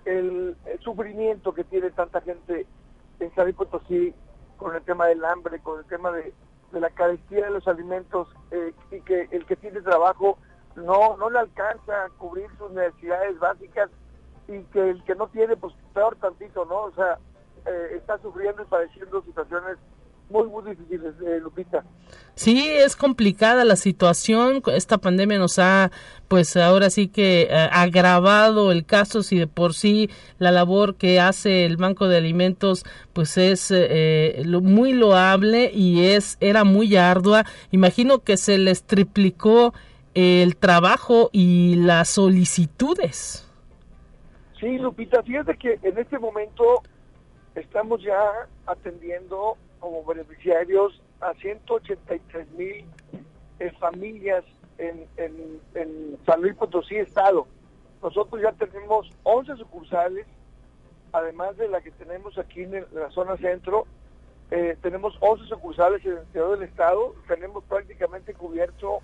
el, 0.05 0.55
sufrimiento 0.83 1.53
que 1.53 1.63
tiene 1.63 1.91
tanta 1.91 2.21
gente 2.21 2.65
en 3.19 3.35
San 3.35 3.51
Potosí 3.53 4.13
con 4.57 4.75
el 4.75 4.81
tema 4.83 5.07
del 5.07 5.23
hambre, 5.23 5.59
con 5.59 5.79
el 5.79 5.85
tema 5.85 6.11
de, 6.11 6.33
la 6.71 6.89
carestía 6.89 7.45
de 7.45 7.51
los 7.51 7.67
alimentos 7.67 8.27
eh, 8.49 8.73
y 8.91 8.99
que 9.01 9.27
el 9.31 9.45
que 9.45 9.55
tiene 9.55 9.81
trabajo 9.81 10.39
no, 10.75 11.17
no 11.17 11.29
le 11.29 11.39
alcanza 11.39 12.05
a 12.05 12.09
cubrir 12.17 12.47
sus 12.57 12.71
necesidades 12.71 13.39
básicas 13.39 13.89
y 14.47 14.61
que 14.65 14.89
el 14.89 15.03
que 15.03 15.15
no 15.15 15.27
tiene, 15.27 15.55
pues 15.55 15.73
peor 15.93 16.15
tantito, 16.17 16.65
¿no? 16.65 16.83
O 16.83 16.91
sea, 16.93 17.17
eh, 17.65 17.95
está 17.95 18.17
sufriendo 18.19 18.63
y 18.63 18.65
padeciendo 18.65 19.21
situaciones 19.23 19.77
muy, 20.29 20.47
muy 20.47 20.63
difíciles, 20.63 21.13
eh, 21.25 21.39
Lupita. 21.41 21.83
Sí, 22.33 22.67
es 22.67 22.95
complicada 22.95 23.63
la 23.65 23.75
situación. 23.75 24.63
Esta 24.67 24.97
pandemia 24.97 25.37
nos 25.37 25.59
ha, 25.59 25.91
pues 26.27 26.57
ahora 26.57 26.89
sí 26.89 27.07
que 27.07 27.43
eh, 27.43 27.69
agravado 27.71 28.71
el 28.71 28.85
caso. 28.85 29.21
Si 29.21 29.37
de 29.37 29.47
por 29.47 29.75
sí 29.75 30.09
la 30.39 30.51
labor 30.51 30.95
que 30.95 31.19
hace 31.19 31.65
el 31.65 31.77
Banco 31.77 32.07
de 32.07 32.17
Alimentos, 32.17 32.83
pues 33.13 33.37
es 33.37 33.71
muy 34.45 34.93
loable 34.93 35.71
y 35.71 36.05
es 36.05 36.37
era 36.39 36.63
muy 36.63 36.95
ardua. 36.95 37.45
Imagino 37.71 38.19
que 38.19 38.37
se 38.37 38.57
les 38.57 38.83
triplicó 38.83 39.73
el 40.13 40.55
trabajo 40.55 41.29
y 41.31 41.75
las 41.75 42.09
solicitudes. 42.09 43.49
Sí, 44.59 44.77
Lupita, 44.77 45.23
fíjate 45.23 45.57
que 45.57 45.79
en 45.81 45.97
este 45.97 46.19
momento 46.19 46.83
estamos 47.55 48.01
ya 48.01 48.47
atendiendo 48.65 49.57
como 49.79 50.03
beneficiarios 50.05 51.01
a 51.19 51.33
183 51.33 52.51
mil 52.51 52.85
eh, 53.59 53.71
familias 53.79 54.43
en, 54.77 55.05
en, 55.17 56.17
San 56.25 56.41
Luis 56.41 56.55
Potosí 56.55 56.95
Estado. 56.95 57.47
Nosotros 58.01 58.41
ya 58.41 58.51
tenemos 58.53 59.09
11 59.23 59.57
sucursales, 59.57 60.25
además 61.11 61.57
de 61.57 61.67
la 61.67 61.81
que 61.81 61.91
tenemos 61.91 62.37
aquí 62.37 62.63
en, 62.63 62.85
la 62.93 63.09
zona 63.11 63.37
centro, 63.37 63.85
eh, 64.51 64.77
tenemos 64.81 65.15
11 65.19 65.45
sucursales 65.47 66.05
en 66.05 66.13
el 66.13 66.19
interior 66.19 66.57
del 66.57 66.67
Estado, 66.67 67.15
tenemos 67.27 67.63
prácticamente 67.65 68.33
cubierto 68.33 68.99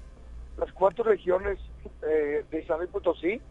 las 0.60 0.72
cuatro 0.74 1.04
regiones 1.04 1.58
eh, 2.02 2.46
de 2.52 2.62
Isabel 2.62 2.90
Potosí. 2.90 3.42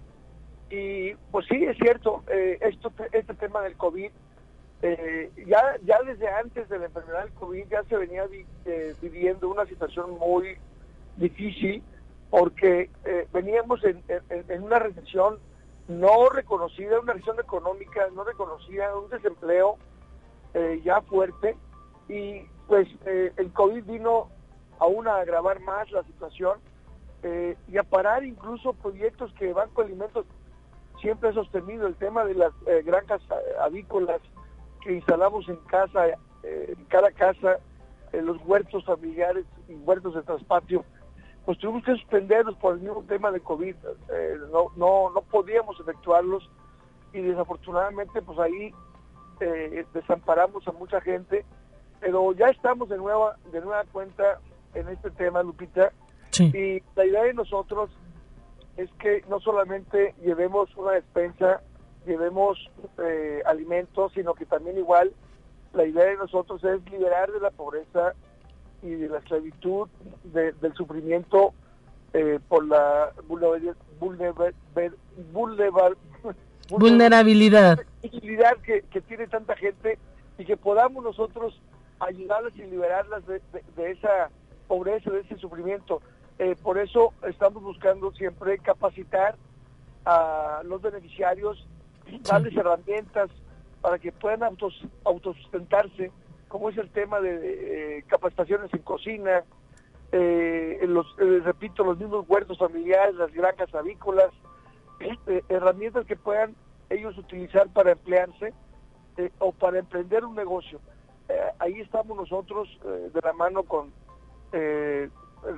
Y 0.70 1.14
pues 1.30 1.46
sí, 1.46 1.64
es 1.64 1.76
cierto, 1.78 2.22
eh, 2.28 2.58
este 3.12 3.34
tema 3.34 3.62
del 3.62 3.76
COVID, 3.76 4.10
eh, 4.82 5.30
ya, 5.46 5.76
ya 5.82 6.02
desde 6.02 6.28
antes 6.28 6.68
de 6.68 6.78
la 6.78 6.86
enfermedad 6.86 7.24
del 7.24 7.32
COVID 7.32 7.66
ya 7.68 7.82
se 7.84 7.96
venía 7.96 8.24
viviendo 9.00 9.48
una 9.48 9.66
situación 9.66 10.18
muy 10.18 10.56
difícil 11.16 11.82
porque 12.30 12.90
veníamos 13.32 13.82
en, 13.82 14.02
una 14.62 14.78
recesión 14.78 15.38
no 15.88 16.28
reconocida, 16.28 17.00
una 17.00 17.14
recesión 17.14 17.40
económica 17.40 18.06
no 18.14 18.22
reconocida, 18.22 18.94
un 18.96 19.08
desempleo 19.08 19.78
ya 20.84 21.00
fuerte 21.00 21.56
y 22.08 22.42
pues 22.68 22.86
el 23.04 23.50
COVID 23.52 23.82
vino 23.84 24.28
aún 24.78 25.08
a 25.08 25.16
agravar 25.16 25.60
más 25.60 25.90
la 25.90 26.04
situación 26.04 26.60
eh, 27.22 27.56
y 27.68 27.78
a 27.78 27.82
parar 27.82 28.24
incluso 28.24 28.72
proyectos 28.74 29.32
que 29.34 29.52
Banco 29.52 29.82
de 29.82 29.88
Alimentos 29.88 30.24
siempre 31.00 31.30
ha 31.30 31.32
sostenido, 31.32 31.86
el 31.86 31.96
tema 31.96 32.24
de 32.24 32.34
las 32.34 32.52
eh, 32.66 32.82
granjas 32.84 33.20
avícolas 33.60 34.20
que 34.82 34.94
instalamos 34.94 35.48
en 35.48 35.56
casa, 35.66 36.06
eh, 36.08 36.74
en 36.76 36.84
cada 36.86 37.10
casa, 37.10 37.58
los 38.12 38.38
huertos 38.46 38.84
familiares 38.84 39.44
y 39.68 39.74
huertos 39.74 40.14
de 40.14 40.22
traspatio, 40.22 40.84
pues 41.44 41.58
tuvimos 41.58 41.84
que 41.84 41.92
suspenderlos 41.92 42.56
por 42.56 42.74
el 42.74 42.80
mismo 42.80 43.04
tema 43.06 43.30
de 43.30 43.40
COVID, 43.40 43.74
no, 44.50 44.66
no, 44.76 45.10
no 45.10 45.20
podíamos 45.30 45.78
efectuarlos 45.78 46.48
y 47.12 47.20
desafortunadamente 47.20 48.22
pues 48.22 48.38
ahí 48.38 48.72
desamparamos 49.92 50.66
a 50.66 50.72
mucha 50.72 51.02
gente, 51.02 51.44
pero 52.00 52.32
ya 52.32 52.46
estamos 52.46 52.88
de 52.88 52.96
nueva, 52.96 53.36
de 53.52 53.60
nueva 53.60 53.84
cuenta 53.92 54.40
en 54.72 54.88
este 54.88 55.10
tema, 55.10 55.42
Lupita, 55.42 55.92
y 56.38 56.82
la 56.94 57.04
idea 57.04 57.22
de 57.24 57.34
nosotros 57.34 57.90
es 58.76 58.90
que 59.00 59.24
no 59.28 59.40
solamente 59.40 60.14
llevemos 60.22 60.74
una 60.76 60.92
despensa, 60.92 61.62
llevemos 62.06 62.58
eh, 62.98 63.42
alimentos, 63.44 64.12
sino 64.14 64.34
que 64.34 64.46
también 64.46 64.78
igual 64.78 65.12
la 65.74 65.84
idea 65.84 66.04
de 66.04 66.16
nosotros 66.16 66.62
es 66.64 66.90
liberar 66.90 67.30
de 67.32 67.40
la 67.40 67.50
pobreza 67.50 68.14
y 68.82 68.90
de 68.90 69.08
la 69.08 69.18
esclavitud, 69.18 69.88
del 70.24 70.74
sufrimiento 70.74 71.52
eh, 72.12 72.38
por 72.48 72.66
la 72.66 73.12
vulnerabilidad, 76.70 78.56
que, 78.64 78.82
que, 78.82 79.00
tiene 79.00 79.26
tanta 79.26 79.56
gente 79.56 79.98
y 80.38 80.44
que 80.44 80.56
podamos 80.56 81.02
nosotros 81.02 81.60
ayudarlas 81.98 82.54
y 82.54 82.62
liberarlas 82.62 83.24
de 83.26 83.90
esa 83.90 84.30
pobreza, 84.68 85.10
de 85.10 85.20
ese 85.20 85.36
sufrimiento. 85.38 86.00
Eh, 86.38 86.56
por 86.62 86.78
eso 86.78 87.12
estamos 87.24 87.62
buscando 87.62 88.12
siempre 88.12 88.58
capacitar 88.58 89.36
a 90.04 90.62
los 90.64 90.80
beneficiarios, 90.80 91.66
darles 92.22 92.56
herramientas 92.56 93.30
para 93.80 93.98
que 93.98 94.12
puedan 94.12 94.42
autos, 94.42 94.74
autosustentarse, 95.04 96.10
como 96.48 96.70
es 96.70 96.78
el 96.78 96.90
tema 96.90 97.20
de, 97.20 98.04
capacitaciones 98.08 98.72
en 98.72 98.82
cocina, 98.82 99.44
eh, 100.10 100.80
los, 100.88 101.06
eh, 101.18 101.40
repito, 101.44 101.84
los 101.84 101.98
mismos 101.98 102.24
huertos 102.28 102.58
familiares, 102.58 103.14
las 103.16 103.32
granjas 103.32 103.74
avícolas, 103.74 104.30
eh, 105.26 105.42
herramientas 105.48 106.06
que 106.06 106.16
puedan 106.16 106.56
ellos 106.88 107.16
utilizar 107.18 107.68
para 107.68 107.92
emplearse 107.92 108.54
o 109.38 109.52
para 109.52 109.78
emprender 109.78 110.24
un 110.24 110.34
negocio. 110.36 110.80
ahí 111.58 111.80
estamos 111.80 112.16
nosotros 112.16 112.68
de 112.84 113.20
la 113.20 113.32
mano 113.32 113.64
con, 113.64 113.92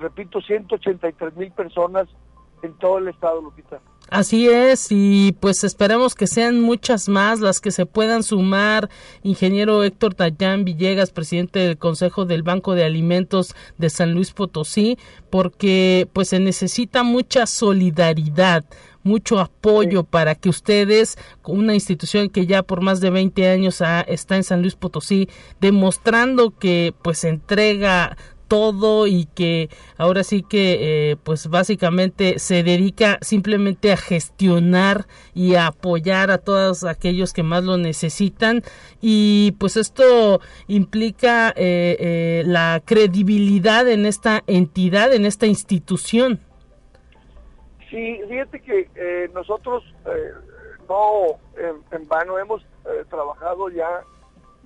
repito, 0.00 0.40
183 0.40 1.36
mil 1.36 1.52
personas 1.52 2.08
en 2.62 2.74
todo 2.74 2.98
el 2.98 3.08
estado, 3.08 3.40
Lupita. 3.40 3.80
Así 4.10 4.48
es, 4.48 4.88
y 4.90 5.36
pues 5.38 5.62
esperemos 5.62 6.16
que 6.16 6.26
sean 6.26 6.60
muchas 6.60 7.08
más 7.08 7.38
las 7.38 7.60
que 7.60 7.70
se 7.70 7.86
puedan 7.86 8.24
sumar. 8.24 8.90
Ingeniero 9.22 9.84
Héctor 9.84 10.14
Tayán 10.14 10.64
Villegas, 10.64 11.12
presidente 11.12 11.60
del 11.60 11.78
Consejo 11.78 12.24
del 12.24 12.42
Banco 12.42 12.74
de 12.74 12.84
Alimentos 12.84 13.54
de 13.78 13.88
San 13.88 14.12
Luis 14.12 14.32
Potosí, 14.32 14.98
porque 15.30 16.08
pues 16.12 16.28
se 16.28 16.40
necesita 16.40 17.04
mucha 17.04 17.46
solidaridad, 17.46 18.64
mucho 19.04 19.38
apoyo 19.38 20.02
para 20.02 20.34
que 20.34 20.48
ustedes, 20.48 21.16
una 21.44 21.74
institución 21.74 22.30
que 22.30 22.46
ya 22.46 22.64
por 22.64 22.80
más 22.80 23.00
de 23.00 23.10
20 23.10 23.48
años 23.48 23.80
está 24.08 24.34
en 24.34 24.42
San 24.42 24.60
Luis 24.60 24.74
Potosí, 24.74 25.28
demostrando 25.60 26.50
que 26.50 26.92
pues 27.00 27.22
entrega 27.22 28.16
todo 28.50 29.06
y 29.06 29.26
que 29.26 29.68
ahora 29.96 30.24
sí 30.24 30.42
que 30.42 31.12
eh, 31.12 31.16
pues 31.22 31.46
básicamente 31.46 32.40
se 32.40 32.64
dedica 32.64 33.18
simplemente 33.20 33.92
a 33.92 33.96
gestionar 33.96 35.06
y 35.34 35.54
apoyar 35.54 36.32
a 36.32 36.38
todos 36.38 36.82
aquellos 36.82 37.32
que 37.32 37.44
más 37.44 37.62
lo 37.62 37.76
necesitan 37.76 38.62
y 39.00 39.52
pues 39.60 39.76
esto 39.76 40.40
implica 40.66 41.50
eh, 41.50 41.96
eh, 42.00 42.42
la 42.44 42.82
credibilidad 42.84 43.88
en 43.88 44.04
esta 44.04 44.42
entidad, 44.48 45.12
en 45.14 45.26
esta 45.26 45.46
institución. 45.46 46.40
Sí, 47.88 48.20
fíjate 48.28 48.60
que 48.62 49.30
nosotros 49.32 49.84
no 50.88 51.38
en, 51.56 51.76
en, 51.92 52.08
vano 52.08 52.36
hemos 52.36 52.64
trabajado 53.08 53.68
ya 53.68 54.02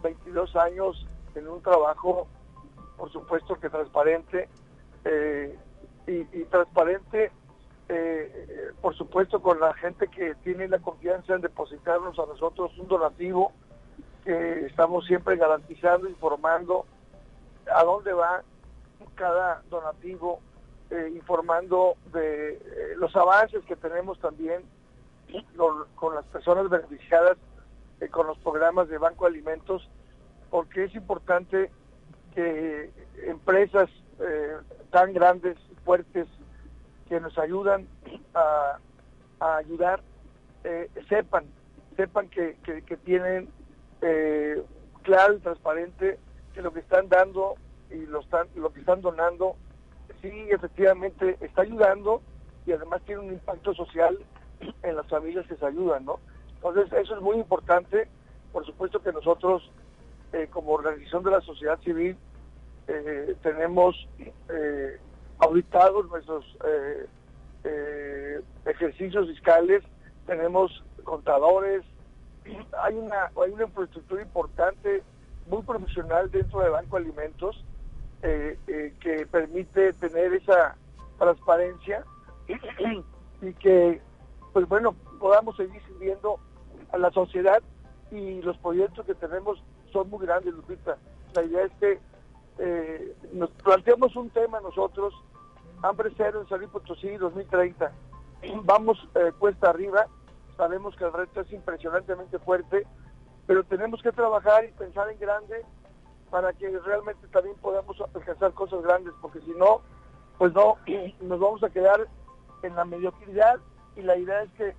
22 0.03 0.57
años 0.57 1.07
en 1.35 1.49
un 1.49 1.61
trabajo 1.63 2.27
por 2.97 3.11
supuesto 3.11 3.59
que 3.59 3.71
transparente 3.71 4.49
eh, 5.05 5.57
y, 6.07 6.45
transparente, 6.45 7.33
eh, 7.89 8.73
por 8.81 8.95
supuesto, 8.95 9.41
con 9.41 9.59
la 9.59 9.73
gente 9.75 10.09
que 10.09 10.35
tiene 10.37 10.69
la 10.69 10.79
confianza 10.79 11.35
en 11.35 11.41
depositarnos 11.41 12.19
a 12.19 12.27
nosotros 12.27 12.77
un 12.79 12.89
donativo 12.89 13.53
que 14.25 14.67
estamos 14.67 15.07
siempre 15.07 15.37
garantizando, 15.37 16.09
informando 16.09 16.87
a 17.75 17.83
dónde 17.85 18.13
va 18.13 18.43
cada 19.15 19.63
donativo, 19.71 20.41
eh, 20.91 21.13
informando 21.15 21.95
de 22.13 22.95
los 22.97 23.15
avances 23.17 23.65
que 23.65 23.77
tenemos 23.77 24.19
también 24.19 24.63
con, 25.57 26.15
las 26.15 26.25
personas 26.27 26.69
beneficiadas 26.69 27.37
con 28.11 28.27
los 28.27 28.39
programas 28.39 28.89
de 28.89 28.99
Banco 28.99 29.25
de 29.25 29.31
Alimentos, 29.31 29.89
porque 30.51 30.85
es 30.85 30.95
importante 30.95 31.71
que 32.35 32.91
empresas 33.27 33.89
eh, 34.21 34.57
tan 34.91 35.13
grandes, 35.13 35.57
fuertes, 35.85 36.27
que 37.09 37.21
nos 37.21 37.37
ayudan 37.39 37.87
a, 38.35 38.79
ayudar, 39.41 40.01
eh, 40.65 40.89
sepan, 41.09 41.45
sepan 41.97 42.29
que, 42.29 42.57
tienen 43.05 43.49
eh, 44.01 44.63
claro 45.03 45.35
y 45.35 45.41
transparente 45.41 46.19
que 46.55 46.63
lo 46.63 46.73
que 46.73 46.81
están 46.81 47.09
dando 47.09 47.57
y 47.91 48.07
lo, 48.07 48.21
están, 48.21 48.49
lo 48.55 48.73
que 48.73 48.81
están 48.81 49.03
donando, 49.03 49.57
sí, 50.23 50.49
efectivamente 50.51 51.37
está 51.41 51.63
ayudando 51.63 52.23
y 52.67 52.73
además 52.73 53.03
tiene 53.05 53.21
un 53.21 53.33
impacto 53.33 53.75
social 53.75 54.19
en 54.83 54.97
las 54.97 55.07
familias 55.09 55.47
que 55.47 55.57
se 55.57 55.67
ayudan, 55.67 56.07
¿no? 56.07 56.21
Entonces, 56.55 56.91
eso 56.95 57.17
es 57.17 57.21
muy 57.21 57.37
importante. 57.37 58.09
Por 58.53 58.65
supuesto 58.65 59.03
que 59.03 59.13
nosotros 59.13 59.71
eh, 60.35 60.49
como 60.51 60.73
organización 60.73 61.23
de 61.23 61.31
la 61.31 61.41
sociedad 61.43 61.79
civil, 61.83 62.17
eh, 62.89 63.37
tenemos 63.41 64.09
eh, 64.49 64.99
auditados 65.39 66.09
nuestros 66.09 66.45
ejercicios 68.65 69.29
fiscales, 69.29 69.85
tenemos 70.27 70.83
contadores, 71.05 71.85
hay 72.83 72.95
una, 72.95 73.31
hay 73.41 73.53
una 73.53 73.63
infraestructura 73.63 74.23
importante, 74.23 75.05
muy 75.49 75.63
profesional 75.63 76.29
dentro 76.33 76.61
del 76.63 76.73
Banco 76.73 76.97
de 76.97 77.05
Alimentos, 77.05 77.65
que 78.21 79.29
permite 79.31 79.93
tener 79.93 80.33
esa 80.33 80.77
transparencia 81.17 82.05
y 83.41 83.55
que, 83.55 84.01
pues 84.53 84.67
bueno, 84.67 84.97
podamos 85.21 85.57
seguir 85.57 85.81
sirviendo 85.87 86.41
a 86.91 86.99
la 86.99 87.13
sociedad 87.13 87.63
y 88.11 88.43
los 88.43 88.57
proyectos 88.59 89.07
que 89.07 89.15
tenemos 89.15 89.63
son 89.95 90.11
muy 90.11 90.27
grandes, 90.27 90.53
Lupita. 90.53 90.99
La 91.35 91.43
idea 91.45 91.65
es 91.65 91.73
que 91.81 92.01
eh, 92.59 93.17
nos 93.33 93.51
planteamos 93.51 94.15
un 94.17 94.29
tema 94.31 94.61
nosotros, 94.61 95.15
hambre 95.83 96.11
cero 96.17 96.43
en 96.43 96.49
San 96.49 96.59
Luis 96.59 96.71
Potosí 96.71 97.17
2030. 97.17 97.93
Vamos 98.65 98.99
eh, 99.15 99.33
cuesta 99.39 99.71
arriba, 99.71 100.07
sabemos 100.57 100.95
que 100.97 101.05
el 101.05 101.13
reto 101.13 101.41
es 101.41 101.53
impresionantemente 101.53 102.39
fuerte, 102.41 102.87
pero 103.47 103.65
tenemos 103.65 104.03
que 104.03 104.13
trabajar 104.13 104.65
y 104.65 104.73
pensar 104.73 105.09
en 105.11 105.19
grande 105.19 105.65
para 106.31 106.53
que 106.53 106.69
realmente 106.81 107.27
también 107.29 107.57
podamos 107.63 107.97
alcanzar 108.15 108.53
cosas 108.53 108.83
grandes, 108.83 109.15
porque 109.23 109.41
si 109.41 109.53
no, 109.53 109.81
pues 110.37 110.53
no, 110.53 110.77
nos 111.21 111.41
vamos 111.41 111.63
a 111.63 111.71
quedar 111.71 112.09
en 112.63 112.75
la 112.75 112.85
mediocridad 112.85 113.61
y 113.97 114.03
la 114.03 114.17
idea 114.17 114.43
es 114.43 114.51
que 114.53 114.75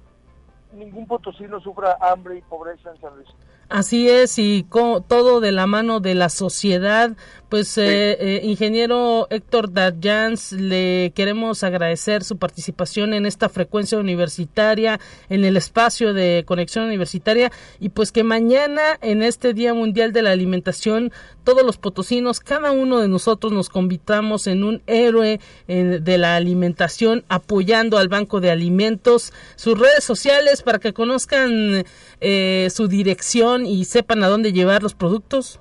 ningún 0.74 1.08
potosino 1.08 1.60
sufra 1.62 1.98
hambre 2.02 2.38
y 2.38 2.42
pobreza 2.42 2.92
en 2.92 3.00
San 3.00 3.16
Luis. 3.16 3.30
Así 3.70 4.08
es, 4.10 4.38
y 4.38 4.66
con, 4.70 5.04
todo 5.04 5.40
de 5.40 5.52
la 5.52 5.66
mano 5.66 6.00
de 6.00 6.16
la 6.16 6.30
sociedad. 6.30 7.16
Pues, 7.50 7.78
eh, 7.78 8.18
eh, 8.20 8.42
ingeniero 8.44 9.28
Héctor 9.30 9.72
Darjans, 9.72 10.52
le 10.52 11.14
queremos 11.16 11.64
agradecer 11.64 12.24
su 12.24 12.38
participación 12.38 13.14
en 13.14 13.26
esta 13.26 13.48
frecuencia 13.48 13.98
universitaria, 13.98 15.00
en 15.30 15.46
el 15.46 15.56
espacio 15.56 16.14
de 16.14 16.44
conexión 16.46 16.84
universitaria, 16.84 17.54
y 17.80 17.90
pues 17.90 18.12
que 18.12 18.24
mañana, 18.24 18.98
en 19.02 19.24
este 19.24 19.54
Día 19.54 19.74
Mundial 19.74 20.12
de 20.12 20.24
la 20.24 20.32
Alimentación, 20.32 21.14
todos 21.46 21.64
los 21.64 21.78
potosinos, 21.78 22.42
cada 22.42 22.72
uno 22.72 23.00
de 23.00 23.08
nosotros 23.08 23.54
nos 23.54 23.70
convitamos 23.70 24.48
en 24.48 24.64
un 24.64 24.82
héroe 24.88 25.40
de 25.68 26.18
la 26.18 26.36
alimentación, 26.36 27.24
apoyando 27.30 28.00
al 28.00 28.10
Banco 28.10 28.42
de 28.42 28.52
Alimentos, 28.52 29.32
sus 29.56 29.80
redes 29.80 30.04
sociales 30.04 30.62
para 30.62 30.80
que 30.80 30.92
conozcan 30.92 31.86
eh, 32.20 32.68
su 32.74 32.88
dirección 32.88 33.55
y 33.64 33.86
sepan 33.86 34.24
a 34.24 34.28
dónde 34.28 34.52
llevar 34.52 34.82
los 34.82 34.96
productos? 34.96 35.60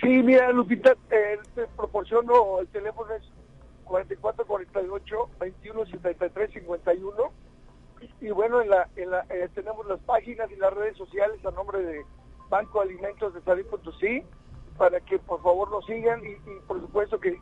Sí, 0.00 0.08
mira, 0.08 0.50
Lupita, 0.50 0.96
eh, 1.10 1.38
te 1.54 1.66
proporciono, 1.76 2.58
el 2.60 2.66
teléfono 2.68 3.14
es 3.14 3.22
4448 3.84 5.16
2173 5.38 6.50
51 6.52 7.32
y 8.20 8.30
bueno, 8.30 8.62
en 8.62 8.70
la, 8.70 8.88
en 8.96 9.10
la, 9.10 9.26
eh, 9.28 9.48
tenemos 9.54 9.86
las 9.86 10.00
páginas 10.00 10.50
y 10.50 10.56
las 10.56 10.72
redes 10.72 10.96
sociales 10.96 11.44
a 11.44 11.50
nombre 11.50 11.82
de 11.82 12.04
Banco 12.48 12.80
Alimentos 12.80 13.34
de 13.34 13.42
San 13.42 13.62
Potosí 13.64 14.22
para 14.78 15.00
que 15.00 15.18
por 15.18 15.42
favor 15.42 15.70
nos 15.70 15.84
sigan. 15.84 16.20
Y, 16.24 16.36
por 16.66 16.80
supuesto 16.80 17.20
que 17.20 17.38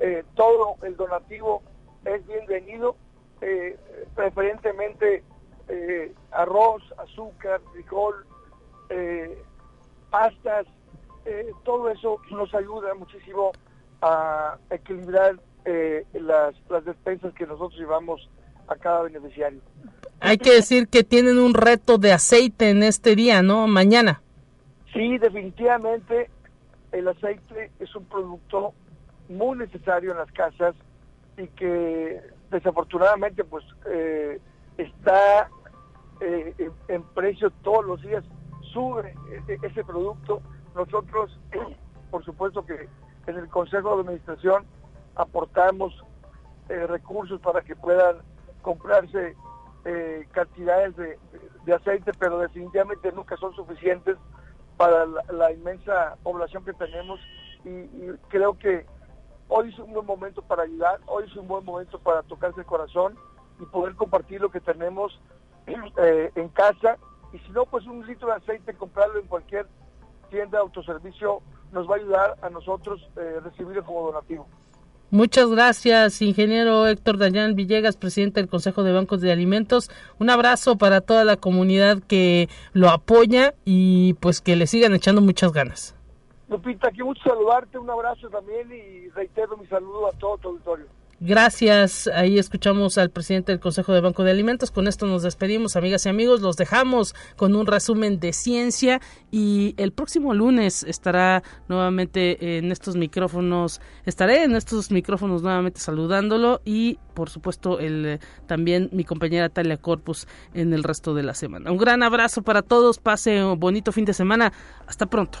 eh, 0.00 0.24
todo 0.34 0.76
el 0.82 0.96
donativo 0.96 1.62
es 2.04 2.24
bienvenido, 2.26 2.96
preferentemente 4.14 5.22
eh, 5.68 6.14
arroz, 6.30 6.82
azúcar, 6.98 7.60
frijol, 7.72 8.24
eh, 8.90 9.42
pastas, 10.10 10.66
eh, 11.24 11.50
todo 11.64 11.90
eso 11.90 12.20
nos 12.30 12.52
ayuda 12.54 12.94
muchísimo 12.94 13.52
a 14.02 14.56
equilibrar 14.70 15.36
las, 16.14 16.54
las 16.70 16.84
despensas 16.86 17.34
que 17.34 17.46
nosotros 17.46 17.78
llevamos 17.78 18.26
a 18.68 18.76
cada 18.76 19.02
beneficiario. 19.02 19.60
Hay 20.18 20.38
que 20.38 20.52
decir 20.52 20.88
que 20.88 21.04
tienen 21.04 21.38
un 21.38 21.52
reto 21.52 21.98
de 21.98 22.12
aceite 22.12 22.70
en 22.70 22.82
este 22.82 23.14
día, 23.14 23.42
¿no? 23.42 23.66
Mañana. 23.66 24.22
Sí, 24.94 25.18
definitivamente 25.18 26.30
el 26.90 27.06
aceite 27.08 27.70
es 27.80 27.94
un 27.94 28.06
producto 28.06 28.72
muy 29.28 29.58
necesario 29.58 30.12
en 30.12 30.16
las 30.16 30.32
casas 30.32 30.74
y 31.36 31.46
que 31.48 32.18
desafortunadamente 32.50 33.44
pues 33.44 33.64
está 34.78 35.50
eh, 36.20 36.70
en, 36.88 37.02
precio 37.14 37.50
todos 37.62 37.84
los 37.84 38.02
días, 38.02 38.24
ese, 39.62 39.84
producto. 39.84 40.40
Nosotros, 40.74 41.38
por 42.10 42.24
supuesto 42.24 42.64
que 42.64 42.88
en 43.26 43.36
el 43.36 43.48
Consejo 43.48 43.94
de 43.94 44.02
Administración 44.02 44.64
aportamos 45.14 45.92
eh, 46.68 46.86
recursos 46.86 47.40
para 47.40 47.62
que 47.62 47.74
puedan 47.74 48.18
comprarse 48.62 49.34
eh, 49.84 50.26
cantidades 50.32 50.94
de, 50.96 51.18
aceite, 51.74 52.12
pero 52.18 52.38
definitivamente 52.38 53.12
nunca 53.12 53.36
son 53.36 53.54
suficientes 53.54 54.16
para 54.76 55.04
la, 55.06 55.52
inmensa 55.52 56.16
población 56.22 56.64
que 56.64 56.72
tenemos 56.72 57.20
y, 57.64 57.86
creo 58.28 58.58
que 58.58 58.86
hoy 59.48 59.68
es 59.68 59.78
un 59.78 59.92
buen 59.92 60.06
momento 60.06 60.40
para 60.40 60.62
ayudar, 60.62 61.00
hoy 61.06 61.24
es 61.24 61.36
un 61.36 61.46
buen 61.46 61.64
momento 61.64 61.98
para 61.98 62.22
tocarse 62.22 62.60
el 62.60 62.66
corazón 62.66 63.16
y 63.60 63.66
poder 63.66 63.96
compartir 63.96 64.40
lo 64.40 64.50
que 64.50 64.60
tenemos 64.60 65.20
eh, 65.66 66.30
en 66.34 66.48
casa. 66.48 66.96
Y 67.32 67.38
si 67.38 67.50
no, 67.50 67.66
pues 67.66 67.86
un 67.86 68.06
litro 68.06 68.28
de 68.28 68.34
aceite, 68.34 68.74
comprarlo 68.74 69.18
en 69.18 69.26
cualquier 69.26 69.66
tienda 70.30 70.58
de 70.58 70.62
autoservicio, 70.62 71.42
nos 71.72 71.88
va 71.88 71.94
a 71.94 71.98
ayudar 71.98 72.36
a 72.42 72.50
nosotros 72.50 73.00
eh, 73.16 73.40
recibirlo 73.42 73.84
como 73.84 74.06
donativo. 74.06 74.46
Muchas 75.10 75.48
gracias, 75.48 76.20
ingeniero 76.20 76.86
Héctor 76.86 77.16
Dayan 77.16 77.54
Villegas, 77.54 77.96
presidente 77.96 78.40
del 78.40 78.50
Consejo 78.50 78.82
de 78.82 78.92
Bancos 78.92 79.22
de 79.22 79.32
Alimentos. 79.32 79.90
Un 80.18 80.28
abrazo 80.28 80.76
para 80.76 81.00
toda 81.00 81.24
la 81.24 81.36
comunidad 81.36 82.02
que 82.06 82.50
lo 82.74 82.90
apoya 82.90 83.54
y 83.64 84.14
pues 84.20 84.42
que 84.42 84.54
le 84.54 84.66
sigan 84.66 84.92
echando 84.92 85.22
muchas 85.22 85.52
ganas. 85.52 85.94
Lupita, 86.50 86.90
qué 86.90 87.02
mucho 87.02 87.22
saludarte, 87.22 87.78
un 87.78 87.88
abrazo 87.88 88.28
también 88.28 88.70
y 88.70 89.08
reitero 89.10 89.56
mi 89.56 89.66
saludo 89.66 90.08
a 90.08 90.12
todo 90.12 90.36
tu 90.36 90.48
auditorio. 90.48 90.86
Gracias. 91.20 92.08
Ahí 92.14 92.38
escuchamos 92.38 92.96
al 92.96 93.10
presidente 93.10 93.50
del 93.50 93.60
Consejo 93.60 93.92
de 93.92 94.00
Banco 94.00 94.22
de 94.22 94.30
Alimentos. 94.30 94.70
Con 94.70 94.86
esto 94.86 95.04
nos 95.06 95.24
despedimos, 95.24 95.74
amigas 95.74 96.06
y 96.06 96.08
amigos. 96.08 96.40
Los 96.40 96.56
dejamos 96.56 97.16
con 97.36 97.56
un 97.56 97.66
resumen 97.66 98.20
de 98.20 98.32
ciencia 98.32 99.00
y 99.32 99.74
el 99.78 99.90
próximo 99.90 100.32
lunes 100.32 100.84
estará 100.84 101.42
nuevamente 101.68 102.58
en 102.58 102.70
estos 102.70 102.94
micrófonos. 102.94 103.80
Estaré 104.06 104.44
en 104.44 104.54
estos 104.54 104.92
micrófonos 104.92 105.42
nuevamente 105.42 105.80
saludándolo 105.80 106.60
y, 106.64 107.00
por 107.14 107.30
supuesto, 107.30 107.80
el 107.80 108.20
también 108.46 108.88
mi 108.92 109.02
compañera 109.02 109.48
Talia 109.48 109.76
Corpus 109.76 110.28
en 110.54 110.72
el 110.72 110.84
resto 110.84 111.14
de 111.14 111.24
la 111.24 111.34
semana. 111.34 111.72
Un 111.72 111.78
gran 111.78 112.04
abrazo 112.04 112.42
para 112.42 112.62
todos. 112.62 112.98
Pase 112.98 113.42
un 113.42 113.58
bonito 113.58 113.90
fin 113.90 114.04
de 114.04 114.14
semana. 114.14 114.52
Hasta 114.86 115.06
pronto. 115.06 115.40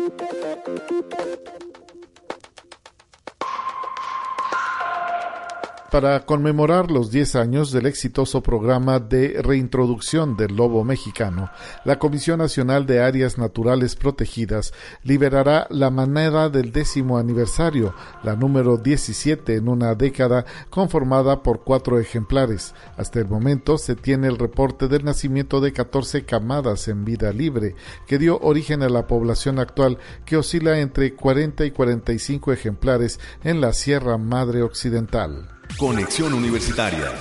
Para 5.91 6.25
conmemorar 6.25 6.89
los 6.89 7.11
10 7.11 7.35
años 7.35 7.71
del 7.73 7.85
exitoso 7.85 8.41
programa 8.41 8.99
de 8.99 9.41
reintroducción 9.41 10.37
del 10.37 10.55
lobo 10.55 10.85
mexicano, 10.85 11.51
la 11.83 11.99
Comisión 11.99 12.39
Nacional 12.39 12.85
de 12.85 13.01
Áreas 13.01 13.37
Naturales 13.37 13.97
Protegidas 13.97 14.73
liberará 15.03 15.67
la 15.69 15.89
moneda 15.89 16.47
del 16.47 16.71
décimo 16.71 17.17
aniversario, 17.17 17.93
la 18.23 18.37
número 18.37 18.77
17 18.77 19.55
en 19.57 19.67
una 19.67 19.93
década, 19.93 20.45
conformada 20.69 21.43
por 21.43 21.65
cuatro 21.65 21.99
ejemplares. 21.99 22.73
Hasta 22.95 23.19
el 23.19 23.27
momento 23.27 23.77
se 23.77 23.95
tiene 23.95 24.27
el 24.27 24.37
reporte 24.37 24.87
del 24.87 25.03
nacimiento 25.03 25.59
de 25.59 25.73
14 25.73 26.23
camadas 26.23 26.87
en 26.87 27.03
vida 27.03 27.33
libre, 27.33 27.75
que 28.07 28.17
dio 28.17 28.39
origen 28.39 28.81
a 28.81 28.87
la 28.87 29.07
población 29.07 29.59
actual, 29.59 29.97
que 30.23 30.37
oscila 30.37 30.79
entre 30.79 31.15
40 31.15 31.65
y 31.65 31.71
45 31.71 32.53
ejemplares 32.53 33.19
en 33.43 33.59
la 33.59 33.73
Sierra 33.73 34.17
Madre 34.17 34.63
Occidental. 34.63 35.60
Conexión 35.77 36.33
Universitaria 36.33 37.11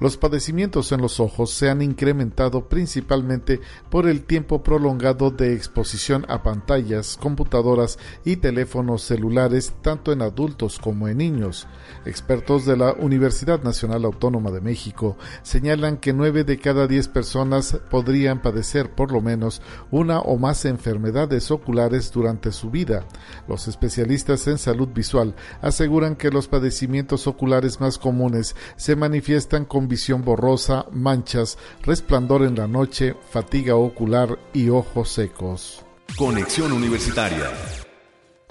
los 0.00 0.16
padecimientos 0.16 0.92
en 0.92 1.00
los 1.00 1.20
ojos 1.20 1.50
se 1.50 1.68
han 1.68 1.82
incrementado 1.82 2.68
principalmente 2.68 3.60
por 3.90 4.08
el 4.08 4.22
tiempo 4.22 4.62
prolongado 4.62 5.30
de 5.30 5.54
exposición 5.54 6.24
a 6.28 6.42
pantallas, 6.42 7.16
computadoras 7.20 7.98
y 8.24 8.36
teléfonos 8.36 9.02
celulares 9.02 9.74
tanto 9.82 10.12
en 10.12 10.22
adultos 10.22 10.78
como 10.78 11.08
en 11.08 11.18
niños. 11.18 11.66
Expertos 12.04 12.64
de 12.64 12.76
la 12.76 12.92
Universidad 12.92 13.62
Nacional 13.62 14.04
Autónoma 14.04 14.50
de 14.50 14.60
México 14.60 15.16
señalan 15.42 15.96
que 15.96 16.12
nueve 16.12 16.44
de 16.44 16.58
cada 16.58 16.86
diez 16.86 17.08
personas 17.08 17.78
podrían 17.90 18.40
padecer 18.40 18.90
por 18.94 19.12
lo 19.12 19.20
menos 19.20 19.62
una 19.90 20.20
o 20.20 20.38
más 20.38 20.64
enfermedades 20.64 21.50
oculares 21.50 22.12
durante 22.12 22.52
su 22.52 22.70
vida. 22.70 23.04
Los 23.48 23.68
especialistas 23.68 24.46
en 24.46 24.58
salud 24.58 24.88
visual 24.88 25.34
aseguran 25.60 26.16
que 26.16 26.30
los 26.30 26.48
padecimientos 26.48 27.26
oculares 27.26 27.80
más 27.80 27.98
comunes 27.98 28.54
se 28.76 28.96
manifiestan 28.96 29.64
con 29.64 29.87
visión 29.88 30.24
borrosa, 30.24 30.86
manchas, 30.92 31.58
resplandor 31.82 32.42
en 32.42 32.54
la 32.54 32.68
noche, 32.68 33.16
fatiga 33.30 33.74
ocular 33.74 34.38
y 34.52 34.68
ojos 34.68 35.08
secos. 35.08 35.84
Conexión 36.16 36.72
Universitaria 36.72 37.50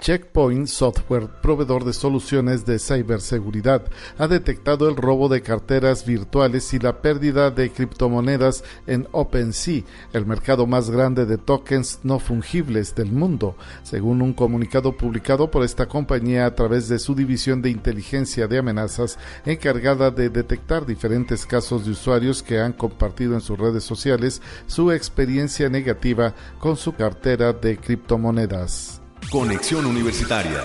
Checkpoint 0.00 0.68
Software, 0.68 1.26
proveedor 1.42 1.84
de 1.84 1.92
soluciones 1.92 2.64
de 2.64 2.78
ciberseguridad, 2.78 3.82
ha 4.16 4.28
detectado 4.28 4.88
el 4.88 4.96
robo 4.96 5.28
de 5.28 5.42
carteras 5.42 6.06
virtuales 6.06 6.72
y 6.72 6.78
la 6.78 7.02
pérdida 7.02 7.50
de 7.50 7.70
criptomonedas 7.70 8.62
en 8.86 9.08
OpenSea, 9.10 9.82
el 10.12 10.24
mercado 10.24 10.66
más 10.66 10.88
grande 10.88 11.26
de 11.26 11.36
tokens 11.36 11.98
no 12.04 12.20
fungibles 12.20 12.94
del 12.94 13.10
mundo, 13.10 13.56
según 13.82 14.22
un 14.22 14.34
comunicado 14.34 14.96
publicado 14.96 15.50
por 15.50 15.64
esta 15.64 15.86
compañía 15.86 16.46
a 16.46 16.54
través 16.54 16.88
de 16.88 17.00
su 17.00 17.16
división 17.16 17.60
de 17.60 17.70
inteligencia 17.70 18.46
de 18.46 18.58
amenazas 18.58 19.18
encargada 19.44 20.12
de 20.12 20.30
detectar 20.30 20.86
diferentes 20.86 21.44
casos 21.44 21.84
de 21.84 21.90
usuarios 21.90 22.42
que 22.42 22.60
han 22.60 22.72
compartido 22.72 23.34
en 23.34 23.40
sus 23.40 23.58
redes 23.58 23.82
sociales 23.82 24.40
su 24.68 24.92
experiencia 24.92 25.68
negativa 25.68 26.34
con 26.60 26.76
su 26.76 26.94
cartera 26.94 27.52
de 27.52 27.76
criptomonedas. 27.76 29.00
Conexión 29.30 29.84
Universitaria 29.84 30.64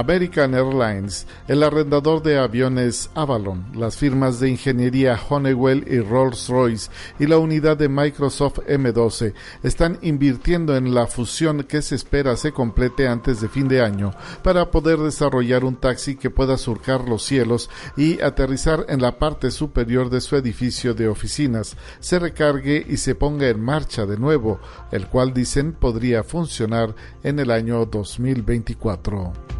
American 0.00 0.54
Airlines, 0.54 1.26
el 1.46 1.62
arrendador 1.62 2.22
de 2.22 2.38
aviones 2.38 3.10
Avalon, 3.14 3.66
las 3.74 3.98
firmas 3.98 4.40
de 4.40 4.48
ingeniería 4.48 5.20
Honeywell 5.28 5.84
y 5.86 5.98
Rolls-Royce 5.98 6.90
y 7.18 7.26
la 7.26 7.36
unidad 7.36 7.76
de 7.76 7.90
Microsoft 7.90 8.60
M12 8.60 9.34
están 9.62 9.98
invirtiendo 10.00 10.74
en 10.74 10.94
la 10.94 11.06
fusión 11.06 11.64
que 11.64 11.82
se 11.82 11.96
espera 11.96 12.38
se 12.38 12.50
complete 12.50 13.08
antes 13.08 13.42
de 13.42 13.50
fin 13.50 13.68
de 13.68 13.82
año 13.82 14.14
para 14.42 14.70
poder 14.70 15.00
desarrollar 15.00 15.64
un 15.64 15.76
taxi 15.76 16.16
que 16.16 16.30
pueda 16.30 16.56
surcar 16.56 17.06
los 17.06 17.22
cielos 17.22 17.68
y 17.94 18.22
aterrizar 18.22 18.86
en 18.88 19.02
la 19.02 19.18
parte 19.18 19.50
superior 19.50 20.08
de 20.08 20.22
su 20.22 20.34
edificio 20.34 20.94
de 20.94 21.08
oficinas, 21.08 21.76
se 21.98 22.18
recargue 22.18 22.86
y 22.88 22.96
se 22.96 23.14
ponga 23.14 23.48
en 23.48 23.62
marcha 23.62 24.06
de 24.06 24.16
nuevo, 24.16 24.60
el 24.92 25.08
cual 25.08 25.34
dicen 25.34 25.74
podría 25.74 26.24
funcionar 26.24 26.94
en 27.22 27.38
el 27.38 27.50
año 27.50 27.84
2024. 27.84 29.59